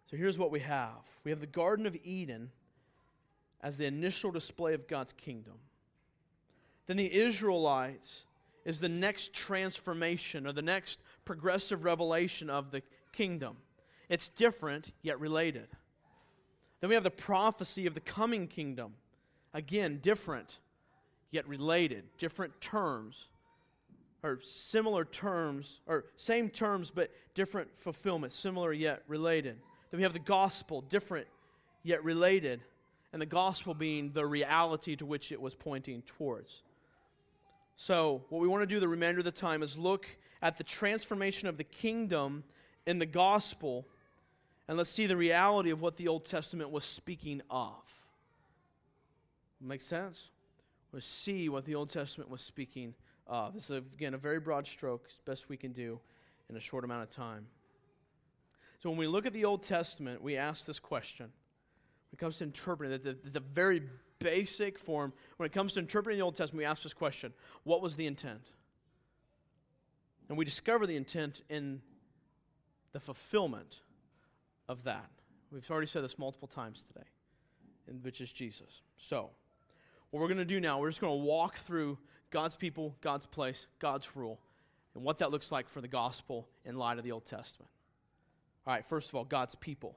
So 0.04 0.18
here's 0.18 0.36
what 0.36 0.50
we 0.50 0.60
have 0.60 1.00
we 1.24 1.30
have 1.30 1.40
the 1.40 1.46
Garden 1.46 1.86
of 1.86 1.96
Eden 2.04 2.50
as 3.62 3.78
the 3.78 3.86
initial 3.86 4.30
display 4.30 4.74
of 4.74 4.86
God's 4.86 5.14
kingdom. 5.14 5.54
Then 6.86 6.98
the 6.98 7.10
Israelites 7.10 8.26
is 8.66 8.78
the 8.78 8.90
next 8.90 9.32
transformation 9.32 10.46
or 10.46 10.52
the 10.52 10.60
next 10.60 11.00
progressive 11.24 11.82
revelation 11.82 12.50
of 12.50 12.72
the 12.72 12.82
kingdom. 13.14 13.56
It's 14.10 14.28
different, 14.28 14.92
yet 15.00 15.18
related. 15.18 15.68
Then 16.82 16.88
we 16.90 16.94
have 16.94 17.04
the 17.04 17.10
prophecy 17.10 17.86
of 17.86 17.94
the 17.94 18.00
coming 18.00 18.48
kingdom. 18.48 18.96
Again, 19.54 20.00
different, 20.02 20.58
yet 21.32 21.48
related. 21.48 22.04
Different 22.18 22.60
terms, 22.60 23.26
or 24.22 24.38
similar 24.42 25.04
terms, 25.04 25.80
or 25.88 26.04
same 26.16 26.48
terms, 26.48 26.92
but 26.94 27.10
different 27.34 27.76
fulfillment. 27.76 28.32
Similar, 28.32 28.72
yet 28.72 29.02
related. 29.08 29.56
Then 29.90 29.98
we 29.98 30.04
have 30.04 30.12
the 30.12 30.20
gospel, 30.20 30.82
different, 30.82 31.26
yet 31.82 32.04
related. 32.04 32.60
And 33.12 33.20
the 33.20 33.26
gospel 33.26 33.74
being 33.74 34.12
the 34.12 34.24
reality 34.24 34.94
to 34.96 35.04
which 35.04 35.32
it 35.32 35.40
was 35.40 35.54
pointing 35.54 36.02
towards. 36.02 36.62
So, 37.76 38.22
what 38.28 38.40
we 38.40 38.48
want 38.48 38.62
to 38.62 38.66
do 38.66 38.78
the 38.78 38.88
remainder 38.88 39.18
of 39.18 39.24
the 39.24 39.32
time 39.32 39.62
is 39.62 39.76
look 39.76 40.06
at 40.40 40.56
the 40.56 40.64
transformation 40.64 41.48
of 41.48 41.56
the 41.56 41.64
kingdom 41.64 42.44
in 42.86 42.98
the 42.98 43.06
gospel, 43.06 43.86
and 44.68 44.76
let's 44.78 44.90
see 44.90 45.06
the 45.06 45.16
reality 45.16 45.70
of 45.70 45.80
what 45.80 45.96
the 45.96 46.08
Old 46.08 46.24
Testament 46.24 46.70
was 46.70 46.84
speaking 46.84 47.42
of. 47.50 47.74
Make 49.60 49.80
sense? 49.80 50.28
Let's 50.92 51.06
see 51.06 51.48
what 51.48 51.64
the 51.64 51.74
Old 51.74 51.88
Testament 51.88 52.28
was 52.28 52.42
speaking 52.42 52.94
of. 53.26 53.54
This 53.54 53.70
is, 53.70 53.82
again, 53.94 54.12
a 54.12 54.18
very 54.18 54.38
broad 54.38 54.66
stroke, 54.66 55.08
best 55.24 55.48
we 55.48 55.56
can 55.56 55.72
do 55.72 55.98
in 56.50 56.56
a 56.56 56.60
short 56.60 56.84
amount 56.84 57.02
of 57.02 57.10
time. 57.10 57.46
So, 58.80 58.90
when 58.90 58.98
we 58.98 59.06
look 59.06 59.24
at 59.24 59.32
the 59.32 59.44
Old 59.44 59.62
Testament, 59.62 60.22
we 60.22 60.36
ask 60.36 60.66
this 60.66 60.78
question. 60.78 61.26
When 61.26 62.14
it 62.14 62.18
comes 62.18 62.38
to 62.38 62.44
interpreting 62.44 62.92
it, 62.92 63.04
the, 63.04 63.30
the 63.30 63.40
very 63.40 63.82
basic 64.18 64.78
form, 64.78 65.14
when 65.38 65.46
it 65.46 65.52
comes 65.52 65.72
to 65.74 65.80
interpreting 65.80 66.18
the 66.18 66.24
Old 66.24 66.36
Testament, 66.36 66.58
we 66.58 66.64
ask 66.66 66.82
this 66.82 66.92
question 66.92 67.32
What 67.64 67.80
was 67.80 67.96
the 67.96 68.06
intent? 68.06 68.42
And 70.28 70.36
we 70.36 70.44
discover 70.44 70.86
the 70.86 70.96
intent 70.96 71.42
in 71.48 71.80
the 72.92 73.00
fulfillment 73.00 73.80
of 74.68 74.84
that. 74.84 75.10
We've 75.50 75.68
already 75.70 75.86
said 75.86 76.04
this 76.04 76.18
multiple 76.18 76.48
times 76.48 76.82
today, 76.82 77.06
which 78.02 78.20
is 78.20 78.32
Jesus. 78.32 78.82
So, 78.96 79.30
what 80.12 80.20
we're 80.20 80.28
going 80.28 80.38
to 80.38 80.44
do 80.44 80.60
now, 80.60 80.78
we're 80.78 80.90
just 80.90 81.00
going 81.00 81.18
to 81.18 81.24
walk 81.24 81.56
through 81.56 81.98
God's 82.30 82.54
people, 82.54 82.94
God's 83.00 83.26
place, 83.26 83.66
God's 83.78 84.14
rule, 84.14 84.38
and 84.94 85.02
what 85.02 85.18
that 85.18 85.30
looks 85.30 85.50
like 85.50 85.68
for 85.68 85.80
the 85.80 85.88
gospel 85.88 86.46
in 86.66 86.76
light 86.76 86.98
of 86.98 87.04
the 87.04 87.12
Old 87.12 87.24
Testament. 87.24 87.70
All 88.66 88.74
right, 88.74 88.86
first 88.86 89.08
of 89.08 89.14
all, 89.14 89.24
God's 89.24 89.54
people. 89.54 89.96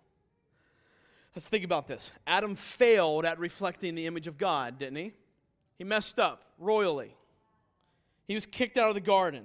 Let's 1.36 1.50
think 1.50 1.66
about 1.66 1.88
this. 1.88 2.12
Adam 2.26 2.56
failed 2.56 3.26
at 3.26 3.40
reflecting 3.40 3.94
the 3.94 4.08
image 4.08 4.28
of 4.28 4.38
God, 4.38 4.80
didn't 4.80 4.96
he? 4.96 5.12
He 5.78 5.84
messed 5.84 6.18
up 6.18 6.44
royally. 6.58 7.14
He 8.26 8.36
was 8.36 8.46
kicked 8.46 8.78
out 8.78 8.88
of 8.88 8.96
the 8.96 9.02
garden. 9.02 9.44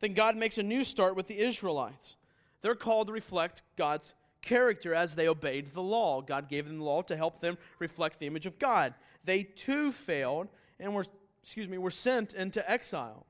Then 0.00 0.12
God 0.12 0.36
makes 0.36 0.58
a 0.58 0.62
new 0.62 0.84
start 0.84 1.16
with 1.16 1.28
the 1.28 1.38
Israelites. 1.38 2.16
They're 2.60 2.74
called 2.74 3.06
to 3.06 3.14
reflect 3.14 3.62
God's 3.76 4.14
character 4.44 4.94
as 4.94 5.14
they 5.14 5.28
obeyed 5.28 5.72
the 5.72 5.82
law. 5.82 6.20
God 6.20 6.48
gave 6.48 6.66
them 6.66 6.78
the 6.78 6.84
law 6.84 7.02
to 7.02 7.16
help 7.16 7.40
them 7.40 7.58
reflect 7.78 8.20
the 8.20 8.26
image 8.26 8.46
of 8.46 8.58
God. 8.58 8.94
They 9.24 9.42
too 9.42 9.90
failed 9.90 10.48
and 10.78 10.94
were, 10.94 11.06
excuse 11.42 11.68
me, 11.68 11.78
were 11.78 11.90
sent 11.90 12.34
into 12.34 12.68
exile. 12.70 13.26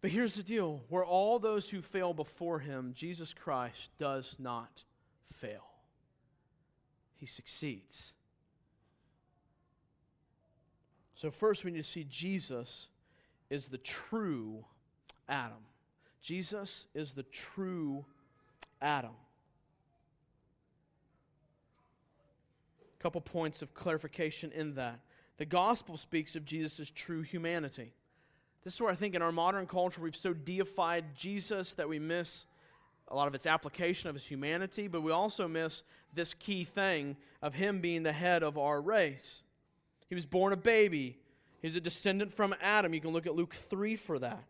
But 0.00 0.10
here's 0.10 0.34
the 0.34 0.42
deal 0.42 0.80
where 0.88 1.04
all 1.04 1.38
those 1.38 1.68
who 1.68 1.82
fail 1.82 2.14
before 2.14 2.58
him, 2.58 2.92
Jesus 2.94 3.34
Christ 3.34 3.90
does 3.98 4.34
not 4.38 4.84
fail, 5.30 5.66
he 7.16 7.26
succeeds. 7.26 8.14
So, 11.14 11.30
first, 11.30 11.64
we 11.64 11.70
need 11.70 11.82
to 11.82 11.88
see 11.88 12.06
Jesus 12.08 12.88
is 13.50 13.68
the 13.68 13.76
true 13.76 14.64
Adam. 15.28 15.66
Jesus 16.22 16.86
is 16.94 17.12
the 17.12 17.24
true 17.24 18.06
Adam. 18.80 19.12
A 22.98 23.02
couple 23.02 23.20
points 23.20 23.62
of 23.62 23.74
clarification 23.74 24.52
in 24.52 24.74
that. 24.74 25.00
The 25.38 25.46
gospel 25.46 25.96
speaks 25.96 26.36
of 26.36 26.44
Jesus' 26.44 26.90
true 26.94 27.22
humanity. 27.22 27.92
This 28.62 28.74
is 28.74 28.80
where 28.80 28.90
I 28.90 28.94
think 28.94 29.14
in 29.14 29.22
our 29.22 29.32
modern 29.32 29.66
culture 29.66 30.02
we've 30.02 30.14
so 30.14 30.34
deified 30.34 31.16
Jesus 31.16 31.72
that 31.74 31.88
we 31.88 31.98
miss 31.98 32.44
a 33.08 33.16
lot 33.16 33.26
of 33.26 33.34
its 33.34 33.46
application 33.46 34.08
of 34.08 34.14
his 34.14 34.26
humanity, 34.26 34.86
but 34.86 35.00
we 35.00 35.10
also 35.12 35.48
miss 35.48 35.82
this 36.14 36.34
key 36.34 36.64
thing 36.64 37.16
of 37.42 37.54
him 37.54 37.80
being 37.80 38.02
the 38.02 38.12
head 38.12 38.42
of 38.42 38.58
our 38.58 38.80
race. 38.80 39.42
He 40.08 40.14
was 40.14 40.26
born 40.26 40.52
a 40.52 40.56
baby, 40.56 41.18
he's 41.62 41.76
a 41.76 41.80
descendant 41.80 42.32
from 42.32 42.54
Adam. 42.60 42.94
You 42.94 43.00
can 43.00 43.10
look 43.10 43.26
at 43.26 43.34
Luke 43.34 43.54
3 43.54 43.96
for 43.96 44.18
that. 44.18 44.44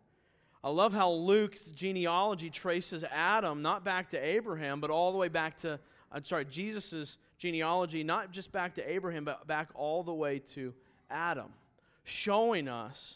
I 0.62 0.70
love 0.70 0.92
how 0.92 1.10
Luke's 1.10 1.66
genealogy 1.70 2.50
traces 2.50 3.02
Adam 3.04 3.62
not 3.62 3.84
back 3.84 4.10
to 4.10 4.18
Abraham, 4.18 4.80
but 4.80 4.90
all 4.90 5.12
the 5.12 5.18
way 5.18 5.28
back 5.28 5.56
to, 5.58 5.80
I'm 6.12 6.24
sorry, 6.24 6.44
Jesus' 6.44 7.16
genealogy, 7.38 8.04
not 8.04 8.30
just 8.30 8.52
back 8.52 8.74
to 8.74 8.90
Abraham, 8.90 9.24
but 9.24 9.46
back 9.46 9.68
all 9.74 10.02
the 10.02 10.12
way 10.12 10.38
to 10.54 10.74
Adam, 11.10 11.48
showing 12.04 12.68
us 12.68 13.14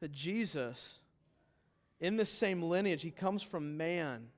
that 0.00 0.12
Jesus, 0.12 1.00
in 2.00 2.16
this 2.16 2.30
same 2.30 2.62
lineage, 2.62 3.02
he 3.02 3.10
comes 3.10 3.42
from 3.42 3.76
man 3.76 4.28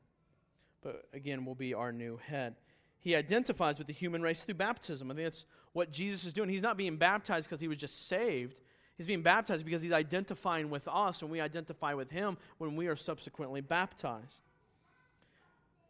but 0.82 1.04
again 1.12 1.44
will 1.44 1.54
be 1.54 1.74
our 1.74 1.92
new 1.92 2.16
head. 2.16 2.56
He 2.98 3.14
identifies 3.14 3.78
with 3.78 3.86
the 3.86 3.92
human 3.92 4.22
race 4.22 4.42
through 4.42 4.56
baptism. 4.56 5.10
I 5.10 5.14
think 5.14 5.26
that's 5.26 5.46
what 5.72 5.90
Jesus 5.90 6.26
is 6.26 6.32
doing. 6.32 6.48
He's 6.48 6.62
not 6.62 6.76
being 6.76 6.96
baptized 6.96 7.48
because 7.48 7.60
he 7.60 7.68
was 7.68 7.78
just 7.78 8.08
saved. 8.08 8.60
He's 9.00 9.06
being 9.06 9.22
baptized 9.22 9.64
because 9.64 9.80
he's 9.80 9.94
identifying 9.94 10.68
with 10.68 10.86
us, 10.86 11.22
and 11.22 11.30
we 11.30 11.40
identify 11.40 11.94
with 11.94 12.10
him 12.10 12.36
when 12.58 12.76
we 12.76 12.86
are 12.86 12.96
subsequently 12.96 13.62
baptized. 13.62 14.42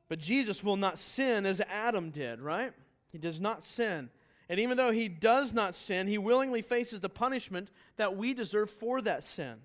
But 0.09 0.21
Jesus 0.21 0.63
will 0.63 0.77
not 0.77 0.97
sin 0.97 1.45
as 1.45 1.61
Adam 1.63 2.11
did, 2.11 2.41
right? 2.41 2.73
He 3.11 3.19
does 3.19 3.41
not 3.41 3.65
sin. 3.65 4.11
And 4.49 4.61
even 4.61 4.77
though 4.77 4.93
he 4.93 5.09
does 5.09 5.53
not 5.53 5.75
sin, 5.75 6.07
he 6.07 6.19
willingly 6.19 6.63
faces 6.63 7.01
the 7.01 7.09
punishment 7.09 7.73
that 7.97 8.17
we 8.17 8.33
deserve 8.33 8.71
for 8.71 9.03
that 9.03 9.25
sin. 9.25 9.57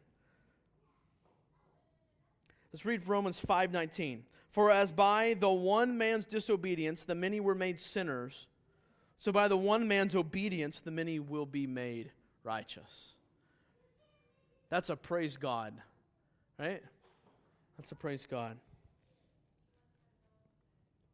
Let's 2.74 2.84
read 2.84 3.08
Romans 3.08 3.40
5:19. 3.40 4.26
For 4.50 4.72
as 4.72 4.92
by 4.92 5.36
the 5.36 5.52
one 5.52 6.00
man's 6.00 6.26
disobedience 6.26 7.04
the 7.04 7.14
many 7.14 7.40
were 7.40 7.54
made 7.54 7.80
sinners, 7.80 8.48
so 9.20 9.32
by 9.32 9.48
the 9.48 9.56
one 9.56 9.88
man's 9.88 10.16
obedience 10.16 10.82
the 10.82 10.90
many 10.90 11.20
will 11.20 11.46
be 11.46 11.68
made 11.68 12.12
righteous. 12.44 13.15
That's 14.76 14.90
a 14.90 14.98
praise 14.98 15.38
God, 15.38 15.74
right? 16.60 16.84
That's 17.78 17.94
a 17.94 17.96
praise 17.96 18.28
God. 18.30 18.58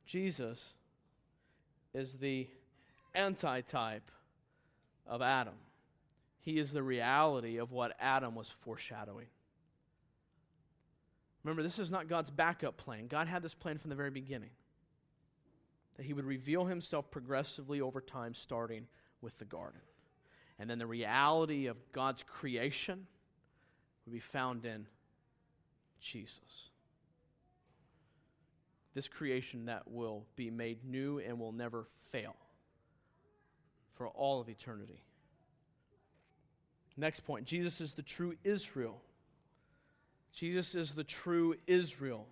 Jesus 0.03 0.73
is 1.93 2.13
the 2.13 2.47
antitype 3.13 4.09
of 5.05 5.21
Adam. 5.21 5.53
He 6.39 6.57
is 6.57 6.71
the 6.71 6.81
reality 6.81 7.57
of 7.57 7.71
what 7.71 7.95
Adam 7.99 8.33
was 8.33 8.49
foreshadowing. 8.49 9.27
Remember, 11.43 11.61
this 11.61 11.77
is 11.77 11.91
not 11.91 12.07
God's 12.07 12.31
backup 12.31 12.77
plan. 12.77 13.05
God 13.05 13.27
had 13.27 13.43
this 13.43 13.53
plan 13.53 13.77
from 13.77 13.89
the 13.89 13.95
very 13.95 14.09
beginning 14.09 14.49
that 15.97 16.07
He 16.07 16.13
would 16.13 16.25
reveal 16.25 16.65
Himself 16.65 17.11
progressively 17.11 17.79
over 17.79 18.01
time, 18.01 18.33
starting 18.33 18.87
with 19.21 19.37
the 19.37 19.45
garden. 19.45 19.81
And 20.57 20.67
then 20.67 20.79
the 20.79 20.87
reality 20.87 21.67
of 21.67 21.77
God's 21.91 22.23
creation 22.23 23.05
would 24.11 24.17
be 24.17 24.19
found 24.19 24.65
in 24.65 24.85
Jesus. 26.01 26.69
This 28.93 29.07
creation 29.07 29.67
that 29.67 29.89
will 29.89 30.25
be 30.35 30.49
made 30.51 30.83
new 30.83 31.19
and 31.19 31.39
will 31.39 31.53
never 31.53 31.85
fail 32.11 32.35
for 33.93 34.09
all 34.09 34.41
of 34.41 34.49
eternity. 34.49 35.01
Next 36.97 37.21
point 37.21 37.45
Jesus 37.45 37.79
is 37.79 37.93
the 37.93 38.01
true 38.01 38.35
Israel. 38.43 39.01
Jesus 40.33 40.75
is 40.75 40.91
the 40.91 41.05
true 41.05 41.55
Israel. 41.65 42.27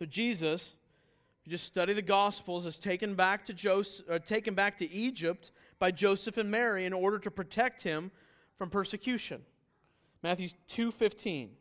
So 0.00 0.04
Jesus, 0.04 0.74
if 1.40 1.46
you 1.46 1.50
just 1.52 1.64
study 1.64 1.92
the 1.92 2.02
Gospels, 2.02 2.66
is 2.66 2.76
taken 2.76 3.14
back 3.14 3.44
to 3.44 3.52
Joseph, 3.52 4.10
uh, 4.10 4.18
taken 4.18 4.54
back 4.54 4.78
to 4.78 4.90
Egypt 4.90 5.52
by 5.78 5.92
Joseph 5.92 6.38
and 6.38 6.50
Mary 6.50 6.86
in 6.86 6.92
order 6.92 7.20
to 7.20 7.30
protect 7.30 7.84
him 7.84 8.10
from 8.58 8.68
persecution. 8.68 9.44
Matthew 10.22 10.48
2:15. 10.68 11.56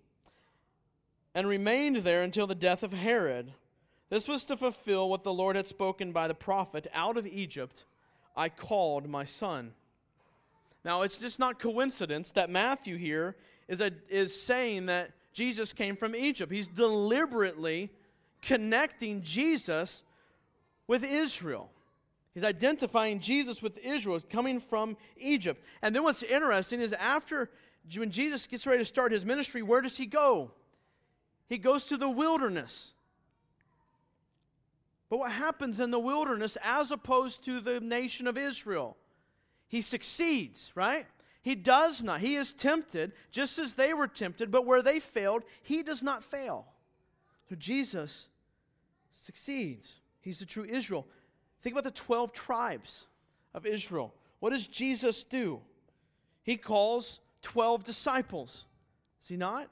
And 1.34 1.48
remained 1.48 1.98
there 1.98 2.24
until 2.24 2.48
the 2.48 2.56
death 2.56 2.82
of 2.82 2.92
Herod. 2.92 3.54
This 4.10 4.28
was 4.28 4.44
to 4.46 4.58
fulfill 4.58 5.10
what 5.10 5.24
the 5.24 5.34
Lord 5.34 5.56
had 5.56 5.68
spoken 5.68 6.12
by 6.12 6.28
the 6.28 6.34
prophet, 6.34 6.88
out 6.94 7.16
of 7.18 7.28
Egypt 7.28 7.86
I 8.36 8.50
called 8.50 9.08
my 9.10 9.26
son. 9.26 9.74
Now, 10.86 11.02
it's 11.02 11.18
just 11.18 11.40
not 11.40 11.60
coincidence 11.60 12.32
that 12.32 12.50
Matthew 12.50 12.98
here 12.98 13.36
is, 13.68 13.82
a, 13.82 13.92
is 14.10 14.40
saying 14.40 14.86
that 14.86 15.12
Jesus 15.34 15.74
came 15.74 15.96
from 15.96 16.16
Egypt. 16.16 16.52
He's 16.52 16.68
deliberately 16.68 17.92
connecting 18.42 19.22
Jesus 19.22 20.04
with 20.88 21.04
Israel. 21.04 21.70
He's 22.38 22.44
identifying 22.44 23.20
Jesus 23.20 23.64
with 23.64 23.80
Israel 23.80 24.20
coming 24.30 24.60
from 24.60 24.96
Egypt. 25.18 25.60
And 25.82 25.96
then 25.96 26.04
what's 26.04 26.22
interesting 26.22 26.82
is 26.82 26.94
after, 26.94 27.50
when 27.96 28.12
Jesus 28.12 28.46
gets 28.46 28.68
ready 28.68 28.78
to 28.78 28.86
start 28.86 29.12
his 29.12 29.26
ministry, 29.26 29.64
where 29.64 29.82
does 29.82 29.98
he 29.98 30.06
go? 30.06 30.52
He 31.50 31.58
goes 31.58 31.86
to 31.86 31.98
the 31.98 32.08
wilderness. 32.08 32.94
But 35.10 35.18
what 35.18 35.32
happens 35.32 35.80
in 35.80 35.90
the 35.90 35.98
wilderness 35.98 36.60
as 36.64 36.92
opposed 36.92 37.44
to 37.46 37.60
the 37.60 37.80
nation 37.80 38.28
of 38.28 38.38
Israel? 38.38 38.98
He 39.68 39.82
succeeds, 39.82 40.72
right? 40.76 41.08
He 41.42 41.56
does 41.56 42.04
not. 42.04 42.22
He 42.22 42.36
is 42.36 42.54
tempted 42.54 43.14
just 43.32 43.58
as 43.58 43.74
they 43.74 43.96
were 43.96 44.08
tempted, 44.08 44.52
but 44.52 44.64
where 44.64 44.84
they 44.84 45.00
failed, 45.00 45.42
he 45.64 45.82
does 45.82 46.04
not 46.04 46.24
fail. 46.24 46.68
So 47.50 47.56
Jesus 47.56 48.28
succeeds. 49.12 50.02
He's 50.22 50.38
the 50.38 50.46
true 50.46 50.66
Israel. 50.66 51.08
Think 51.68 51.74
about 51.74 51.84
the 51.84 52.00
12 52.00 52.32
tribes 52.32 53.08
of 53.54 53.66
Israel. 53.66 54.14
What 54.40 54.52
does 54.52 54.66
Jesus 54.66 55.26
do? 55.26 55.60
He 56.42 56.56
calls 56.56 57.20
12 57.42 57.84
disciples. 57.84 58.64
Is 59.22 59.28
he 59.28 59.36
not? 59.36 59.68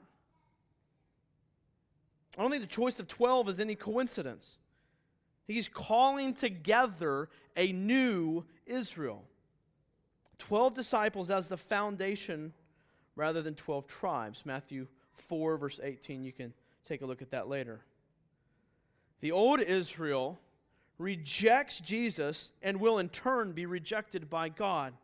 I 2.36 2.42
don't 2.42 2.50
think 2.50 2.62
the 2.62 2.68
choice 2.68 3.00
of 3.00 3.08
12 3.08 3.48
is 3.48 3.60
any 3.60 3.76
coincidence. 3.76 4.58
He's 5.46 5.68
calling 5.68 6.34
together 6.34 7.30
a 7.56 7.72
new 7.72 8.44
Israel. 8.66 9.24
12 10.36 10.74
disciples 10.74 11.30
as 11.30 11.48
the 11.48 11.56
foundation 11.56 12.52
rather 13.14 13.40
than 13.40 13.54
12 13.54 13.86
tribes. 13.86 14.42
Matthew 14.44 14.86
4, 15.14 15.56
verse 15.56 15.80
18. 15.82 16.24
You 16.24 16.32
can 16.32 16.52
take 16.86 17.00
a 17.00 17.06
look 17.06 17.22
at 17.22 17.30
that 17.30 17.48
later. 17.48 17.80
The 19.22 19.32
old 19.32 19.60
Israel 19.62 20.38
rejects 20.98 21.80
Jesus 21.80 22.52
and 22.62 22.80
will 22.80 22.98
in 22.98 23.08
turn 23.08 23.52
be 23.52 23.66
rejected 23.66 24.30
by 24.30 24.48
God. 24.48 24.94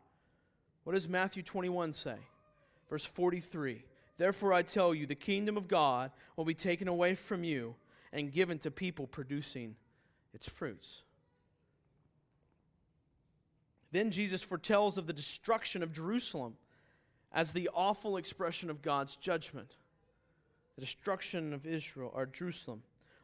What 0.83 0.93
does 0.93 1.07
Matthew 1.07 1.43
21 1.43 1.93
say? 1.93 2.15
Verse 2.89 3.05
43 3.05 3.83
Therefore 4.17 4.53
I 4.53 4.61
tell 4.61 4.93
you, 4.93 5.05
the 5.05 5.15
kingdom 5.15 5.57
of 5.57 5.67
God 5.67 6.11
will 6.35 6.45
be 6.45 6.53
taken 6.53 6.87
away 6.87 7.15
from 7.15 7.43
you 7.43 7.75
and 8.11 8.31
given 8.31 8.59
to 8.59 8.71
people 8.71 9.07
producing 9.07 9.75
its 10.33 10.47
fruits. 10.47 11.01
Then 13.91 14.11
Jesus 14.11 14.41
foretells 14.41 14.97
of 14.97 15.07
the 15.07 15.13
destruction 15.13 15.83
of 15.83 15.93
Jerusalem 15.93 16.55
as 17.31 17.51
the 17.51 17.69
awful 17.73 18.17
expression 18.17 18.69
of 18.69 18.81
God's 18.81 19.15
judgment. 19.15 19.75
The 20.75 20.81
destruction 20.81 21.53
of 21.53 21.65
Israel 21.65 22.11
or 22.13 22.25
Jerusalem. 22.25 22.81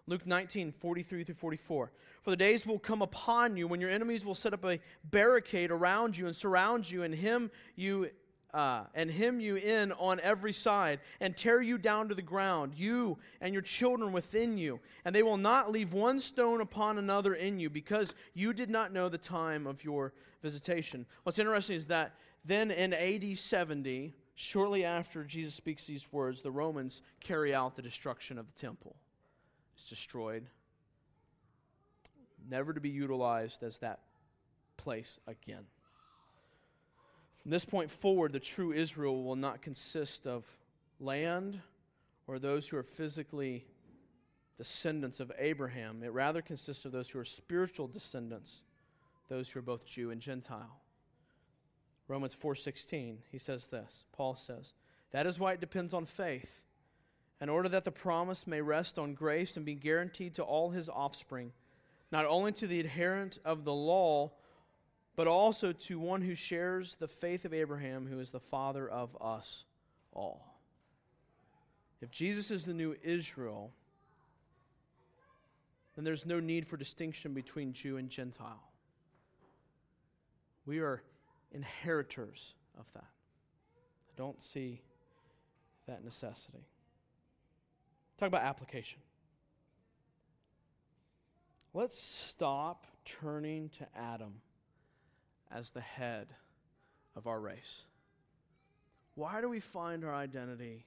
Luke 0.10 0.26
19, 0.26 0.72
43 0.72 1.24
through 1.24 1.36
44. 1.36 1.91
For 2.24 2.30
the 2.32 2.36
days 2.36 2.66
will 2.66 2.80
come 2.80 3.03
upon 3.03 3.55
you 3.55 3.68
when 3.68 3.80
your 3.80 3.91
enemies 3.91 4.26
will 4.26 4.36
set 4.36 4.53
up 4.53 4.66
a 4.66 4.80
barricade 5.03 5.70
around 5.70 6.18
you 6.18 6.26
and 6.26 6.36
surround 6.36 6.89
you, 6.89 7.03
and 7.03 7.14
him 7.14 7.51
you 7.76 8.10
uh, 8.51 8.86
and 8.95 9.12
hem 9.12 9.39
you 9.39 9.57
in 9.57 9.91
on 9.91 10.20
every 10.22 10.51
side, 10.51 10.99
and 11.20 11.38
tear 11.38 11.62
you 11.62 11.78
down 11.78 12.10
to 12.10 12.16
the 12.16 12.22
ground, 12.24 12.74
you 12.76 13.20
and 13.41 13.53
your 13.53 13.62
children 13.62 14.12
within 14.12 14.57
you. 14.57 14.80
And 15.05 15.14
they 15.14 15.22
will 15.22 15.38
not 15.38 15.72
leave 15.72 15.93
one 15.93 16.20
stone 16.20 16.60
upon 16.60 16.97
another 16.97 17.36
in 17.36 17.60
you, 17.60 17.70
because 17.70 18.14
you 18.34 18.51
did 18.53 18.72
not 18.72 18.91
know 18.91 19.07
the 19.07 19.20
time 19.20 19.68
of 19.68 19.84
your 19.84 20.14
visitation. 20.41 21.05
What's 21.22 21.38
interesting 21.38 21.76
is 21.76 21.86
that 21.88 22.16
then 22.43 22.72
in 22.72 22.93
AD 22.93 23.38
70, 23.38 24.16
shortly 24.34 24.84
after 24.84 25.24
Jesus 25.24 25.53
speaks 25.53 25.86
these 25.86 26.12
words, 26.12 26.41
the 26.41 26.49
Romans 26.49 27.03
carry 27.20 27.53
out 27.53 27.76
the 27.76 27.84
destruction 27.84 28.39
of 28.39 28.47
the 28.47 28.60
temple. 28.60 28.95
It's 29.80 29.89
destroyed, 29.89 30.45
never 32.49 32.73
to 32.73 32.82
be 32.82 32.89
utilized 32.89 33.63
as 33.63 33.77
that 33.80 34.01
place 34.75 35.19
again. 35.25 35.65
From 37.41 37.51
this 37.51 37.63
point 37.63 37.89
forward, 37.89 38.34
the 38.34 38.39
true 38.41 38.73
Israel 38.73 39.23
will 39.23 39.38
not 39.38 39.61
consist 39.61 40.27
of 40.27 40.45
land 40.99 41.61
or 42.27 42.39
those 42.39 42.67
who 42.67 42.75
are 42.75 42.84
physically 42.84 43.65
descendants 44.57 45.21
of 45.21 45.32
Abraham. 45.38 46.03
It 46.03 46.11
rather 46.11 46.41
consists 46.41 46.84
of 46.84 46.91
those 46.91 47.09
who 47.09 47.19
are 47.19 47.25
spiritual 47.25 47.88
descendants, 47.88 48.63
those 49.30 49.49
who 49.49 49.59
are 49.59 49.63
both 49.63 49.86
Jew 49.86 50.11
and 50.11 50.19
Gentile. 50.19 50.82
Romans 52.09 52.36
4:16, 52.36 53.19
he 53.32 53.38
says 53.38 53.69
this. 53.69 54.03
Paul 54.11 54.36
says, 54.36 54.73
"That 55.11 55.25
is 55.25 55.39
why 55.39 55.53
it 55.53 55.61
depends 55.61 55.93
on 55.93 56.05
faith." 56.05 56.61
In 57.42 57.50
order 57.50 57.70
that 57.70 57.86
the 57.86 57.92
promise 57.92 58.46
may 58.46 58.62
rest 58.62 59.00
on 59.00 59.14
grace 59.14 59.56
and 59.56 59.66
be 59.66 59.76
guaranteed 59.76 60.36
to 60.36 60.44
all 60.44 60.72
his 60.72 60.90
offspring, 60.90 61.52
not 62.12 62.26
only 62.26 62.52
to 62.52 62.68
the 62.68 62.80
adherent 62.80 63.40
of 63.46 63.64
the 63.64 63.74
law, 63.74 64.32
but 65.16 65.28
also 65.28 65.72
to 65.72 66.00
one 66.00 66.22
who 66.22 66.36
shares 66.36 66.96
the 67.00 67.08
faith 67.08 67.46
of 67.46 67.54
Abraham, 67.54 68.08
who 68.08 68.20
is 68.20 68.32
the 68.32 68.40
father 68.40 68.88
of 68.88 69.16
us 69.22 69.64
all. 70.14 70.46
If 72.02 72.12
Jesus 72.12 72.52
is 72.52 72.64
the 72.64 72.74
new 72.74 72.96
Israel, 73.04 73.72
then 75.96 76.06
there's 76.06 76.26
no 76.26 76.40
need 76.40 76.68
for 76.68 76.78
distinction 76.78 77.34
between 77.34 77.74
Jew 77.74 77.98
and 77.98 78.10
Gentile. 78.10 78.64
We 80.66 80.80
are 80.80 81.02
inheritors 81.52 82.54
of 82.80 82.86
that. 82.94 83.04
I 83.04 84.14
don't 84.16 84.42
see 84.42 84.82
that 85.88 86.06
necessity. 86.06 86.66
Talk 88.20 88.28
about 88.28 88.41
application. 88.41 88.99
Let's 91.74 92.01
stop 92.01 92.86
turning 93.05 93.70
to 93.78 93.88
Adam 93.97 94.41
as 95.49 95.72
the 95.72 95.80
head 95.80 96.28
of 97.15 97.28
our 97.28 97.39
race. 97.39 97.86
Why 99.15 99.39
do 99.39 99.47
we 99.47 99.61
find 99.61 100.03
our 100.03 100.13
identity 100.13 100.86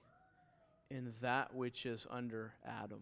in 0.90 1.14
that 1.22 1.54
which 1.54 1.86
is 1.86 2.06
under 2.10 2.52
Adam? 2.66 3.00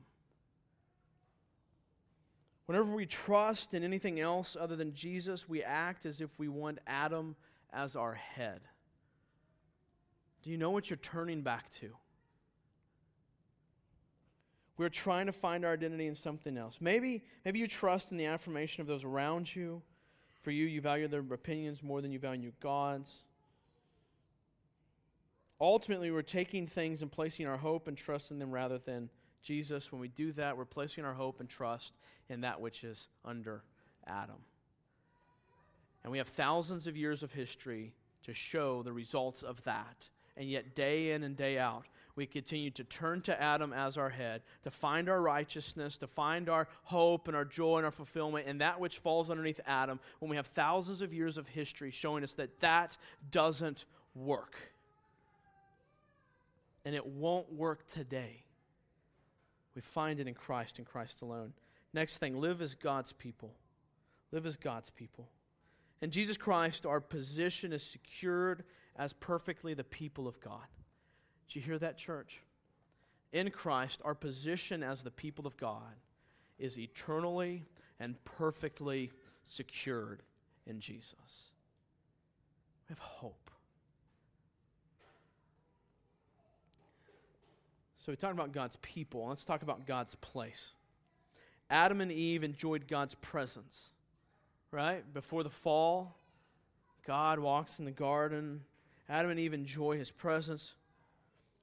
Whenever 2.67 2.93
we 2.93 3.07
trust 3.07 3.75
in 3.75 3.83
anything 3.83 4.21
else 4.21 4.57
other 4.59 4.77
than 4.77 4.95
Jesus, 4.95 5.49
we 5.49 5.65
act 5.65 6.07
as 6.07 6.21
if 6.21 6.31
we 6.39 6.47
want 6.47 6.79
Adam 6.87 7.35
as 7.73 7.97
our 7.97 8.15
head. 8.15 8.61
Do 10.45 10.51
you 10.51 10.57
know 10.57 10.71
what 10.71 10.89
you're 10.89 10.99
turning 10.99 11.43
back 11.43 11.69
to? 11.81 11.91
We're 14.81 14.89
trying 14.89 15.27
to 15.27 15.33
find 15.33 15.67
our 15.67 15.75
identity 15.75 16.07
in 16.07 16.15
something 16.15 16.57
else. 16.57 16.79
Maybe, 16.81 17.23
maybe 17.45 17.59
you 17.59 17.69
trust 17.69 18.13
in 18.13 18.17
the 18.17 18.25
affirmation 18.25 18.81
of 18.81 18.87
those 18.87 19.05
around 19.05 19.55
you. 19.55 19.83
For 20.41 20.53
you, 20.53 20.65
you 20.65 20.81
value 20.81 21.07
their 21.07 21.21
opinions 21.21 21.83
more 21.83 22.01
than 22.01 22.11
you 22.11 22.19
value 22.19 22.51
God's. 22.61 23.15
Ultimately, 25.61 26.11
we're 26.11 26.23
taking 26.23 26.67
things 26.67 27.03
and 27.03 27.13
placing 27.13 27.47
our 27.47 27.59
hope 27.59 27.89
and 27.89 27.97
trust 27.97 28.31
in 28.31 28.39
them 28.39 28.51
rather 28.51 28.79
than 28.79 29.11
Jesus. 29.43 29.93
When 29.93 30.01
we 30.01 30.09
do 30.09 30.33
that, 30.33 30.57
we're 30.57 30.65
placing 30.65 31.05
our 31.05 31.13
hope 31.13 31.41
and 31.41 31.49
trust 31.51 31.93
in 32.31 32.41
that 32.41 32.59
which 32.59 32.83
is 32.83 33.09
under 33.23 33.63
Adam. 34.07 34.39
And 36.05 36.11
we 36.11 36.17
have 36.17 36.29
thousands 36.29 36.87
of 36.87 36.97
years 36.97 37.23
of 37.23 37.33
history 37.33 37.93
to 38.23 38.33
show 38.33 38.83
the 38.83 38.95
results 38.95 39.43
of 39.43 39.63
that. 39.65 40.09
And 40.39 40.49
yet, 40.49 40.75
day 40.75 41.11
in 41.11 41.23
and 41.23 41.37
day 41.37 41.59
out, 41.59 41.85
we 42.21 42.27
continue 42.27 42.71
to 42.71 42.85
turn 42.85 43.23
to 43.23 43.43
Adam 43.43 43.73
as 43.73 43.97
our 43.97 44.11
head, 44.11 44.43
to 44.63 44.71
find 44.71 45.09
our 45.09 45.23
righteousness, 45.23 45.97
to 45.97 46.07
find 46.07 46.51
our 46.51 46.69
hope 46.83 47.29
and 47.29 47.35
our 47.35 47.47
joy 47.47 47.79
and 47.79 47.87
our 47.87 47.91
fulfillment 47.91 48.47
in 48.47 48.59
that 48.59 48.79
which 48.79 48.99
falls 48.99 49.31
underneath 49.31 49.59
Adam, 49.67 49.99
when 50.19 50.29
we 50.29 50.37
have 50.37 50.49
thousands 50.49 51.01
of 51.01 51.15
years 51.15 51.39
of 51.39 51.49
history 51.49 51.91
showing 51.91 52.23
us 52.23 52.35
that 52.35 52.61
that 52.61 52.99
doesn't 53.31 53.87
work. 54.15 54.55
And 56.85 56.95
it 56.95 57.07
won't 57.07 57.51
work 57.51 57.91
today. 57.91 58.45
We 59.75 59.81
find 59.81 60.21
it 60.21 60.29
in 60.29 60.35
Christ 60.35 60.77
and 60.77 60.87
Christ 60.87 61.23
alone. 61.23 61.55
Next 61.95 62.19
thing, 62.19 62.39
live 62.39 62.61
as 62.61 62.75
God's 62.75 63.13
people. 63.13 63.55
Live 64.31 64.45
as 64.45 64.59
God's 64.59 64.91
people. 64.91 65.31
In 66.03 66.11
Jesus 66.11 66.37
Christ, 66.37 66.85
our 66.85 67.01
position 67.01 67.73
is 67.73 67.83
secured 67.83 68.65
as 68.95 69.15
perfectly 69.15 69.73
the 69.73 69.85
people 69.85 70.29
of 70.29 70.39
God. 70.43 70.67
Do 71.51 71.59
you 71.59 71.65
hear 71.65 71.79
that, 71.79 71.99
church? 71.99 72.41
In 73.33 73.51
Christ, 73.51 74.01
our 74.05 74.15
position 74.15 74.83
as 74.83 75.03
the 75.03 75.11
people 75.11 75.47
of 75.47 75.57
God 75.57 75.97
is 76.59 76.79
eternally 76.79 77.65
and 77.99 78.23
perfectly 78.25 79.11
secured 79.47 80.23
in 80.67 80.81
Jesus. 80.81 81.15
We 82.89 82.93
have 82.93 82.99
hope. 82.99 83.51
So 87.97 88.13
we 88.13 88.17
talked 88.17 88.35
about 88.35 88.53
God's 88.53 88.77
people. 88.77 89.27
Let's 89.29 89.45
talk 89.45 89.63
about 89.63 89.87
God's 89.87 90.15
place. 90.17 90.73
Adam 91.69 92.01
and 92.01 92.11
Eve 92.11 92.43
enjoyed 92.43 92.89
God's 92.89 93.15
presence, 93.17 93.91
right? 94.71 95.05
Before 95.13 95.43
the 95.43 95.51
fall, 95.51 96.17
God 97.07 97.39
walks 97.39 97.79
in 97.79 97.85
the 97.85 97.91
garden. 97.91 98.63
Adam 99.09 99.31
and 99.31 99.39
Eve 99.39 99.53
enjoy 99.53 99.99
his 99.99 100.11
presence. 100.11 100.75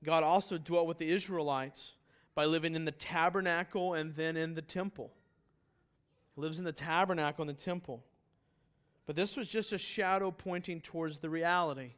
God 0.04 0.24
also 0.24 0.58
dwelt 0.58 0.88
with 0.88 0.98
the 1.00 1.10
Israelites 1.10 1.94
by 2.36 2.46
living 2.46 2.76
in 2.76 2.86
the 2.86 2.92
tabernacle 2.92 3.94
and 3.94 4.16
then 4.16 4.38
in 4.38 4.54
the 4.54 4.62
temple. 4.62 5.12
He 6.36 6.42
lives 6.42 6.60
in 6.60 6.66
the 6.66 6.72
tabernacle 6.72 7.42
and 7.42 7.50
the 7.50 7.62
temple. 7.62 8.04
But 9.08 9.16
this 9.16 9.36
was 9.36 9.50
just 9.50 9.74
a 9.74 9.78
shadow 9.78 10.30
pointing 10.32 10.82
towards 10.82 11.20
the 11.20 11.30
reality. 11.30 11.94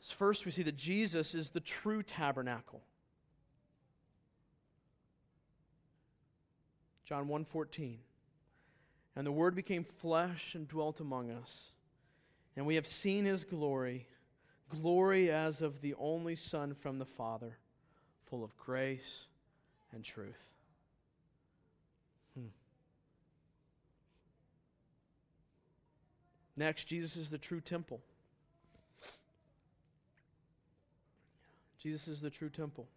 First, 0.00 0.44
we 0.44 0.52
see 0.52 0.62
that 0.62 0.76
Jesus 0.76 1.34
is 1.34 1.50
the 1.50 1.60
true 1.60 2.02
tabernacle. 2.02 2.82
John 7.04 7.28
1:14. 7.28 8.00
And 9.14 9.26
the 9.26 9.32
word 9.32 9.54
became 9.54 9.84
flesh 9.84 10.54
and 10.54 10.68
dwelt 10.68 11.00
among 11.00 11.30
us. 11.30 11.72
And 12.56 12.66
we 12.66 12.74
have 12.74 12.86
seen 12.86 13.24
his 13.24 13.44
glory, 13.44 14.08
glory 14.68 15.30
as 15.30 15.62
of 15.62 15.80
the 15.80 15.94
only 15.98 16.34
son 16.34 16.74
from 16.74 16.98
the 16.98 17.04
Father, 17.04 17.56
full 18.28 18.44
of 18.44 18.56
grace 18.56 19.24
and 19.92 20.04
truth. 20.04 20.42
Hmm. 22.34 22.46
Next, 26.56 26.84
Jesus 26.86 27.16
is 27.16 27.28
the 27.28 27.38
true 27.38 27.60
temple. 27.60 28.00
Jesus 31.78 32.08
is 32.08 32.20
the 32.20 32.30
true 32.30 32.48
temple. 32.48 32.88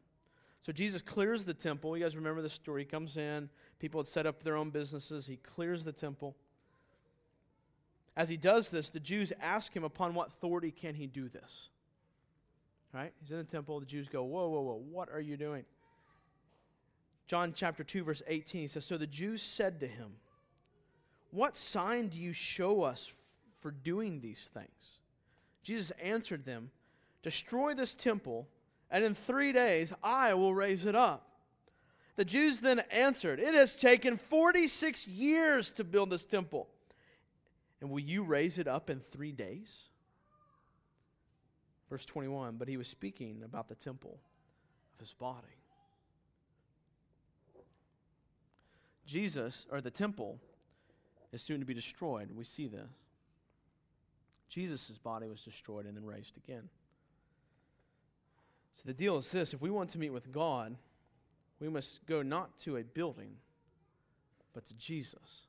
So 0.61 0.71
Jesus 0.71 1.01
clears 1.01 1.43
the 1.43 1.53
temple. 1.53 1.95
You 1.95 2.03
guys 2.03 2.15
remember 2.15 2.41
the 2.41 2.49
story. 2.49 2.81
He 2.81 2.85
comes 2.85 3.17
in, 3.17 3.49
people 3.79 4.01
had 4.01 4.07
set 4.07 4.25
up 4.25 4.43
their 4.43 4.57
own 4.57 4.71
businesses. 4.71 5.27
He 5.27 5.37
clears 5.37 5.83
the 5.83 5.91
temple. 5.91 6.35
As 8.15 8.29
he 8.29 8.37
does 8.37 8.69
this, 8.69 8.89
the 8.89 8.99
Jews 8.99 9.31
ask 9.41 9.75
him, 9.75 9.83
Upon 9.83 10.13
what 10.13 10.29
authority 10.29 10.71
can 10.71 10.95
he 10.95 11.07
do 11.07 11.29
this? 11.29 11.69
Right? 12.93 13.13
He's 13.21 13.31
in 13.31 13.37
the 13.37 13.43
temple. 13.43 13.79
The 13.79 13.85
Jews 13.85 14.07
go, 14.09 14.23
Whoa, 14.23 14.49
whoa, 14.49 14.61
whoa, 14.61 14.83
what 14.91 15.09
are 15.11 15.21
you 15.21 15.37
doing? 15.37 15.65
John 17.27 17.53
chapter 17.55 17.83
2, 17.83 18.03
verse 18.03 18.23
18, 18.27 18.61
he 18.61 18.67
says, 18.67 18.85
So 18.85 18.97
the 18.97 19.05
Jews 19.05 19.41
said 19.41 19.79
to 19.81 19.87
him, 19.87 20.13
What 21.31 21.55
sign 21.55 22.07
do 22.07 22.17
you 22.17 22.33
show 22.33 22.81
us 22.81 23.13
for 23.61 23.71
doing 23.71 24.19
these 24.19 24.49
things? 24.53 24.99
Jesus 25.61 25.91
answered 26.01 26.45
them, 26.45 26.71
Destroy 27.21 27.73
this 27.73 27.93
temple 27.93 28.47
and 28.91 29.03
in 29.03 29.13
three 29.13 29.51
days 29.51 29.93
I 30.03 30.33
will 30.33 30.53
raise 30.53 30.85
it 30.85 30.95
up. 30.95 31.25
The 32.15 32.25
Jews 32.25 32.59
then 32.59 32.79
answered, 32.91 33.39
It 33.39 33.53
has 33.53 33.75
taken 33.75 34.17
46 34.17 35.07
years 35.07 35.71
to 35.73 35.83
build 35.83 36.09
this 36.09 36.25
temple. 36.25 36.67
And 37.81 37.89
will 37.89 37.99
you 37.99 38.23
raise 38.23 38.59
it 38.59 38.67
up 38.67 38.89
in 38.89 38.99
three 38.99 39.31
days? 39.31 39.89
Verse 41.89 42.05
21 42.05 42.57
But 42.57 42.67
he 42.67 42.77
was 42.77 42.87
speaking 42.87 43.41
about 43.43 43.67
the 43.67 43.75
temple 43.75 44.19
of 44.93 44.99
his 44.99 45.13
body. 45.13 45.47
Jesus, 49.05 49.65
or 49.71 49.81
the 49.81 49.89
temple, 49.89 50.39
is 51.31 51.41
soon 51.41 51.59
to 51.59 51.65
be 51.65 51.73
destroyed. 51.73 52.29
We 52.31 52.43
see 52.43 52.67
this. 52.67 52.89
Jesus' 54.49 54.97
body 54.97 55.27
was 55.27 55.41
destroyed 55.41 55.85
and 55.85 55.95
then 55.95 56.05
raised 56.05 56.37
again. 56.37 56.69
So 58.73 58.83
the 58.85 58.93
deal 58.93 59.17
is 59.17 59.31
this 59.31 59.53
if 59.53 59.61
we 59.61 59.69
want 59.69 59.89
to 59.91 59.99
meet 59.99 60.11
with 60.11 60.31
God, 60.31 60.75
we 61.59 61.69
must 61.69 62.05
go 62.05 62.21
not 62.21 62.57
to 62.59 62.77
a 62.77 62.83
building, 62.83 63.35
but 64.53 64.65
to 64.67 64.73
Jesus. 64.75 65.47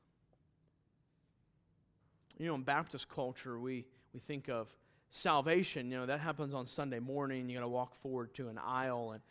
You 2.41 2.47
know, 2.47 2.55
in 2.55 2.63
Baptist 2.63 3.07
culture, 3.07 3.59
we, 3.59 3.85
we 4.15 4.19
think 4.19 4.49
of 4.49 4.67
salvation, 5.11 5.91
you 5.91 5.97
know, 5.97 6.07
that 6.07 6.19
happens 6.19 6.55
on 6.55 6.65
Sunday 6.65 6.97
morning. 6.97 7.47
You 7.47 7.57
got 7.57 7.61
to 7.61 7.67
walk 7.67 7.93
forward 7.93 8.33
to 8.33 8.47
an 8.47 8.57
aisle. 8.57 9.11
And, 9.11 9.21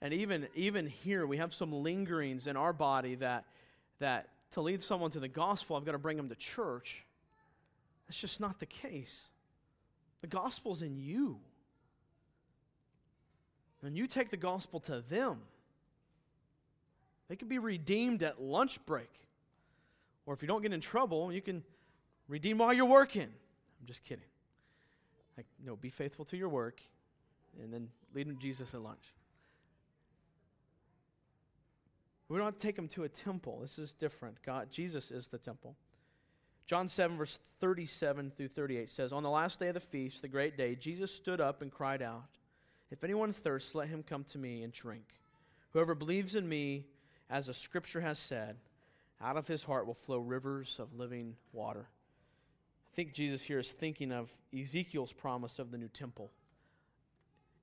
and 0.00 0.14
even, 0.14 0.46
even 0.54 0.86
here, 0.86 1.26
we 1.26 1.38
have 1.38 1.52
some 1.52 1.72
lingerings 1.72 2.46
in 2.46 2.56
our 2.56 2.72
body 2.72 3.16
that, 3.16 3.44
that 3.98 4.28
to 4.52 4.60
lead 4.60 4.80
someone 4.80 5.10
to 5.10 5.18
the 5.18 5.26
gospel, 5.26 5.74
I've 5.74 5.84
got 5.84 5.92
to 5.92 5.98
bring 5.98 6.16
them 6.16 6.28
to 6.28 6.36
church. 6.36 7.04
That's 8.06 8.20
just 8.20 8.38
not 8.38 8.60
the 8.60 8.66
case. 8.66 9.26
The 10.20 10.28
gospel's 10.28 10.82
in 10.82 10.96
you 10.96 11.40
and 13.82 13.96
you 13.96 14.06
take 14.06 14.30
the 14.30 14.36
gospel 14.36 14.78
to 14.80 15.02
them, 15.10 15.38
they 17.28 17.34
can 17.34 17.48
be 17.48 17.58
redeemed 17.58 18.22
at 18.22 18.40
lunch 18.40 18.84
break. 18.86 19.10
Or 20.24 20.34
if 20.34 20.42
you 20.42 20.46
don't 20.46 20.62
get 20.62 20.72
in 20.72 20.80
trouble, 20.80 21.32
you 21.32 21.42
can 21.42 21.64
redeem 22.30 22.58
while 22.58 22.72
you're 22.72 22.86
working. 22.86 23.22
I'm 23.22 23.86
just 23.86 24.04
kidding. 24.04 24.24
Like, 25.36 25.46
no, 25.64 25.76
be 25.76 25.90
faithful 25.90 26.24
to 26.26 26.36
your 26.36 26.48
work 26.48 26.80
and 27.62 27.72
then 27.72 27.88
lead 28.14 28.38
Jesus 28.40 28.72
at 28.72 28.80
lunch. 28.80 29.14
We 32.28 32.36
don't 32.36 32.46
have 32.46 32.54
to 32.54 32.60
take 32.60 32.76
them 32.76 32.88
to 32.88 33.02
a 33.02 33.08
temple. 33.08 33.58
This 33.60 33.78
is 33.78 33.92
different. 33.92 34.40
God, 34.42 34.70
Jesus 34.70 35.10
is 35.10 35.28
the 35.28 35.38
temple. 35.38 35.74
John 36.66 36.86
7, 36.86 37.16
verse 37.16 37.40
37 37.58 38.30
through 38.30 38.48
38 38.48 38.88
says, 38.88 39.12
On 39.12 39.24
the 39.24 39.30
last 39.30 39.58
day 39.58 39.66
of 39.66 39.74
the 39.74 39.80
feast, 39.80 40.22
the 40.22 40.28
great 40.28 40.56
day, 40.56 40.76
Jesus 40.76 41.12
stood 41.12 41.40
up 41.40 41.62
and 41.62 41.72
cried 41.72 42.02
out. 42.02 42.22
If 42.92 43.02
anyone 43.02 43.32
thirsts, 43.32 43.74
let 43.74 43.88
him 43.88 44.04
come 44.04 44.22
to 44.24 44.38
me 44.38 44.62
and 44.62 44.72
drink. 44.72 45.04
Whoever 45.72 45.96
believes 45.96 46.36
in 46.36 46.48
me, 46.48 46.86
as 47.28 47.46
the 47.46 47.54
scripture 47.54 48.00
has 48.00 48.20
said, 48.20 48.56
out 49.20 49.36
of 49.36 49.48
his 49.48 49.64
heart 49.64 49.86
will 49.86 49.94
flow 49.94 50.18
rivers 50.18 50.76
of 50.78 50.94
living 50.94 51.34
water. 51.52 51.88
I 52.92 52.96
think 52.96 53.12
Jesus 53.12 53.42
here 53.42 53.58
is 53.58 53.70
thinking 53.70 54.10
of 54.10 54.30
Ezekiel's 54.58 55.12
promise 55.12 55.58
of 55.58 55.70
the 55.70 55.78
new 55.78 55.88
temple. 55.88 56.32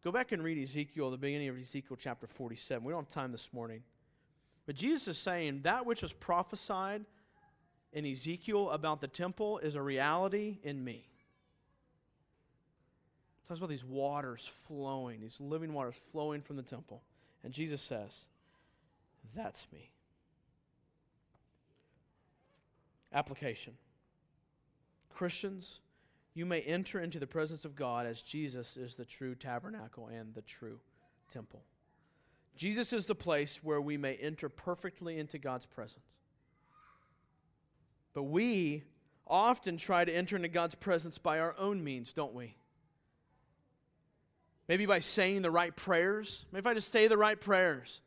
Go 0.04 0.12
back 0.12 0.32
and 0.32 0.42
read 0.42 0.58
Ezekiel, 0.62 1.12
the 1.12 1.18
beginning 1.18 1.50
of 1.50 1.58
Ezekiel 1.60 1.98
chapter 2.00 2.28
47. 2.28 2.84
We 2.84 2.94
don't 2.94 3.04
have 3.04 3.14
time 3.14 3.34
this 3.34 3.50
morning. 3.52 3.84
But 4.66 4.76
Jesus 4.76 5.08
is 5.10 5.18
saying 5.18 5.62
that 5.64 5.86
which 5.86 6.02
was 6.02 6.14
prophesied 6.14 7.04
in 7.92 8.06
Ezekiel 8.06 8.70
about 8.70 9.02
the 9.02 9.08
temple 9.08 9.60
is 9.60 9.76
a 9.76 9.82
reality 9.82 10.60
in 10.64 10.84
me 10.84 11.08
It 13.44 13.48
talks 13.48 13.60
about 13.60 13.70
these 13.70 13.86
waters 13.86 14.50
flowing, 14.68 15.20
these 15.20 15.40
living 15.40 15.74
waters 15.74 15.96
flowing 16.12 16.42
from 16.42 16.56
the 16.56 16.64
temple. 16.64 17.02
And 17.44 17.54
Jesus 17.54 17.82
says, 17.82 18.28
That's 19.36 19.68
me. 19.74 19.92
Application 23.14 23.74
Christians, 25.18 25.80
you 26.36 26.46
may 26.46 26.62
enter 26.62 27.00
into 27.00 27.18
the 27.18 27.26
presence 27.26 27.66
of 27.66 27.76
God 27.76 28.06
as 28.06 28.22
Jesus 28.22 28.78
is 28.78 28.96
the 28.96 29.04
true 29.04 29.34
tabernacle 29.34 30.08
and 30.08 30.36
the 30.36 30.44
true 30.44 30.80
temple. 31.34 31.64
Jesus 32.56 32.94
is 32.94 33.08
the 33.08 33.16
place 33.16 33.60
where 33.64 33.82
we 33.82 33.98
may 33.98 34.14
enter 34.14 34.48
perfectly 34.48 35.18
into 35.18 35.40
God's 35.40 35.66
presence. 35.66 36.06
But 38.14 38.24
we 38.26 38.84
often 39.26 39.78
try 39.78 40.06
to 40.06 40.12
enter 40.12 40.36
into 40.36 40.50
God's 40.50 40.76
presence 40.76 41.18
by 41.18 41.40
our 41.40 41.56
own 41.58 41.84
means, 41.84 42.14
don't 42.14 42.36
we? 42.36 42.56
Maybe 44.68 44.86
by 44.86 45.00
saying 45.00 45.42
the 45.42 45.50
right 45.50 45.76
prayers. 45.76 46.46
Maybe 46.52 46.60
if 46.60 46.68
I 46.68 46.76
just 46.76 46.92
say 46.92 47.08
the 47.08 47.18
right 47.18 47.42
prayers, 47.42 48.02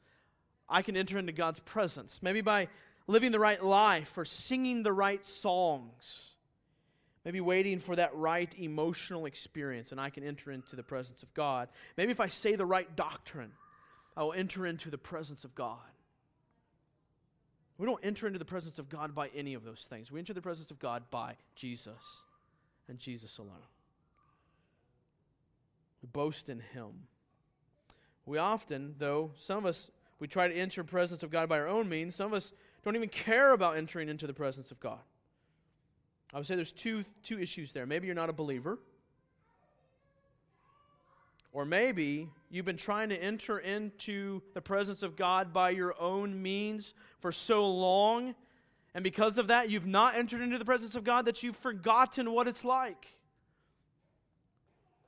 I 0.69 0.83
can 0.83 0.97
enter 0.97 1.19
into 1.19 1.33
God's 1.33 1.59
presence. 1.59 2.21
Maybe 2.23 2.41
by 2.41 2.69
living 3.09 3.33
the 3.33 3.41
right 3.41 3.61
life 3.61 4.17
or 4.17 4.25
singing 4.25 4.85
the 4.85 4.93
right 4.93 5.27
songs. 5.27 6.30
Maybe 7.25 7.41
waiting 7.41 7.79
for 7.79 7.97
that 7.97 8.15
right 8.15 8.53
emotional 8.59 9.27
experience 9.27 9.93
and 9.93 10.01
I 10.01 10.11
can 10.11 10.25
enter 10.25 10.51
into 10.51 10.75
the 10.75 10.83
presence 10.83 11.23
of 11.23 11.33
God. 11.35 11.69
Maybe 11.97 12.13
if 12.13 12.21
I 12.21 12.29
say 12.29 12.57
the 12.57 12.65
right 12.65 12.95
doctrine, 12.97 13.53
I 14.17 14.23
will 14.23 14.33
enter 14.33 14.67
into 14.67 14.91
the 14.91 14.99
presence 14.99 15.45
of 15.45 15.55
God. 15.55 15.79
We 17.77 17.87
don't 17.87 18.05
enter 18.05 18.27
into 18.27 18.39
the 18.39 18.45
presence 18.45 18.79
of 18.79 18.89
God 18.89 19.15
by 19.15 19.29
any 19.35 19.55
of 19.55 19.65
those 19.65 19.87
things. 19.89 20.13
We 20.13 20.19
enter 20.19 20.35
the 20.35 20.43
presence 20.43 20.71
of 20.71 20.79
God 20.79 21.05
by 21.11 21.37
Jesus 21.55 22.23
and 22.89 22.99
Jesus 22.99 23.39
alone. 23.39 23.67
We 26.03 26.09
boast 26.13 26.49
in 26.49 26.61
Him. 26.61 27.07
We 28.27 28.39
often, 28.39 28.95
though, 28.99 29.33
some 29.37 29.59
of 29.59 29.67
us, 29.67 29.91
we 30.19 30.29
try 30.29 30.49
to 30.49 30.55
enter 30.55 30.83
the 30.83 30.89
presence 30.89 31.23
of 31.23 31.31
God 31.31 31.49
by 31.49 31.59
our 31.59 31.69
own 31.69 31.89
means. 31.89 32.15
Some 32.15 32.27
of 32.27 32.35
us 32.35 32.53
don't 32.85 32.97
even 32.97 33.09
care 33.09 33.53
about 33.53 33.77
entering 33.77 34.09
into 34.09 34.27
the 34.27 34.35
presence 34.35 34.71
of 34.71 34.81
God. 34.81 35.01
I 36.33 36.39
would 36.39 36.47
say 36.47 36.55
there's 36.55 36.73
two, 36.73 37.05
two 37.23 37.39
issues 37.39 37.73
there. 37.73 37.87
Maybe 37.87 38.07
you're 38.07 38.15
not 38.15 38.31
a 38.31 38.35
believer, 38.35 38.79
or 41.53 41.65
maybe 41.65 42.29
You've 42.53 42.67
been 42.67 42.77
trying 42.77 43.11
to 43.11 43.23
enter 43.23 43.61
into 43.61 44.43
the 44.55 44.61
presence 44.61 45.05
of 45.05 45.15
God 45.15 45.53
by 45.53 45.71
your 45.71 45.95
own 46.01 46.43
means 46.43 46.95
for 47.21 47.31
so 47.31 47.71
long, 47.71 48.35
and 48.93 49.05
because 49.05 49.39
of 49.39 49.47
that, 49.47 49.71
you've 49.71 49.87
not 49.87 50.17
entered 50.17 50.41
into 50.41 50.59
the 50.59 50.65
presence 50.65 50.97
of 50.97 51.05
God 51.05 51.27
that 51.27 51.45
you've 51.45 51.57
forgotten 51.57 52.33
what 52.33 52.49
it's 52.49 52.65
like. 52.65 53.07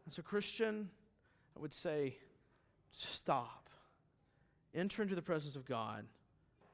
As 0.08 0.18
a 0.18 0.22
Christian, 0.22 0.88
I 1.56 1.60
would 1.60 1.74
say, 1.74 2.16
stop. 2.92 3.68
Enter 4.72 5.02
into 5.02 5.16
the 5.16 5.22
presence 5.22 5.56
of 5.56 5.64
God 5.64 6.06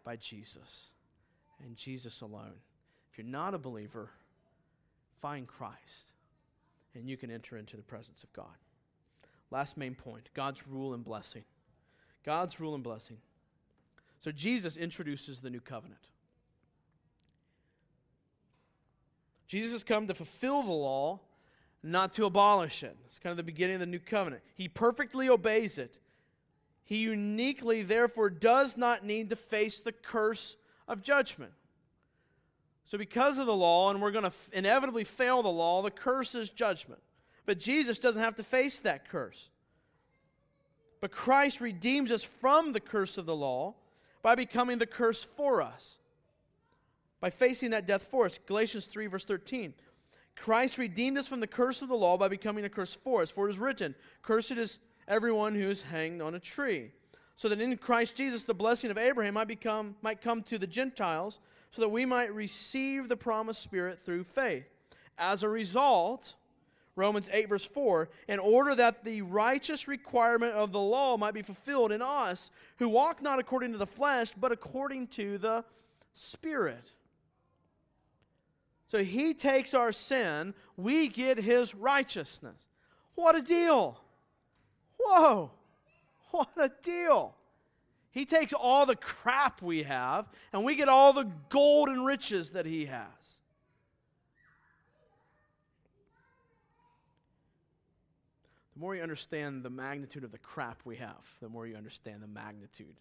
by 0.05 0.17
Jesus 0.17 0.91
and 1.65 1.77
Jesus 1.77 2.21
alone. 2.21 2.61
If 3.11 3.17
you're 3.17 3.27
not 3.27 3.55
a 3.55 3.59
believer, 3.59 4.11
find 5.21 5.47
Christ, 5.47 6.13
and 6.95 7.09
you 7.09 7.17
can 7.17 7.31
enter 7.31 7.57
into 7.57 7.77
the 7.77 7.83
presence 7.83 8.23
of 8.23 8.33
God. 8.33 8.47
Last 9.51 9.77
main 9.77 9.95
point 9.95 10.29
God's 10.35 10.67
rule 10.67 10.95
and 10.95 11.05
blessing. 11.05 11.45
God's 12.25 12.61
rule 12.61 12.75
and 12.75 12.85
blessing. 12.85 13.19
So 14.21 14.33
Jesus 14.33 14.77
introduces 14.77 15.41
the 15.41 15.51
new 15.51 15.61
covenant. 15.61 16.01
Jesus 19.47 19.73
has 19.73 19.85
come 19.85 20.07
to 20.07 20.15
fulfill 20.15 20.63
the 20.63 20.73
law, 20.73 21.21
not 21.83 22.13
to 22.15 22.27
abolish 22.27 22.83
it. 22.83 22.97
It's 23.07 23.19
kind 23.19 23.31
of 23.31 23.39
the 23.39 23.43
beginning 23.43 23.77
of 23.77 23.81
the 23.81 23.87
new 23.87 24.01
covenant. 24.01 24.43
He 24.55 24.69
perfectly 24.69 25.29
obeys 25.29 25.79
it. 25.79 25.99
He 26.85 26.97
uniquely, 26.99 27.83
therefore, 27.83 28.29
does 28.29 28.77
not 28.77 29.05
need 29.05 29.31
to 29.31 29.37
face 29.37 29.81
the 29.81 29.93
curse 29.93 30.57
of 30.87 31.03
judgment. 31.03 31.53
So, 32.89 32.97
because 32.97 33.39
of 33.39 33.47
the 33.47 33.55
law, 33.55 33.91
and 33.91 34.01
we're 34.01 34.11
going 34.11 34.25
to 34.25 34.33
inevitably 34.53 35.05
fail 35.05 35.43
the 35.43 35.49
law, 35.49 35.83
the 35.83 35.91
curse 35.91 36.35
is 36.35 36.49
judgment. 36.49 37.01
But 37.45 37.61
Jesus 37.61 37.99
doesn't 37.99 38.23
have 38.23 38.37
to 38.37 38.43
face 38.43 38.81
that 38.81 39.11
curse. 39.11 39.51
But 41.03 41.13
Christ 41.13 41.61
redeems 41.61 42.11
us 42.11 42.25
from 42.25 42.73
the 42.73 42.81
curse 42.81 43.19
of 43.19 43.27
the 43.27 43.37
law 43.37 43.75
by 44.23 44.35
becoming 44.35 44.79
the 44.79 44.87
curse 44.87 45.23
for 45.23 45.61
us, 45.61 45.99
by 47.21 47.29
facing 47.29 47.71
that 47.71 47.87
death 47.87 48.09
for 48.11 48.25
us. 48.25 48.39
Galatians 48.47 48.87
3, 48.87 49.07
verse 49.07 49.25
13. 49.25 49.75
Christ 50.35 50.79
redeemed 50.79 51.19
us 51.19 51.29
from 51.29 51.41
the 51.41 51.47
curse 51.47 51.83
of 51.83 51.89
the 51.89 51.95
law 51.95 52.17
by 52.17 52.29
becoming 52.29 52.65
a 52.65 52.71
curse 52.71 52.95
for 52.95 53.21
us. 53.21 53.31
For 53.31 53.49
it 53.49 53.53
is 53.53 53.59
written, 53.59 53.95
Cursed 54.23 54.53
is 54.53 54.79
everyone 55.07 55.55
who 55.55 55.69
is 55.69 55.83
hanged 55.83 56.23
on 56.23 56.35
a 56.35 56.41
tree. 56.41 56.93
So 57.39 57.49
that 57.49 57.61
in 57.61 57.77
Christ 57.77 58.17
Jesus 58.17 58.43
the 58.43 58.53
blessing 58.53 58.91
of 58.91 58.99
Abraham 58.99 59.35
might, 59.35 59.47
become, 59.47 59.95
might 60.03 60.21
come 60.21 60.43
to 60.43 60.59
the 60.59 60.67
Gentiles, 60.67 61.39
so 61.71 61.81
that 61.81 61.89
we 61.89 62.05
might 62.05 62.35
receive 62.35 63.09
the 63.09 63.17
promised 63.17 63.63
Spirit 63.63 64.01
through 64.05 64.25
faith. 64.25 64.67
As 65.17 65.45
a 65.45 65.49
result, 65.49 66.35
Romans 66.97 67.31
8, 67.33 67.49
verse 67.49 67.65
4, 67.65 68.09
in 68.27 68.41
order 68.41 68.75
that 68.75 69.05
the 69.05 69.23
righteous 69.23 69.87
requirement 69.87 70.55
of 70.55 70.73
the 70.73 70.81
law 70.81 71.17
might 71.17 71.33
be 71.33 71.43
fulfilled 71.43 71.93
in 71.93 72.03
us, 72.03 72.51
who 72.79 72.89
walk 72.89 73.23
not 73.23 73.39
according 73.39 73.71
to 73.71 73.79
the 73.79 73.87
flesh, 73.87 74.33
but 74.37 74.51
according 74.51 75.07
to 75.07 75.39
the 75.39 75.65
Spirit. 76.15 76.91
So 78.91 79.05
he 79.05 79.33
takes 79.33 79.75
our 79.75 79.93
sin, 79.93 80.55
we 80.77 81.07
get 81.07 81.39
his 81.39 81.73
righteousness. 81.73 82.59
What 83.15 83.37
a 83.37 83.43
deal! 83.43 84.01
Whoa! 84.99 85.53
What 86.31 86.51
a 86.57 86.71
deal! 86.83 87.35
He 88.11 88.25
takes 88.25 88.53
all 88.53 88.87
the 88.87 88.97
crap 88.97 89.63
we 89.63 89.83
have, 89.85 90.27
and 90.53 90.65
we 90.65 90.77
get 90.77 90.89
all 90.89 91.13
the 91.13 91.31
gold 91.49 91.89
and 91.89 92.05
riches 92.05 92.51
that 92.51 92.67
he 92.67 92.87
has. 92.87 93.39
The 98.75 98.81
more 98.81 98.95
you 98.95 99.03
understand 99.03 99.63
the 99.63 99.71
magnitude 99.71 100.25
of 100.25 100.33
the 100.33 100.39
crap 100.39 100.81
we 100.85 100.97
have, 100.97 101.25
the 101.43 101.49
more 101.49 101.67
you 101.67 101.77
understand 101.77 102.23
the 102.23 102.29
magnitude 102.29 102.97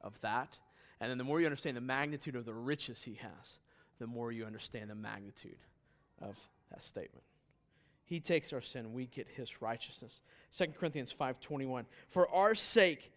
of 0.00 0.18
that. 0.20 0.58
And 1.00 1.10
then 1.10 1.18
the 1.18 1.24
more 1.24 1.40
you 1.40 1.46
understand 1.46 1.76
the 1.76 1.80
magnitude 1.80 2.36
of 2.36 2.44
the 2.44 2.54
riches 2.54 3.02
he 3.02 3.14
has, 3.14 3.58
the 3.98 4.06
more 4.06 4.32
you 4.32 4.44
understand 4.44 4.90
the 4.90 4.94
magnitude 4.94 5.58
of 6.20 6.36
that 6.70 6.82
statement. 6.82 7.24
He 8.08 8.20
takes 8.20 8.54
our 8.54 8.62
sin, 8.62 8.94
we 8.94 9.04
get 9.06 9.28
his 9.28 9.60
righteousness. 9.60 10.22
2 10.56 10.78
Corinthians 10.78 11.12
5:21. 11.12 11.84
For 12.08 12.26
our 12.30 12.54
sake 12.54 13.12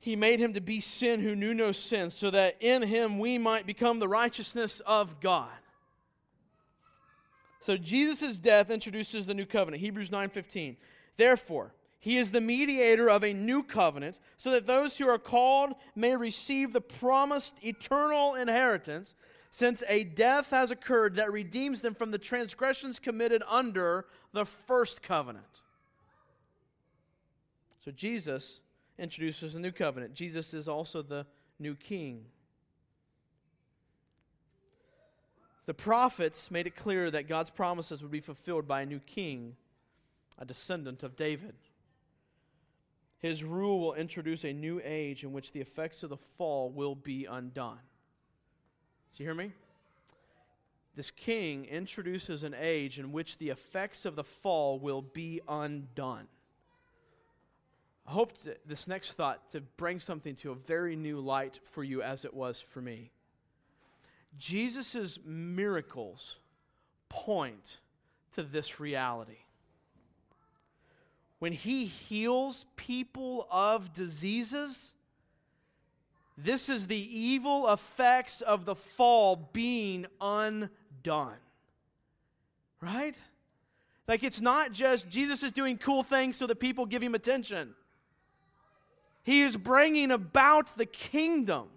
he 0.00 0.16
made 0.16 0.40
him 0.40 0.52
to 0.54 0.60
be 0.60 0.80
sin 0.80 1.20
who 1.20 1.36
knew 1.36 1.54
no 1.54 1.70
sin, 1.72 2.10
so 2.10 2.30
that 2.30 2.56
in 2.58 2.82
him 2.82 3.20
we 3.20 3.38
might 3.38 3.66
become 3.66 4.00
the 4.00 4.08
righteousness 4.08 4.80
of 4.80 5.20
God. 5.20 5.52
So 7.60 7.76
Jesus' 7.76 8.38
death 8.38 8.70
introduces 8.70 9.26
the 9.26 9.34
new 9.34 9.46
covenant. 9.46 9.80
Hebrews 9.80 10.10
9:15. 10.10 10.76
Therefore, 11.16 11.72
he 12.00 12.16
is 12.16 12.32
the 12.32 12.40
mediator 12.40 13.08
of 13.08 13.22
a 13.22 13.34
new 13.34 13.62
covenant, 13.62 14.18
so 14.38 14.50
that 14.50 14.66
those 14.66 14.98
who 14.98 15.06
are 15.06 15.18
called 15.18 15.74
may 15.94 16.16
receive 16.16 16.72
the 16.72 16.80
promised 16.80 17.54
eternal 17.62 18.34
inheritance, 18.34 19.14
since 19.50 19.82
a 19.88 20.04
death 20.04 20.50
has 20.50 20.70
occurred 20.70 21.16
that 21.16 21.32
redeems 21.32 21.80
them 21.80 21.94
from 21.94 22.10
the 22.12 22.18
transgressions 22.18 22.98
committed 22.98 23.42
under 23.48 24.06
the 24.32 24.44
first 24.44 25.02
covenant. 25.02 25.44
So 27.84 27.90
Jesus 27.90 28.60
introduces 28.98 29.54
a 29.54 29.60
new 29.60 29.72
covenant. 29.72 30.14
Jesus 30.14 30.54
is 30.54 30.68
also 30.68 31.02
the 31.02 31.26
new 31.58 31.74
king. 31.74 32.24
The 35.66 35.74
prophets 35.74 36.50
made 36.50 36.66
it 36.66 36.76
clear 36.76 37.10
that 37.10 37.28
God's 37.28 37.50
promises 37.50 38.02
would 38.02 38.10
be 38.10 38.20
fulfilled 38.20 38.68
by 38.68 38.82
a 38.82 38.86
new 38.86 39.00
king, 39.00 39.56
a 40.38 40.44
descendant 40.44 41.02
of 41.02 41.16
David. 41.16 41.54
His 43.18 43.44
rule 43.44 43.80
will 43.80 43.94
introduce 43.94 44.44
a 44.44 44.52
new 44.52 44.80
age 44.84 45.24
in 45.24 45.32
which 45.32 45.52
the 45.52 45.60
effects 45.60 46.02
of 46.02 46.10
the 46.10 46.16
fall 46.16 46.70
will 46.70 46.94
be 46.94 47.26
undone. 47.26 47.78
Do 49.16 49.22
you 49.22 49.28
hear 49.28 49.34
me? 49.34 49.52
This 50.96 51.10
king 51.10 51.66
introduces 51.66 52.42
an 52.42 52.54
age 52.58 52.98
in 52.98 53.12
which 53.12 53.38
the 53.38 53.50
effects 53.50 54.04
of 54.04 54.16
the 54.16 54.24
fall 54.24 54.78
will 54.78 55.02
be 55.02 55.40
undone. 55.48 56.26
I 58.06 58.12
hope 58.12 58.32
this 58.66 58.88
next 58.88 59.12
thought 59.12 59.50
to 59.50 59.60
bring 59.60 60.00
something 60.00 60.34
to 60.36 60.50
a 60.50 60.54
very 60.54 60.96
new 60.96 61.20
light 61.20 61.60
for 61.62 61.84
you 61.84 62.02
as 62.02 62.24
it 62.24 62.34
was 62.34 62.60
for 62.60 62.80
me. 62.80 63.12
Jesus' 64.36 65.18
miracles 65.24 66.36
point 67.08 67.78
to 68.34 68.42
this 68.42 68.80
reality. 68.80 69.38
When 71.38 71.52
he 71.52 71.86
heals 71.86 72.66
people 72.76 73.46
of 73.50 73.92
diseases, 73.92 74.92
this 76.44 76.68
is 76.68 76.86
the 76.86 77.18
evil 77.18 77.68
effects 77.70 78.40
of 78.40 78.64
the 78.64 78.74
fall 78.74 79.50
being 79.52 80.06
undone. 80.20 81.36
Right? 82.80 83.14
Like 84.08 84.22
it's 84.22 84.40
not 84.40 84.72
just 84.72 85.08
Jesus 85.08 85.42
is 85.42 85.52
doing 85.52 85.78
cool 85.78 86.02
things 86.02 86.36
so 86.36 86.46
that 86.46 86.60
people 86.60 86.86
give 86.86 87.02
him 87.02 87.14
attention. 87.14 87.74
He 89.22 89.42
is 89.42 89.56
bringing 89.56 90.10
about 90.10 90.76
the 90.76 90.86
kingdom. 90.86 91.68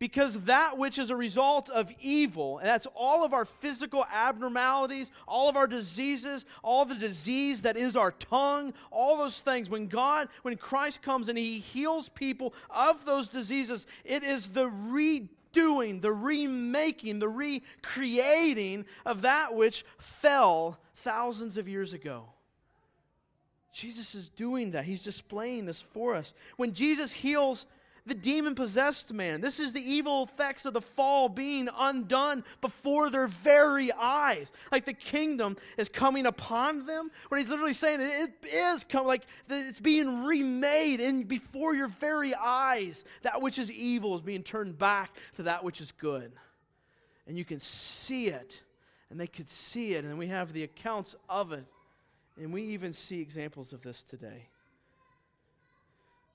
Because 0.00 0.40
that 0.44 0.78
which 0.78 0.98
is 0.98 1.10
a 1.10 1.16
result 1.16 1.68
of 1.68 1.92
evil, 2.00 2.56
and 2.56 2.66
that's 2.66 2.86
all 2.94 3.22
of 3.22 3.34
our 3.34 3.44
physical 3.44 4.06
abnormalities, 4.10 5.10
all 5.28 5.50
of 5.50 5.56
our 5.56 5.66
diseases, 5.66 6.46
all 6.64 6.86
the 6.86 6.94
disease 6.94 7.62
that 7.62 7.76
is 7.76 7.96
our 7.96 8.12
tongue, 8.12 8.72
all 8.90 9.18
those 9.18 9.40
things, 9.40 9.68
when 9.68 9.88
God, 9.88 10.28
when 10.40 10.56
Christ 10.56 11.02
comes 11.02 11.28
and 11.28 11.36
He 11.36 11.58
heals 11.58 12.08
people 12.08 12.54
of 12.70 13.04
those 13.04 13.28
diseases, 13.28 13.86
it 14.02 14.24
is 14.24 14.48
the 14.48 14.70
redoing, 14.70 16.00
the 16.00 16.14
remaking, 16.14 17.18
the 17.18 17.28
recreating 17.28 18.86
of 19.04 19.20
that 19.20 19.54
which 19.54 19.84
fell 19.98 20.78
thousands 20.96 21.58
of 21.58 21.68
years 21.68 21.92
ago. 21.92 22.24
Jesus 23.74 24.14
is 24.14 24.30
doing 24.30 24.70
that. 24.70 24.86
He's 24.86 25.02
displaying 25.02 25.66
this 25.66 25.82
for 25.82 26.14
us. 26.14 26.32
When 26.56 26.72
Jesus 26.72 27.12
heals 27.12 27.66
the 28.06 28.14
demon 28.14 28.54
possessed 28.54 29.12
man, 29.12 29.40
this 29.40 29.60
is 29.60 29.72
the 29.72 29.80
evil 29.80 30.24
effects 30.24 30.64
of 30.64 30.74
the 30.74 30.80
fall 30.80 31.28
being 31.28 31.68
undone 31.76 32.44
before 32.60 33.10
their 33.10 33.26
very 33.26 33.92
eyes. 33.92 34.50
Like 34.72 34.84
the 34.84 34.92
kingdom 34.92 35.56
is 35.76 35.88
coming 35.88 36.26
upon 36.26 36.86
them. 36.86 37.10
What 37.28 37.40
he's 37.40 37.48
literally 37.48 37.72
saying, 37.72 38.00
it 38.00 38.32
is 38.46 38.84
come 38.84 39.06
like 39.06 39.24
it's 39.48 39.80
being 39.80 40.24
remade 40.24 41.00
in 41.00 41.24
before 41.24 41.74
your 41.74 41.88
very 41.88 42.34
eyes. 42.34 43.04
That 43.22 43.42
which 43.42 43.58
is 43.58 43.70
evil 43.72 44.14
is 44.14 44.20
being 44.20 44.42
turned 44.42 44.78
back 44.78 45.10
to 45.36 45.44
that 45.44 45.64
which 45.64 45.80
is 45.80 45.92
good. 45.92 46.32
And 47.26 47.38
you 47.38 47.44
can 47.44 47.60
see 47.60 48.28
it, 48.28 48.60
and 49.08 49.20
they 49.20 49.26
could 49.26 49.48
see 49.48 49.94
it, 49.94 50.04
and 50.04 50.18
we 50.18 50.26
have 50.26 50.52
the 50.52 50.64
accounts 50.64 51.14
of 51.28 51.52
it. 51.52 51.64
And 52.36 52.52
we 52.52 52.62
even 52.64 52.92
see 52.92 53.20
examples 53.20 53.72
of 53.72 53.82
this 53.82 54.02
today. 54.02 54.49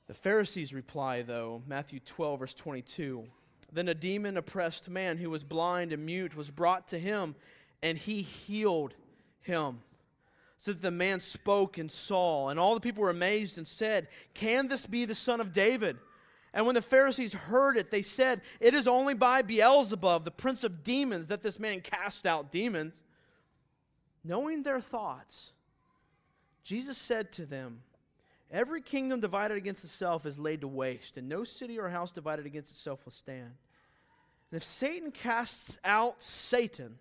The 0.08 0.14
Pharisees 0.14 0.74
reply, 0.74 1.24
though, 1.24 1.64
Matthew 1.68 2.00
12, 2.00 2.40
verse 2.40 2.54
22. 2.54 3.26
Then 3.72 3.88
a 3.88 3.94
demon 3.94 4.38
oppressed 4.38 4.90
man 4.90 5.18
who 5.18 5.30
was 5.30 5.44
blind 5.44 5.92
and 5.92 6.06
mute 6.06 6.36
was 6.36 6.52
brought 6.52 6.88
to 6.90 7.00
him, 7.00 7.36
and 7.82 7.98
he 7.98 8.22
healed 8.22 8.94
him, 9.42 9.80
So 10.58 10.72
that 10.72 10.82
the 10.82 10.92
man 10.92 11.20
spoke 11.20 11.78
and 11.78 11.92
saw, 11.92 12.50
and 12.50 12.60
all 12.60 12.76
the 12.76 12.82
people 12.82 13.02
were 13.02 13.10
amazed 13.10 13.58
and 13.58 13.68
said, 13.68 14.08
Can 14.34 14.68
this 14.68 14.86
be 14.86 15.06
the 15.06 15.16
son 15.16 15.42
of 15.42 15.52
David? 15.52 15.98
And 16.54 16.66
when 16.66 16.76
the 16.76 16.82
Pharisees 16.82 17.34
heard 17.34 17.76
it, 17.76 17.92
they 17.92 18.02
said, 18.02 18.42
It 18.62 18.74
is 18.74 18.88
only 18.88 19.14
by 19.14 19.42
Beelzebub, 19.42 20.24
the 20.24 20.32
prince 20.32 20.64
of 20.64 20.84
demons, 20.84 21.28
that 21.28 21.44
this 21.44 21.60
man 21.60 21.82
cast 21.82 22.26
out 22.26 22.52
demons. 22.52 23.02
Knowing 24.24 24.64
their 24.64 24.80
thoughts, 24.80 25.52
Jesus 26.64 26.98
said 26.98 27.32
to 27.34 27.46
them, 27.46 27.82
Every 28.52 28.82
kingdom 28.82 29.20
divided 29.20 29.58
against 29.58 29.84
itself 29.84 30.26
is 30.26 30.38
laid 30.38 30.62
to 30.62 30.68
waste, 30.68 31.18
and 31.18 31.28
no 31.28 31.44
city 31.44 31.80
or 31.80 31.90
house 31.90 32.12
divided 32.12 32.46
against 32.46 32.72
itself 32.72 33.04
will 33.06 33.12
stand. 33.12 33.52
And 34.52 34.62
if 34.62 34.64
Satan 34.64 35.12
casts 35.12 35.80
out 35.84 36.22
Satan, 36.22 36.98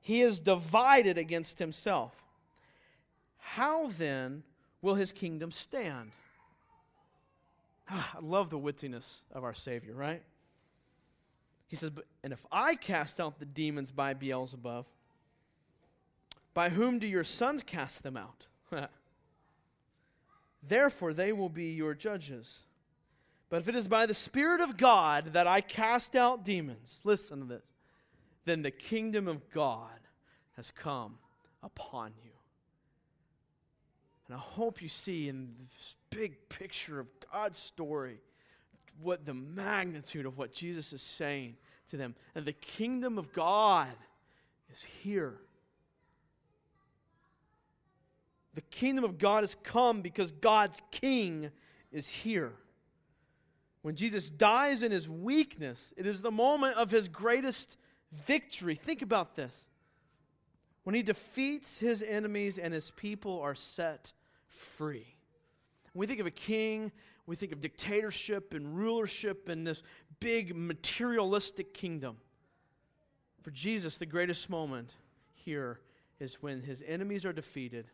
he 0.00 0.20
is 0.20 0.38
divided 0.38 1.18
against 1.18 1.58
himself. 1.58 2.12
How 3.38 3.88
then 3.88 4.42
will 4.82 4.94
his 4.94 5.12
kingdom 5.12 5.50
stand? 5.50 6.12
Ah, 7.88 8.16
I 8.16 8.20
love 8.20 8.50
the 8.50 8.58
wittiness 8.58 9.20
of 9.32 9.44
our 9.44 9.54
Savior, 9.54 9.94
right? 9.94 10.22
He 11.68 11.76
says, 11.76 11.90
And 12.22 12.32
if 12.32 12.44
I 12.52 12.74
cast 12.74 13.20
out 13.20 13.38
the 13.38 13.46
demons 13.46 13.90
by 13.90 14.14
Beelzebub, 14.14 14.86
by 16.54 16.68
whom 16.68 16.98
do 16.98 17.06
your 17.06 17.24
sons 17.24 17.62
cast 17.62 18.02
them 18.02 18.16
out? 18.16 18.46
Therefore, 20.68 21.12
they 21.12 21.32
will 21.32 21.48
be 21.48 21.70
your 21.70 21.94
judges. 21.94 22.60
But 23.48 23.62
if 23.62 23.68
it 23.68 23.76
is 23.76 23.88
by 23.88 24.06
the 24.06 24.14
Spirit 24.14 24.60
of 24.60 24.76
God 24.76 25.32
that 25.34 25.46
I 25.46 25.60
cast 25.60 26.16
out 26.16 26.44
demons, 26.44 27.00
listen 27.04 27.40
to 27.40 27.44
this, 27.46 27.62
then 28.44 28.62
the 28.62 28.70
kingdom 28.70 29.28
of 29.28 29.48
God 29.50 29.88
has 30.56 30.70
come 30.70 31.18
upon 31.62 32.12
you. 32.24 32.30
And 34.26 34.36
I 34.36 34.40
hope 34.40 34.82
you 34.82 34.88
see 34.88 35.28
in 35.28 35.54
this 35.60 35.94
big 36.10 36.48
picture 36.48 36.98
of 36.98 37.06
God's 37.32 37.58
story 37.58 38.20
what 39.00 39.24
the 39.24 39.34
magnitude 39.34 40.26
of 40.26 40.38
what 40.38 40.52
Jesus 40.52 40.92
is 40.92 41.02
saying 41.02 41.56
to 41.90 41.96
them. 41.96 42.14
And 42.34 42.44
the 42.44 42.52
kingdom 42.52 43.18
of 43.18 43.32
God 43.32 43.92
is 44.72 44.82
here. 45.02 45.34
The 48.56 48.62
kingdom 48.62 49.04
of 49.04 49.18
God 49.18 49.42
has 49.42 49.54
come 49.62 50.00
because 50.00 50.32
God's 50.32 50.80
king 50.90 51.50
is 51.92 52.08
here. 52.08 52.54
When 53.82 53.94
Jesus 53.94 54.30
dies 54.30 54.82
in 54.82 54.92
his 54.92 55.10
weakness, 55.10 55.92
it 55.94 56.06
is 56.06 56.22
the 56.22 56.30
moment 56.30 56.74
of 56.76 56.90
his 56.90 57.06
greatest 57.06 57.76
victory. 58.26 58.74
Think 58.74 59.02
about 59.02 59.36
this. 59.36 59.68
When 60.84 60.94
he 60.94 61.02
defeats 61.02 61.78
his 61.78 62.02
enemies 62.02 62.56
and 62.56 62.72
his 62.72 62.90
people 62.92 63.40
are 63.42 63.54
set 63.54 64.14
free. 64.48 65.14
When 65.92 66.00
we 66.00 66.06
think 66.06 66.20
of 66.20 66.26
a 66.26 66.30
king, 66.30 66.92
we 67.26 67.36
think 67.36 67.52
of 67.52 67.60
dictatorship 67.60 68.54
and 68.54 68.74
rulership 68.74 69.50
and 69.50 69.66
this 69.66 69.82
big 70.18 70.56
materialistic 70.56 71.74
kingdom. 71.74 72.16
For 73.42 73.50
Jesus, 73.50 73.98
the 73.98 74.06
greatest 74.06 74.48
moment 74.48 74.94
here 75.34 75.80
is 76.18 76.36
when 76.40 76.62
his 76.62 76.82
enemies 76.88 77.26
are 77.26 77.34
defeated 77.34 77.90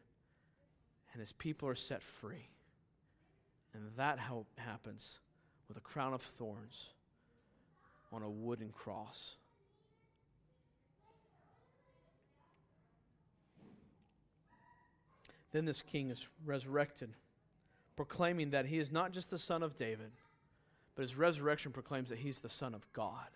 and 1.12 1.20
his 1.20 1.32
people 1.32 1.68
are 1.68 1.74
set 1.74 2.02
free. 2.02 2.48
And 3.74 3.84
that 3.96 4.18
how 4.18 4.46
happens 4.56 5.18
with 5.68 5.76
a 5.76 5.80
crown 5.80 6.12
of 6.12 6.22
thorns 6.22 6.90
on 8.12 8.22
a 8.22 8.30
wooden 8.30 8.70
cross. 8.70 9.36
Then 15.52 15.64
this 15.66 15.82
king 15.82 16.10
is 16.10 16.26
resurrected, 16.44 17.10
proclaiming 17.96 18.50
that 18.50 18.66
he 18.66 18.78
is 18.78 18.90
not 18.90 19.12
just 19.12 19.30
the 19.30 19.38
son 19.38 19.62
of 19.62 19.76
David, 19.76 20.10
but 20.94 21.02
his 21.02 21.16
resurrection 21.16 21.72
proclaims 21.72 22.08
that 22.08 22.18
he's 22.18 22.40
the 22.40 22.48
son 22.48 22.74
of 22.74 22.90
God, 22.92 23.28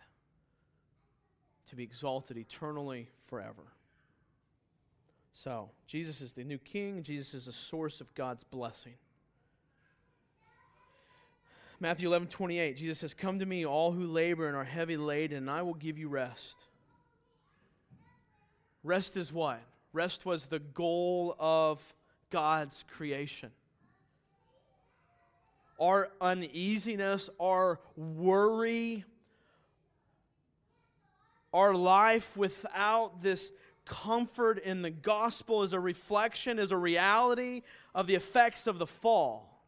to 1.68 1.76
be 1.76 1.82
exalted 1.82 2.38
eternally 2.38 3.08
forever. 3.28 3.62
So, 5.38 5.68
Jesus 5.86 6.22
is 6.22 6.32
the 6.32 6.44
new 6.44 6.56
king, 6.56 7.02
Jesus 7.02 7.34
is 7.34 7.44
the 7.44 7.52
source 7.52 8.00
of 8.00 8.12
God's 8.14 8.42
blessing. 8.42 8.94
Matthew 11.78 12.08
11, 12.08 12.28
28, 12.28 12.74
Jesus 12.74 13.00
says, 13.00 13.12
Come 13.12 13.40
to 13.40 13.44
me, 13.44 13.66
all 13.66 13.92
who 13.92 14.06
labor 14.06 14.48
and 14.48 14.56
are 14.56 14.64
heavy 14.64 14.96
laden, 14.96 15.36
and 15.36 15.50
I 15.50 15.60
will 15.60 15.74
give 15.74 15.98
you 15.98 16.08
rest. 16.08 16.64
Rest 18.82 19.18
is 19.18 19.30
what? 19.30 19.60
Rest 19.92 20.24
was 20.24 20.46
the 20.46 20.58
goal 20.58 21.36
of 21.38 21.84
God's 22.30 22.82
creation. 22.96 23.50
Our 25.78 26.08
uneasiness, 26.18 27.28
our 27.38 27.78
worry, 27.94 29.04
our 31.52 31.74
life 31.74 32.34
without 32.34 33.22
this 33.22 33.52
comfort 33.86 34.58
in 34.58 34.82
the 34.82 34.90
gospel 34.90 35.62
is 35.62 35.72
a 35.72 35.80
reflection, 35.80 36.58
is 36.58 36.72
a 36.72 36.76
reality 36.76 37.62
of 37.94 38.06
the 38.06 38.14
effects 38.14 38.66
of 38.66 38.78
the 38.78 38.86
fall. 38.86 39.64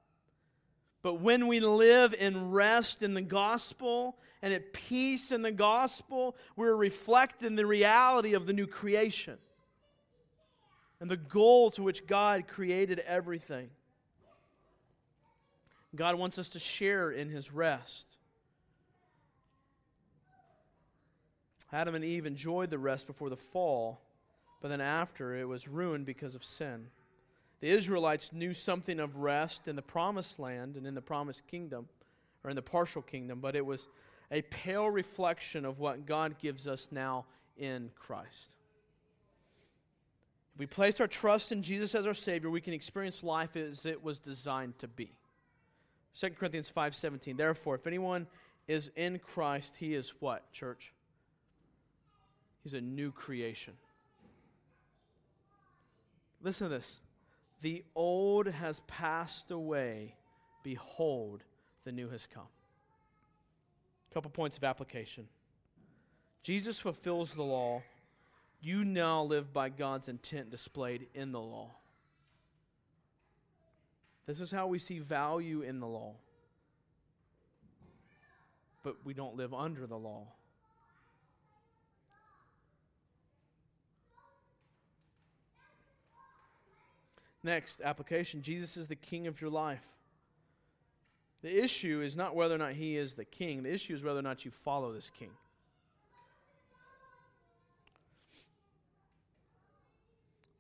But 1.03 1.21
when 1.21 1.47
we 1.47 1.61
live 1.61 2.13
in 2.13 2.51
rest 2.51 3.03
in 3.03 3.15
the 3.15 3.23
gospel 3.23 4.19
and 4.43 4.53
at 4.53 4.73
peace 4.73 5.33
in 5.33 5.43
the 5.43 5.53
gospel, 5.53 6.37
we're 6.57 6.77
reflecting 6.77 7.55
the 7.55 7.67
reality 7.67 8.35
of 8.35 8.47
the 8.47 8.53
new 8.53 8.67
creation 8.67 9.39
and 11.01 11.11
the 11.11 11.17
goal 11.17 11.71
to 11.73 11.83
which 11.83 12.07
God 12.07 12.49
created 12.49 12.99
everything. 13.01 13.71
God 15.95 16.17
wants 16.17 16.39
us 16.39 16.51
to 16.51 16.59
share 16.59 17.11
in 17.11 17.31
his 17.31 17.53
rest. 17.53 18.17
Adam 21.73 21.95
and 21.95 22.05
Eve 22.05 22.27
enjoyed 22.27 22.71
the 22.71 22.79
rest 22.79 23.07
before 23.07 23.31
the 23.31 23.37
fall, 23.37 24.01
but 24.61 24.69
then 24.69 24.81
after 24.81 25.35
it 25.37 25.47
was 25.47 25.69
ruined 25.69 26.07
because 26.07 26.35
of 26.35 26.45
sin. 26.45 26.89
The 27.61 27.71
Israelites 27.71 28.33
knew 28.33 28.55
something 28.55 29.01
of 29.01 29.17
rest 29.17 29.69
in 29.69 29.77
the 29.77 29.83
promised 29.83 30.39
land 30.39 30.77
and 30.77 30.87
in 30.87 30.95
the 30.95 31.03
promised 31.03 31.47
kingdom, 31.47 31.89
or 32.45 32.51
in 32.51 32.57
the 32.57 32.63
partial 32.63 33.03
kingdom, 33.03 33.41
but 33.41 33.57
it 33.57 33.67
was 33.67 33.89
a 34.31 34.43
pale 34.43 34.89
reflection 34.89 35.65
of 35.65 35.79
what 35.81 36.07
God 36.07 36.39
gives 36.39 36.69
us 36.69 36.89
now 36.91 37.25
in 37.57 37.91
Christ. 37.97 38.51
If 40.55 40.61
we 40.61 40.67
place 40.67 41.01
our 41.01 41.07
trust 41.07 41.53
in 41.53 41.63
Jesus 41.63 41.95
as 41.95 42.07
our 42.07 42.15
Savior, 42.15 42.51
we 42.51 42.61
can 42.61 42.75
experience 42.75 43.23
life 43.23 43.57
as 43.57 43.87
it 43.87 44.03
was 44.03 44.19
designed 44.19 44.79
to 44.79 44.89
be. 44.89 45.11
2 46.15 46.31
Corinthians 46.31 46.69
5:17. 46.69 47.37
Therefore, 47.37 47.75
if 47.75 47.87
anyone 47.87 48.27
is 48.67 48.91
in 48.97 49.19
Christ, 49.19 49.77
he 49.77 49.95
is 49.95 50.11
what, 50.21 50.51
church? 50.53 50.93
He's 52.65 52.75
a 52.75 52.81
new 52.81 53.13
creation. 53.13 53.75
Listen 56.43 56.69
to 56.69 56.75
this. 56.75 57.01
The 57.61 57.85
old 57.95 58.47
has 58.47 58.81
passed 58.87 59.51
away. 59.51 60.15
Behold, 60.63 61.43
the 61.85 61.93
new 61.93 62.09
has 62.11 62.27
come. 62.27 62.49
A 64.11 64.15
couple 64.15 64.31
points 64.31 64.57
of 64.57 64.65
application. 64.65 65.29
Jesus 66.43 66.79
fulfills 66.79 67.35
the 67.35 67.43
law 67.43 67.83
you 68.61 68.85
now 68.85 69.23
live 69.23 69.53
by 69.53 69.69
God's 69.69 70.09
intent 70.09 70.51
displayed 70.51 71.07
in 71.15 71.33
the 71.33 71.41
law. 71.41 71.71
This 74.27 74.41
is 74.41 74.51
how 74.51 74.67
we 74.67 74.79
see 74.79 74.99
value 74.99 75.63
in 75.63 75.81
the 75.81 75.87
law. 75.87 76.15
But 78.83 78.97
we 79.05 79.15
don't 79.15 79.37
live 79.37 79.55
under 79.55 79.87
the 79.87 79.97
law. 79.97 80.27
Next, 87.43 87.81
application 87.81 88.43
Jesus 88.43 88.77
is 88.77 88.89
the 88.89 88.97
king 88.97 89.27
of 89.27 89.41
your 89.41 89.51
life. 89.51 89.87
The 91.43 91.63
issue 91.63 92.01
is 92.03 92.17
not 92.17 92.35
whether 92.35 92.55
or 92.55 92.59
not 92.59 92.73
he 92.73 92.97
is 92.97 93.15
the 93.15 93.25
king, 93.25 93.63
the 93.63 93.73
issue 93.73 93.95
is 93.95 94.03
whether 94.03 94.19
or 94.19 94.23
not 94.23 94.45
you 94.45 94.51
follow 94.51 94.93
this 94.93 95.11
king. 95.17 95.31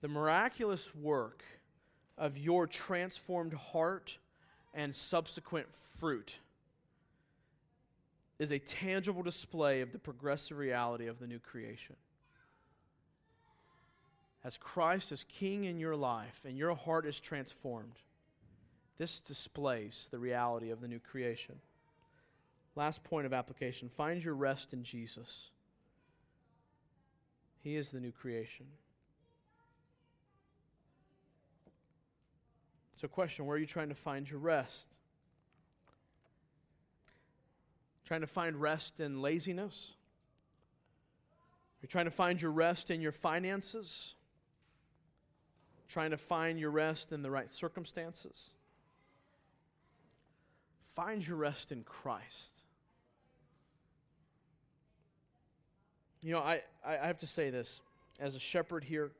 the 0.01 0.09
miraculous 0.09 0.95
work 0.95 1.43
of 2.16 2.37
your 2.37 2.66
transformed 2.66 3.55
heart 3.55 4.18
and 4.74 4.95
subsequent 4.95 5.66
fruit 5.99 6.39
is 8.39 8.53
a 8.53 8.59
tangible 8.59 9.22
display 9.22 9.81
of 9.81 9.93
the 9.93 9.99
progressive 9.99 10.57
reality 10.57 11.09
of 11.09 11.18
the 11.18 11.26
new 11.26 11.41
creation. 11.41 11.97
As 14.49 14.57
Christ 14.57 15.12
is 15.12 15.26
king 15.28 15.64
in 15.64 15.78
your 15.78 15.94
life 15.94 16.40
and 16.46 16.57
your 16.57 16.74
heart 16.74 17.05
is 17.05 17.20
transformed, 17.20 17.99
this 18.96 19.20
displays 19.20 20.09
the 20.11 20.18
reality 20.18 20.70
of 20.70 20.80
the 20.80 20.88
new 20.88 21.01
creation. 21.01 21.57
Last 22.74 23.05
point 23.05 23.26
of 23.26 23.34
application 23.34 23.90
find 23.90 24.24
your 24.24 24.32
rest 24.32 24.72
in 24.72 24.84
Jesus. 24.84 25.51
He 27.61 27.76
is 27.76 27.90
the 27.90 28.01
new 28.01 28.11
creation. 28.11 28.64
So, 32.96 33.07
question 33.07 33.44
where 33.44 33.57
are 33.57 33.61
you 33.61 33.66
trying 33.66 33.90
to 33.90 33.94
find 33.94 34.30
your 34.30 34.40
rest? 34.40 34.88
Trying 38.07 38.22
to 38.22 38.26
find 38.26 38.57
rest 38.57 38.99
in 38.99 39.20
laziness? 39.20 39.92
Are 39.92 41.82
you 41.82 41.88
trying 41.88 42.07
to 42.07 42.11
find 42.11 42.40
your 42.40 42.51
rest 42.51 42.90
in 42.90 43.03
your 43.03 43.12
finances? 43.12 44.14
Trying 45.89 46.11
to 46.11 46.18
find 46.18 46.59
your 46.59 46.70
rest 46.70 47.12
in 47.12 47.22
the 47.22 47.30
right 47.30 47.51
circumstances? 47.51 48.51
Find 50.95 51.26
your 51.26 51.36
rest 51.36 51.72
in 51.72 51.82
Christ. 51.84 52.61
You 56.20 56.32
know, 56.32 56.41
I, 56.41 56.62
I 56.84 57.07
have 57.07 57.18
to 57.18 57.26
say 57.26 57.51
this. 57.51 57.80
As 58.20 58.34
a 58.34 58.41
shepherd 58.41 58.84
here, 58.84 59.12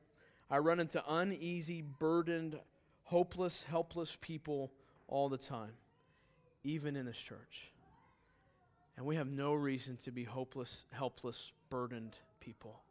I 0.51 0.57
run 0.57 0.79
into 0.79 1.01
uneasy, 1.07 1.81
burdened, 1.81 2.59
hopeless, 3.03 3.63
helpless 3.63 4.17
people 4.19 4.71
all 5.07 5.29
the 5.29 5.37
time, 5.37 5.71
even 6.63 6.95
in 6.95 7.05
this 7.05 7.17
church. 7.17 7.71
And 8.97 9.05
we 9.05 9.15
have 9.15 9.29
no 9.29 9.53
reason 9.53 9.97
to 10.03 10.11
be 10.11 10.25
hopeless, 10.25 10.83
helpless, 10.91 11.51
burdened 11.69 12.17
people. 12.41 12.81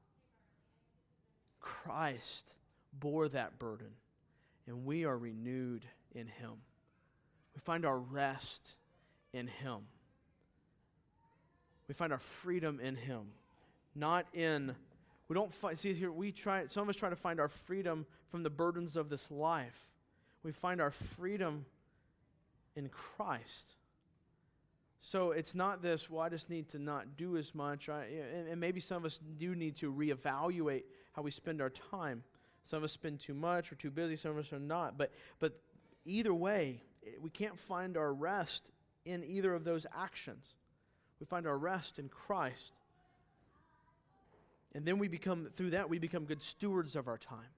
Christ 1.61 2.55
bore 2.93 3.29
that 3.29 3.59
burden, 3.59 3.89
and 4.67 4.85
we 4.85 5.05
are 5.05 5.17
renewed 5.17 5.85
in 6.15 6.27
Him. 6.27 6.53
We 7.55 7.61
find 7.61 7.85
our 7.85 7.99
rest 7.99 8.75
in 9.33 9.47
Him. 9.47 9.79
We 11.87 11.95
find 11.95 12.13
our 12.13 12.19
freedom 12.19 12.81
in 12.81 12.97
Him, 12.97 13.29
not 13.95 14.27
in. 14.35 14.75
We 15.29 15.35
don't 15.35 15.53
find, 15.53 15.79
see 15.79 15.93
here, 15.95 16.13
we 16.13 16.33
try, 16.33 16.67
some 16.67 16.83
of 16.83 16.89
us 16.89 16.97
try 16.97 17.11
to 17.11 17.17
find 17.17 17.41
our 17.41 17.49
freedom 17.49 18.07
from 18.31 18.43
the 18.43 18.51
burdens 18.51 18.97
of 18.97 19.09
this 19.09 19.31
life. 19.31 19.91
We 20.43 20.53
find 20.53 20.81
our 20.81 20.91
freedom 20.91 21.67
in 22.77 22.89
Christ. 22.89 23.75
So 25.01 25.31
it's 25.31 25.55
not 25.55 25.83
this, 25.83 26.11
well, 26.11 26.23
I 26.23 26.29
just 26.29 26.51
need 26.51 26.69
to 26.71 26.79
not 26.79 27.17
do 27.17 27.37
as 27.37 27.55
much. 27.55 27.89
I, 27.89 28.05
and, 28.35 28.49
and, 28.49 28.61
maybe 28.61 28.81
some 28.81 28.99
of 28.99 29.05
us 29.05 29.19
do 29.39 29.55
need 29.55 29.77
to 29.77 29.93
reevaluate 29.93 30.85
how 31.13 31.23
we 31.23 31.31
spend 31.31 31.61
our 31.61 31.71
time. 31.71 32.25
Some 32.69 32.79
of 32.79 32.85
us 32.85 32.93
spend 32.93 33.21
too 33.21 33.33
much 33.33 33.73
or 33.73 33.77
too 33.77 33.91
busy, 33.91 34.15
some 34.15 34.33
of 34.33 34.39
us 34.39 34.53
are 34.53 34.59
not. 34.59 34.99
But, 34.99 35.11
but 35.39 35.59
either 36.05 36.35
way, 36.35 36.83
eh, 37.07 37.13
we 37.19 37.31
can't 37.31 37.59
find 37.59 37.97
our 37.97 38.13
rest 38.13 38.71
in 39.07 39.25
either 39.25 39.55
of 39.55 39.65
those 39.65 39.87
actions. 39.97 40.55
We 41.19 41.25
find 41.25 41.47
our 41.47 41.57
rest 41.57 41.99
in 41.99 42.11
Christ. 42.11 42.73
And 44.75 44.85
then 44.85 44.99
we 44.99 45.09
become, 45.09 45.49
through 45.57 45.71
that, 45.71 45.89
we 45.89 45.99
become 45.99 46.27
good 46.27 46.43
stewards 46.43 46.95
of 46.95 47.09
our 47.09 47.17
time. 47.17 47.49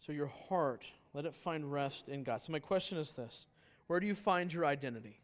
So 0.00 0.12
your 0.12 0.30
heart, 0.48 0.84
let 1.14 1.24
it 1.24 1.34
find 1.34 1.72
rest 1.72 2.10
in 2.10 2.22
God. 2.22 2.42
So 2.42 2.52
my 2.52 2.58
question 2.58 2.98
is 2.98 3.12
this 3.12 3.46
where 3.86 3.98
do 3.98 4.06
you 4.06 4.14
find 4.14 4.52
your 4.52 4.66
identity? 4.66 5.18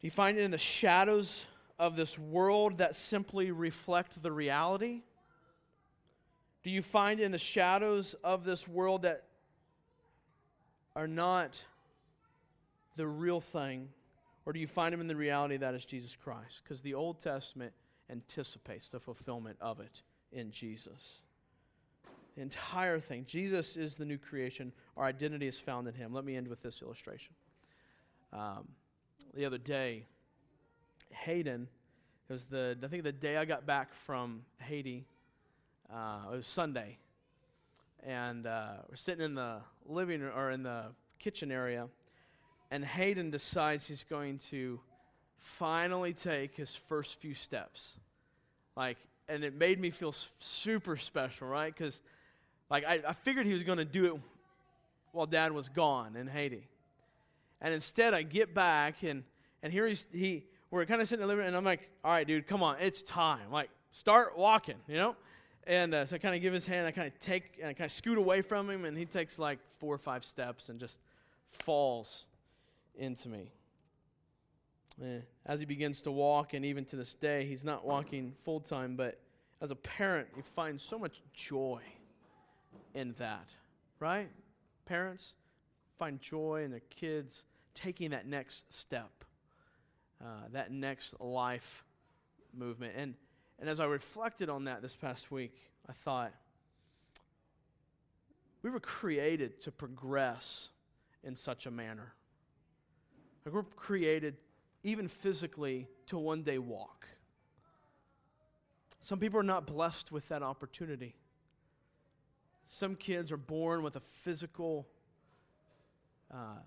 Do 0.00 0.06
you 0.06 0.12
find 0.12 0.38
it 0.38 0.42
in 0.42 0.52
the 0.52 0.58
shadows 0.58 1.44
of 1.82 1.96
this 1.96 2.16
world 2.16 2.78
that 2.78 2.94
simply 2.94 3.50
reflect 3.50 4.22
the 4.22 4.30
reality? 4.30 5.02
Do 6.62 6.70
you 6.70 6.80
find 6.80 7.18
in 7.18 7.32
the 7.32 7.38
shadows 7.38 8.14
of 8.22 8.44
this 8.44 8.68
world 8.68 9.02
that 9.02 9.24
are 10.94 11.08
not 11.08 11.60
the 12.94 13.04
real 13.04 13.40
thing? 13.40 13.88
Or 14.46 14.52
do 14.52 14.60
you 14.60 14.68
find 14.68 14.92
them 14.92 15.00
in 15.00 15.08
the 15.08 15.16
reality 15.16 15.56
that 15.56 15.74
is 15.74 15.84
Jesus 15.84 16.14
Christ? 16.14 16.62
Because 16.62 16.82
the 16.82 16.94
Old 16.94 17.18
Testament 17.18 17.72
anticipates 18.08 18.88
the 18.88 19.00
fulfillment 19.00 19.56
of 19.60 19.80
it 19.80 20.02
in 20.30 20.52
Jesus. 20.52 21.20
The 22.36 22.42
entire 22.42 23.00
thing. 23.00 23.24
Jesus 23.26 23.76
is 23.76 23.96
the 23.96 24.04
new 24.04 24.18
creation. 24.18 24.72
Our 24.96 25.06
identity 25.06 25.48
is 25.48 25.58
found 25.58 25.88
in 25.88 25.94
him. 25.94 26.14
Let 26.14 26.24
me 26.24 26.36
end 26.36 26.46
with 26.46 26.62
this 26.62 26.80
illustration. 26.80 27.34
Um, 28.32 28.68
the 29.34 29.44
other 29.44 29.58
day, 29.58 30.06
Hayden, 31.12 31.68
it 32.28 32.32
was 32.32 32.46
the, 32.46 32.76
I 32.82 32.86
think 32.88 33.04
the 33.04 33.12
day 33.12 33.36
I 33.36 33.44
got 33.44 33.66
back 33.66 33.94
from 34.06 34.42
Haiti, 34.58 35.04
uh, 35.92 36.32
it 36.32 36.36
was 36.36 36.46
Sunday. 36.46 36.98
And 38.04 38.46
uh, 38.46 38.72
we're 38.88 38.96
sitting 38.96 39.24
in 39.24 39.34
the 39.34 39.58
living 39.86 40.22
or 40.22 40.50
in 40.50 40.62
the 40.62 40.86
kitchen 41.18 41.52
area, 41.52 41.88
and 42.70 42.84
Hayden 42.84 43.30
decides 43.30 43.86
he's 43.86 44.02
going 44.02 44.38
to 44.50 44.80
finally 45.38 46.12
take 46.12 46.56
his 46.56 46.74
first 46.74 47.20
few 47.20 47.34
steps. 47.34 47.92
Like, 48.76 48.98
and 49.28 49.44
it 49.44 49.54
made 49.54 49.78
me 49.78 49.90
feel 49.90 50.14
super 50.38 50.96
special, 50.96 51.46
right? 51.46 51.72
Because 51.72 52.00
like, 52.70 52.84
I, 52.84 53.00
I 53.06 53.12
figured 53.12 53.46
he 53.46 53.52
was 53.52 53.62
going 53.62 53.78
to 53.78 53.84
do 53.84 54.06
it 54.06 54.20
while 55.12 55.26
dad 55.26 55.52
was 55.52 55.68
gone 55.68 56.16
in 56.16 56.26
Haiti. 56.26 56.66
And 57.60 57.72
instead, 57.72 58.14
I 58.14 58.22
get 58.22 58.54
back, 58.54 59.02
and, 59.04 59.22
and 59.62 59.72
here 59.72 59.86
he's, 59.86 60.06
he, 60.12 60.44
we're 60.72 60.86
kind 60.86 61.02
of 61.02 61.08
sitting 61.08 61.22
in 61.22 61.28
the 61.28 61.32
living 61.32 61.44
room, 61.44 61.48
and 61.48 61.56
I'm 61.56 61.64
like, 61.64 61.90
all 62.02 62.10
right, 62.12 62.26
dude, 62.26 62.46
come 62.46 62.62
on, 62.62 62.76
it's 62.80 63.02
time. 63.02 63.50
Like, 63.50 63.70
start 63.92 64.36
walking, 64.38 64.76
you 64.88 64.96
know? 64.96 65.14
And 65.66 65.94
uh, 65.94 66.06
so 66.06 66.16
I 66.16 66.18
kind 66.18 66.34
of 66.34 66.40
give 66.40 66.52
his 66.52 66.66
hand, 66.66 66.86
I 66.86 66.90
kind 66.90 67.06
of 67.06 67.18
take, 67.20 67.58
and 67.60 67.68
I 67.68 67.72
kind 67.72 67.86
of 67.86 67.92
scoot 67.92 68.18
away 68.18 68.42
from 68.42 68.68
him, 68.68 68.84
and 68.84 68.96
he 68.96 69.04
takes 69.04 69.38
like 69.38 69.58
four 69.78 69.94
or 69.94 69.98
five 69.98 70.24
steps 70.24 70.70
and 70.70 70.80
just 70.80 70.98
falls 71.50 72.24
into 72.96 73.28
me. 73.28 73.50
Eh, 75.02 75.18
as 75.46 75.60
he 75.60 75.66
begins 75.66 76.00
to 76.02 76.10
walk, 76.10 76.54
and 76.54 76.64
even 76.64 76.84
to 76.86 76.96
this 76.96 77.14
day, 77.14 77.46
he's 77.46 77.64
not 77.64 77.84
walking 77.84 78.32
full 78.44 78.60
time, 78.60 78.96
but 78.96 79.20
as 79.60 79.70
a 79.70 79.76
parent, 79.76 80.26
you 80.36 80.42
find 80.42 80.80
so 80.80 80.98
much 80.98 81.22
joy 81.32 81.80
in 82.94 83.14
that, 83.18 83.48
right? 84.00 84.28
Parents 84.86 85.34
find 85.98 86.20
joy 86.20 86.62
in 86.64 86.70
their 86.70 86.82
kids 86.90 87.44
taking 87.74 88.10
that 88.10 88.26
next 88.26 88.72
step, 88.72 89.24
uh, 90.22 90.26
that 90.52 90.70
next 90.70 91.14
life 91.20 91.84
movement. 92.54 92.94
And, 92.96 93.14
and 93.58 93.68
as 93.68 93.80
I 93.80 93.86
reflected 93.86 94.48
on 94.48 94.64
that 94.64 94.82
this 94.82 94.94
past 94.94 95.30
week, 95.30 95.56
I 95.88 95.92
thought, 95.92 96.32
we 98.62 98.70
were 98.70 98.80
created 98.80 99.60
to 99.62 99.72
progress 99.72 100.68
in 101.24 101.34
such 101.34 101.66
a 101.66 101.70
manner. 101.70 102.12
Like 103.44 103.54
we're 103.54 103.64
created, 103.64 104.36
even 104.84 105.08
physically, 105.08 105.88
to 106.06 106.18
one 106.18 106.42
day 106.42 106.58
walk. 106.58 107.08
Some 109.00 109.18
people 109.18 109.40
are 109.40 109.44
not 109.44 109.66
blessed 109.66 110.12
with 110.12 110.28
that 110.28 110.44
opportunity. 110.44 111.16
Some 112.66 112.94
kids 112.94 113.32
are 113.32 113.36
born 113.36 113.82
with 113.82 113.96
a 113.96 114.02
physical 114.22 114.86
uh, 116.32 116.60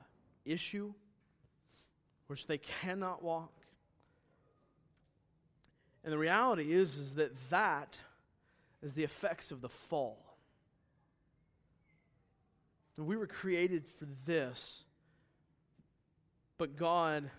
issue 0.44 0.94
which 2.28 2.48
they 2.48 2.58
cannot 2.58 3.24
walk. 3.24 3.54
And 6.04 6.14
the 6.14 6.18
reality 6.18 6.72
is, 6.72 6.98
is 6.98 7.16
that 7.16 7.32
that 7.50 8.00
is 8.84 8.94
the 8.94 9.04
effects 9.04 9.52
of 9.52 9.62
the 9.62 9.70
fall. 9.70 10.38
And 12.98 13.08
we 13.08 13.18
were 13.18 13.28
created 13.28 13.84
for 13.98 14.06
this, 14.26 14.84
but 16.58 16.78
God, 16.78 17.30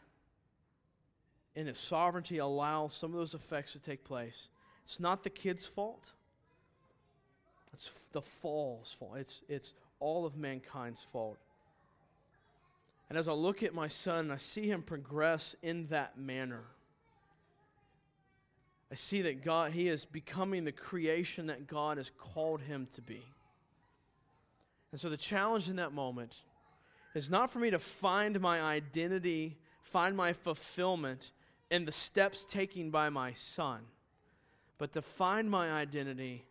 in 1.54 1.66
His 1.66 1.78
sovereignty, 1.78 2.38
allows 2.38 2.92
some 2.92 3.12
of 3.12 3.18
those 3.18 3.34
effects 3.34 3.72
to 3.72 3.78
take 3.78 4.04
place. 4.04 4.48
It's 4.84 5.00
not 5.00 5.22
the 5.22 5.30
kid's 5.30 5.64
fault. 5.64 6.12
It's 7.72 7.90
the 8.12 8.22
fall's 8.22 8.94
fault. 8.98 9.16
It's, 9.18 9.42
it's 9.48 9.72
all 10.00 10.26
of 10.26 10.36
mankind's 10.36 11.06
fault. 11.12 11.38
And 13.08 13.16
as 13.16 13.28
I 13.28 13.32
look 13.32 13.62
at 13.62 13.74
my 13.74 13.86
son, 13.86 14.30
I 14.30 14.36
see 14.36 14.68
him 14.68 14.82
progress 14.82 15.54
in 15.62 15.86
that 15.88 16.18
manner. 16.18 16.64
I 18.90 18.94
see 18.94 19.22
that 19.22 19.44
God, 19.44 19.72
he 19.72 19.88
is 19.88 20.04
becoming 20.04 20.64
the 20.64 20.72
creation 20.72 21.46
that 21.46 21.66
God 21.66 21.96
has 21.96 22.10
called 22.16 22.60
him 22.60 22.88
to 22.94 23.02
be. 23.02 23.22
And 24.92 25.00
so 25.00 25.08
the 25.08 25.16
challenge 25.16 25.68
in 25.68 25.76
that 25.76 25.92
moment 25.92 26.34
is 27.14 27.28
not 27.30 27.50
for 27.50 27.58
me 27.58 27.70
to 27.70 27.78
find 27.78 28.40
my 28.40 28.60
identity, 28.60 29.56
find 29.82 30.16
my 30.16 30.32
fulfillment 30.32 31.32
in 31.70 31.84
the 31.84 31.92
steps 31.92 32.44
taken 32.44 32.90
by 32.90 33.08
my 33.08 33.32
son, 33.32 33.80
but 34.78 34.92
to 34.92 35.02
find 35.02 35.50
my 35.50 35.70
identity 35.72 36.44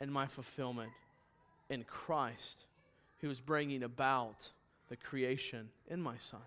and 0.00 0.10
my 0.10 0.26
fulfillment 0.26 0.92
in 1.68 1.84
Christ, 1.84 2.64
who 3.20 3.28
is 3.28 3.40
bringing 3.40 3.82
about 3.82 4.48
the 4.88 4.96
creation 4.96 5.68
in 5.88 6.00
my 6.00 6.16
son. 6.18 6.40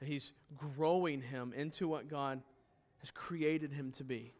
And 0.00 0.08
he's 0.08 0.32
growing 0.56 1.20
him 1.20 1.52
into 1.54 1.86
what 1.86 2.08
God 2.08 2.40
has 3.00 3.10
created 3.10 3.72
him 3.72 3.92
to 3.92 4.04
be. 4.04 4.32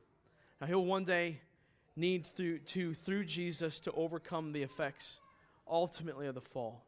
Now, 0.61 0.67
he'll 0.67 0.85
one 0.85 1.05
day 1.05 1.41
need 1.97 2.27
through, 2.27 2.59
to, 2.61 2.95
through 2.95 3.25
Jesus, 3.25 3.81
to 3.81 3.93
overcome 3.93 4.53
the 4.53 4.63
effects 4.63 5.19
ultimately 5.69 6.27
of 6.27 6.35
the 6.35 6.41
fall. 6.41 6.85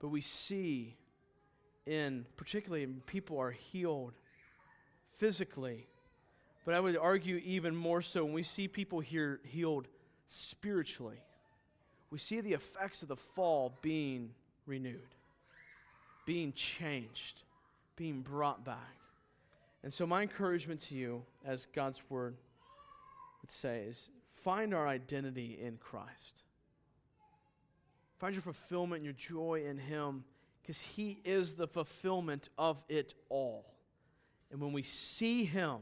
But 0.00 0.08
we 0.08 0.20
see 0.20 0.96
in, 1.86 2.26
particularly 2.36 2.86
when 2.86 3.00
people 3.06 3.38
are 3.38 3.50
healed 3.50 4.12
physically, 5.14 5.86
but 6.64 6.74
I 6.74 6.80
would 6.80 6.96
argue 6.96 7.36
even 7.44 7.74
more 7.74 8.02
so 8.02 8.24
when 8.24 8.34
we 8.34 8.42
see 8.42 8.68
people 8.68 9.00
here 9.00 9.40
healed 9.44 9.88
spiritually. 10.26 11.20
we 12.10 12.18
see 12.18 12.40
the 12.40 12.52
effects 12.52 13.02
of 13.02 13.08
the 13.08 13.16
fall 13.16 13.78
being 13.82 14.30
renewed, 14.66 15.14
being 16.26 16.52
changed, 16.52 17.42
being 17.96 18.20
brought 18.20 18.64
back. 18.64 18.96
And 19.82 19.92
so, 19.92 20.06
my 20.06 20.22
encouragement 20.22 20.80
to 20.82 20.94
you, 20.94 21.22
as 21.44 21.66
God's 21.74 22.00
word 22.08 22.36
would 23.40 23.50
say, 23.50 23.84
is 23.88 24.10
find 24.36 24.72
our 24.72 24.86
identity 24.86 25.58
in 25.60 25.76
Christ. 25.78 26.42
Find 28.18 28.34
your 28.34 28.42
fulfillment 28.42 29.02
your 29.02 29.14
joy 29.14 29.64
in 29.68 29.78
Him 29.78 30.24
because 30.60 30.80
He 30.80 31.18
is 31.24 31.54
the 31.54 31.66
fulfillment 31.66 32.48
of 32.56 32.80
it 32.88 33.14
all. 33.28 33.66
And 34.52 34.60
when 34.60 34.72
we 34.72 34.84
see 34.84 35.44
Him, 35.44 35.78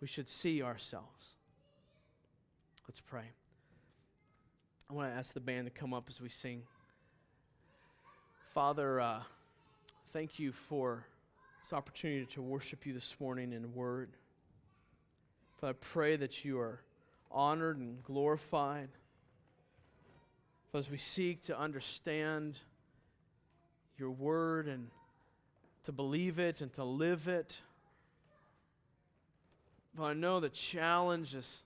we 0.00 0.06
should 0.06 0.28
see 0.28 0.62
ourselves. 0.62 1.34
Let's 2.88 3.00
pray. 3.00 3.24
I 4.88 4.94
want 4.94 5.12
to 5.12 5.18
ask 5.18 5.34
the 5.34 5.40
band 5.40 5.66
to 5.66 5.70
come 5.70 5.92
up 5.92 6.06
as 6.08 6.20
we 6.20 6.28
sing. 6.28 6.62
Father, 8.56 8.98
uh, 9.02 9.20
thank 10.14 10.38
you 10.38 10.50
for 10.50 11.04
this 11.62 11.74
opportunity 11.74 12.24
to 12.24 12.40
worship 12.40 12.86
you 12.86 12.94
this 12.94 13.14
morning 13.20 13.52
in 13.52 13.74
word. 13.74 14.08
Father, 15.60 15.74
I 15.74 15.76
pray 15.78 16.16
that 16.16 16.42
you 16.42 16.58
are 16.58 16.80
honored 17.30 17.76
and 17.76 18.02
glorified. 18.02 18.88
As 20.72 20.90
we 20.90 20.96
seek 20.96 21.42
to 21.42 21.60
understand 21.60 22.58
your 23.98 24.10
word 24.10 24.68
and 24.68 24.88
to 25.84 25.92
believe 25.92 26.38
it 26.38 26.62
and 26.62 26.72
to 26.76 26.84
live 26.84 27.28
it, 27.28 27.60
I 30.00 30.14
know 30.14 30.40
the 30.40 30.48
challenge 30.48 31.34
is 31.34 31.62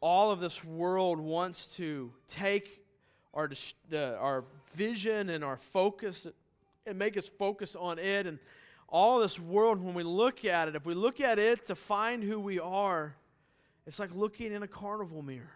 all 0.00 0.32
of 0.32 0.40
this 0.40 0.64
world 0.64 1.20
wants 1.20 1.66
to 1.76 2.10
take 2.28 2.85
our, 3.36 3.50
our 4.18 4.44
vision 4.74 5.30
and 5.30 5.44
our 5.44 5.56
focus 5.56 6.26
and 6.86 6.98
make 6.98 7.16
us 7.16 7.28
focus 7.28 7.76
on 7.76 7.98
it. 7.98 8.26
And 8.26 8.38
all 8.88 9.20
this 9.20 9.38
world, 9.38 9.82
when 9.82 9.94
we 9.94 10.02
look 10.02 10.44
at 10.44 10.68
it, 10.68 10.74
if 10.74 10.86
we 10.86 10.94
look 10.94 11.20
at 11.20 11.38
it 11.38 11.66
to 11.66 11.74
find 11.74 12.22
who 12.24 12.40
we 12.40 12.58
are, 12.58 13.14
it's 13.86 13.98
like 13.98 14.14
looking 14.14 14.52
in 14.52 14.62
a 14.62 14.68
carnival 14.68 15.22
mirror. 15.22 15.52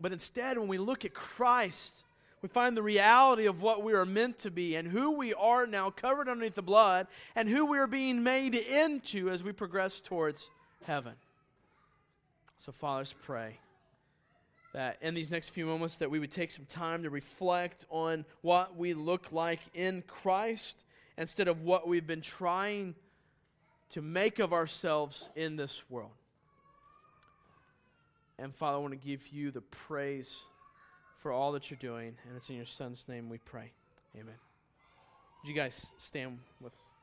But 0.00 0.12
instead, 0.12 0.58
when 0.58 0.68
we 0.68 0.78
look 0.78 1.04
at 1.04 1.14
Christ, 1.14 2.04
we 2.42 2.48
find 2.48 2.76
the 2.76 2.82
reality 2.82 3.46
of 3.46 3.62
what 3.62 3.82
we 3.82 3.94
are 3.94 4.04
meant 4.04 4.38
to 4.40 4.50
be 4.50 4.74
and 4.74 4.88
who 4.88 5.12
we 5.12 5.32
are 5.32 5.66
now 5.66 5.90
covered 5.90 6.28
underneath 6.28 6.56
the 6.56 6.62
blood 6.62 7.06
and 7.36 7.48
who 7.48 7.64
we 7.64 7.78
are 7.78 7.86
being 7.86 8.22
made 8.22 8.54
into 8.54 9.30
as 9.30 9.42
we 9.42 9.52
progress 9.52 10.00
towards 10.00 10.50
heaven. 10.84 11.14
So, 12.58 12.72
Father, 12.72 13.00
let's 13.00 13.14
pray 13.14 13.58
that 14.74 14.98
in 15.00 15.14
these 15.14 15.30
next 15.30 15.50
few 15.50 15.64
moments 15.64 15.96
that 15.98 16.10
we 16.10 16.18
would 16.18 16.32
take 16.32 16.50
some 16.50 16.66
time 16.66 17.04
to 17.04 17.10
reflect 17.10 17.86
on 17.90 18.24
what 18.42 18.76
we 18.76 18.92
look 18.92 19.32
like 19.32 19.60
in 19.72 20.02
Christ 20.06 20.84
instead 21.16 21.46
of 21.46 21.62
what 21.62 21.86
we've 21.86 22.06
been 22.06 22.20
trying 22.20 22.96
to 23.90 24.02
make 24.02 24.40
of 24.40 24.52
ourselves 24.52 25.30
in 25.36 25.54
this 25.54 25.82
world. 25.88 26.10
And 28.36 28.52
Father, 28.52 28.76
I 28.76 28.80
want 28.80 29.00
to 29.00 29.08
give 29.08 29.28
you 29.28 29.52
the 29.52 29.60
praise 29.60 30.36
for 31.22 31.30
all 31.30 31.52
that 31.52 31.70
you're 31.70 31.78
doing. 31.78 32.16
And 32.26 32.36
it's 32.36 32.50
in 32.50 32.56
your 32.56 32.66
Son's 32.66 33.06
name 33.08 33.28
we 33.28 33.38
pray. 33.38 33.70
Amen. 34.16 34.34
Would 35.42 35.48
you 35.48 35.54
guys 35.54 35.86
stand 35.98 36.40
with 36.60 36.72
us? 36.72 36.93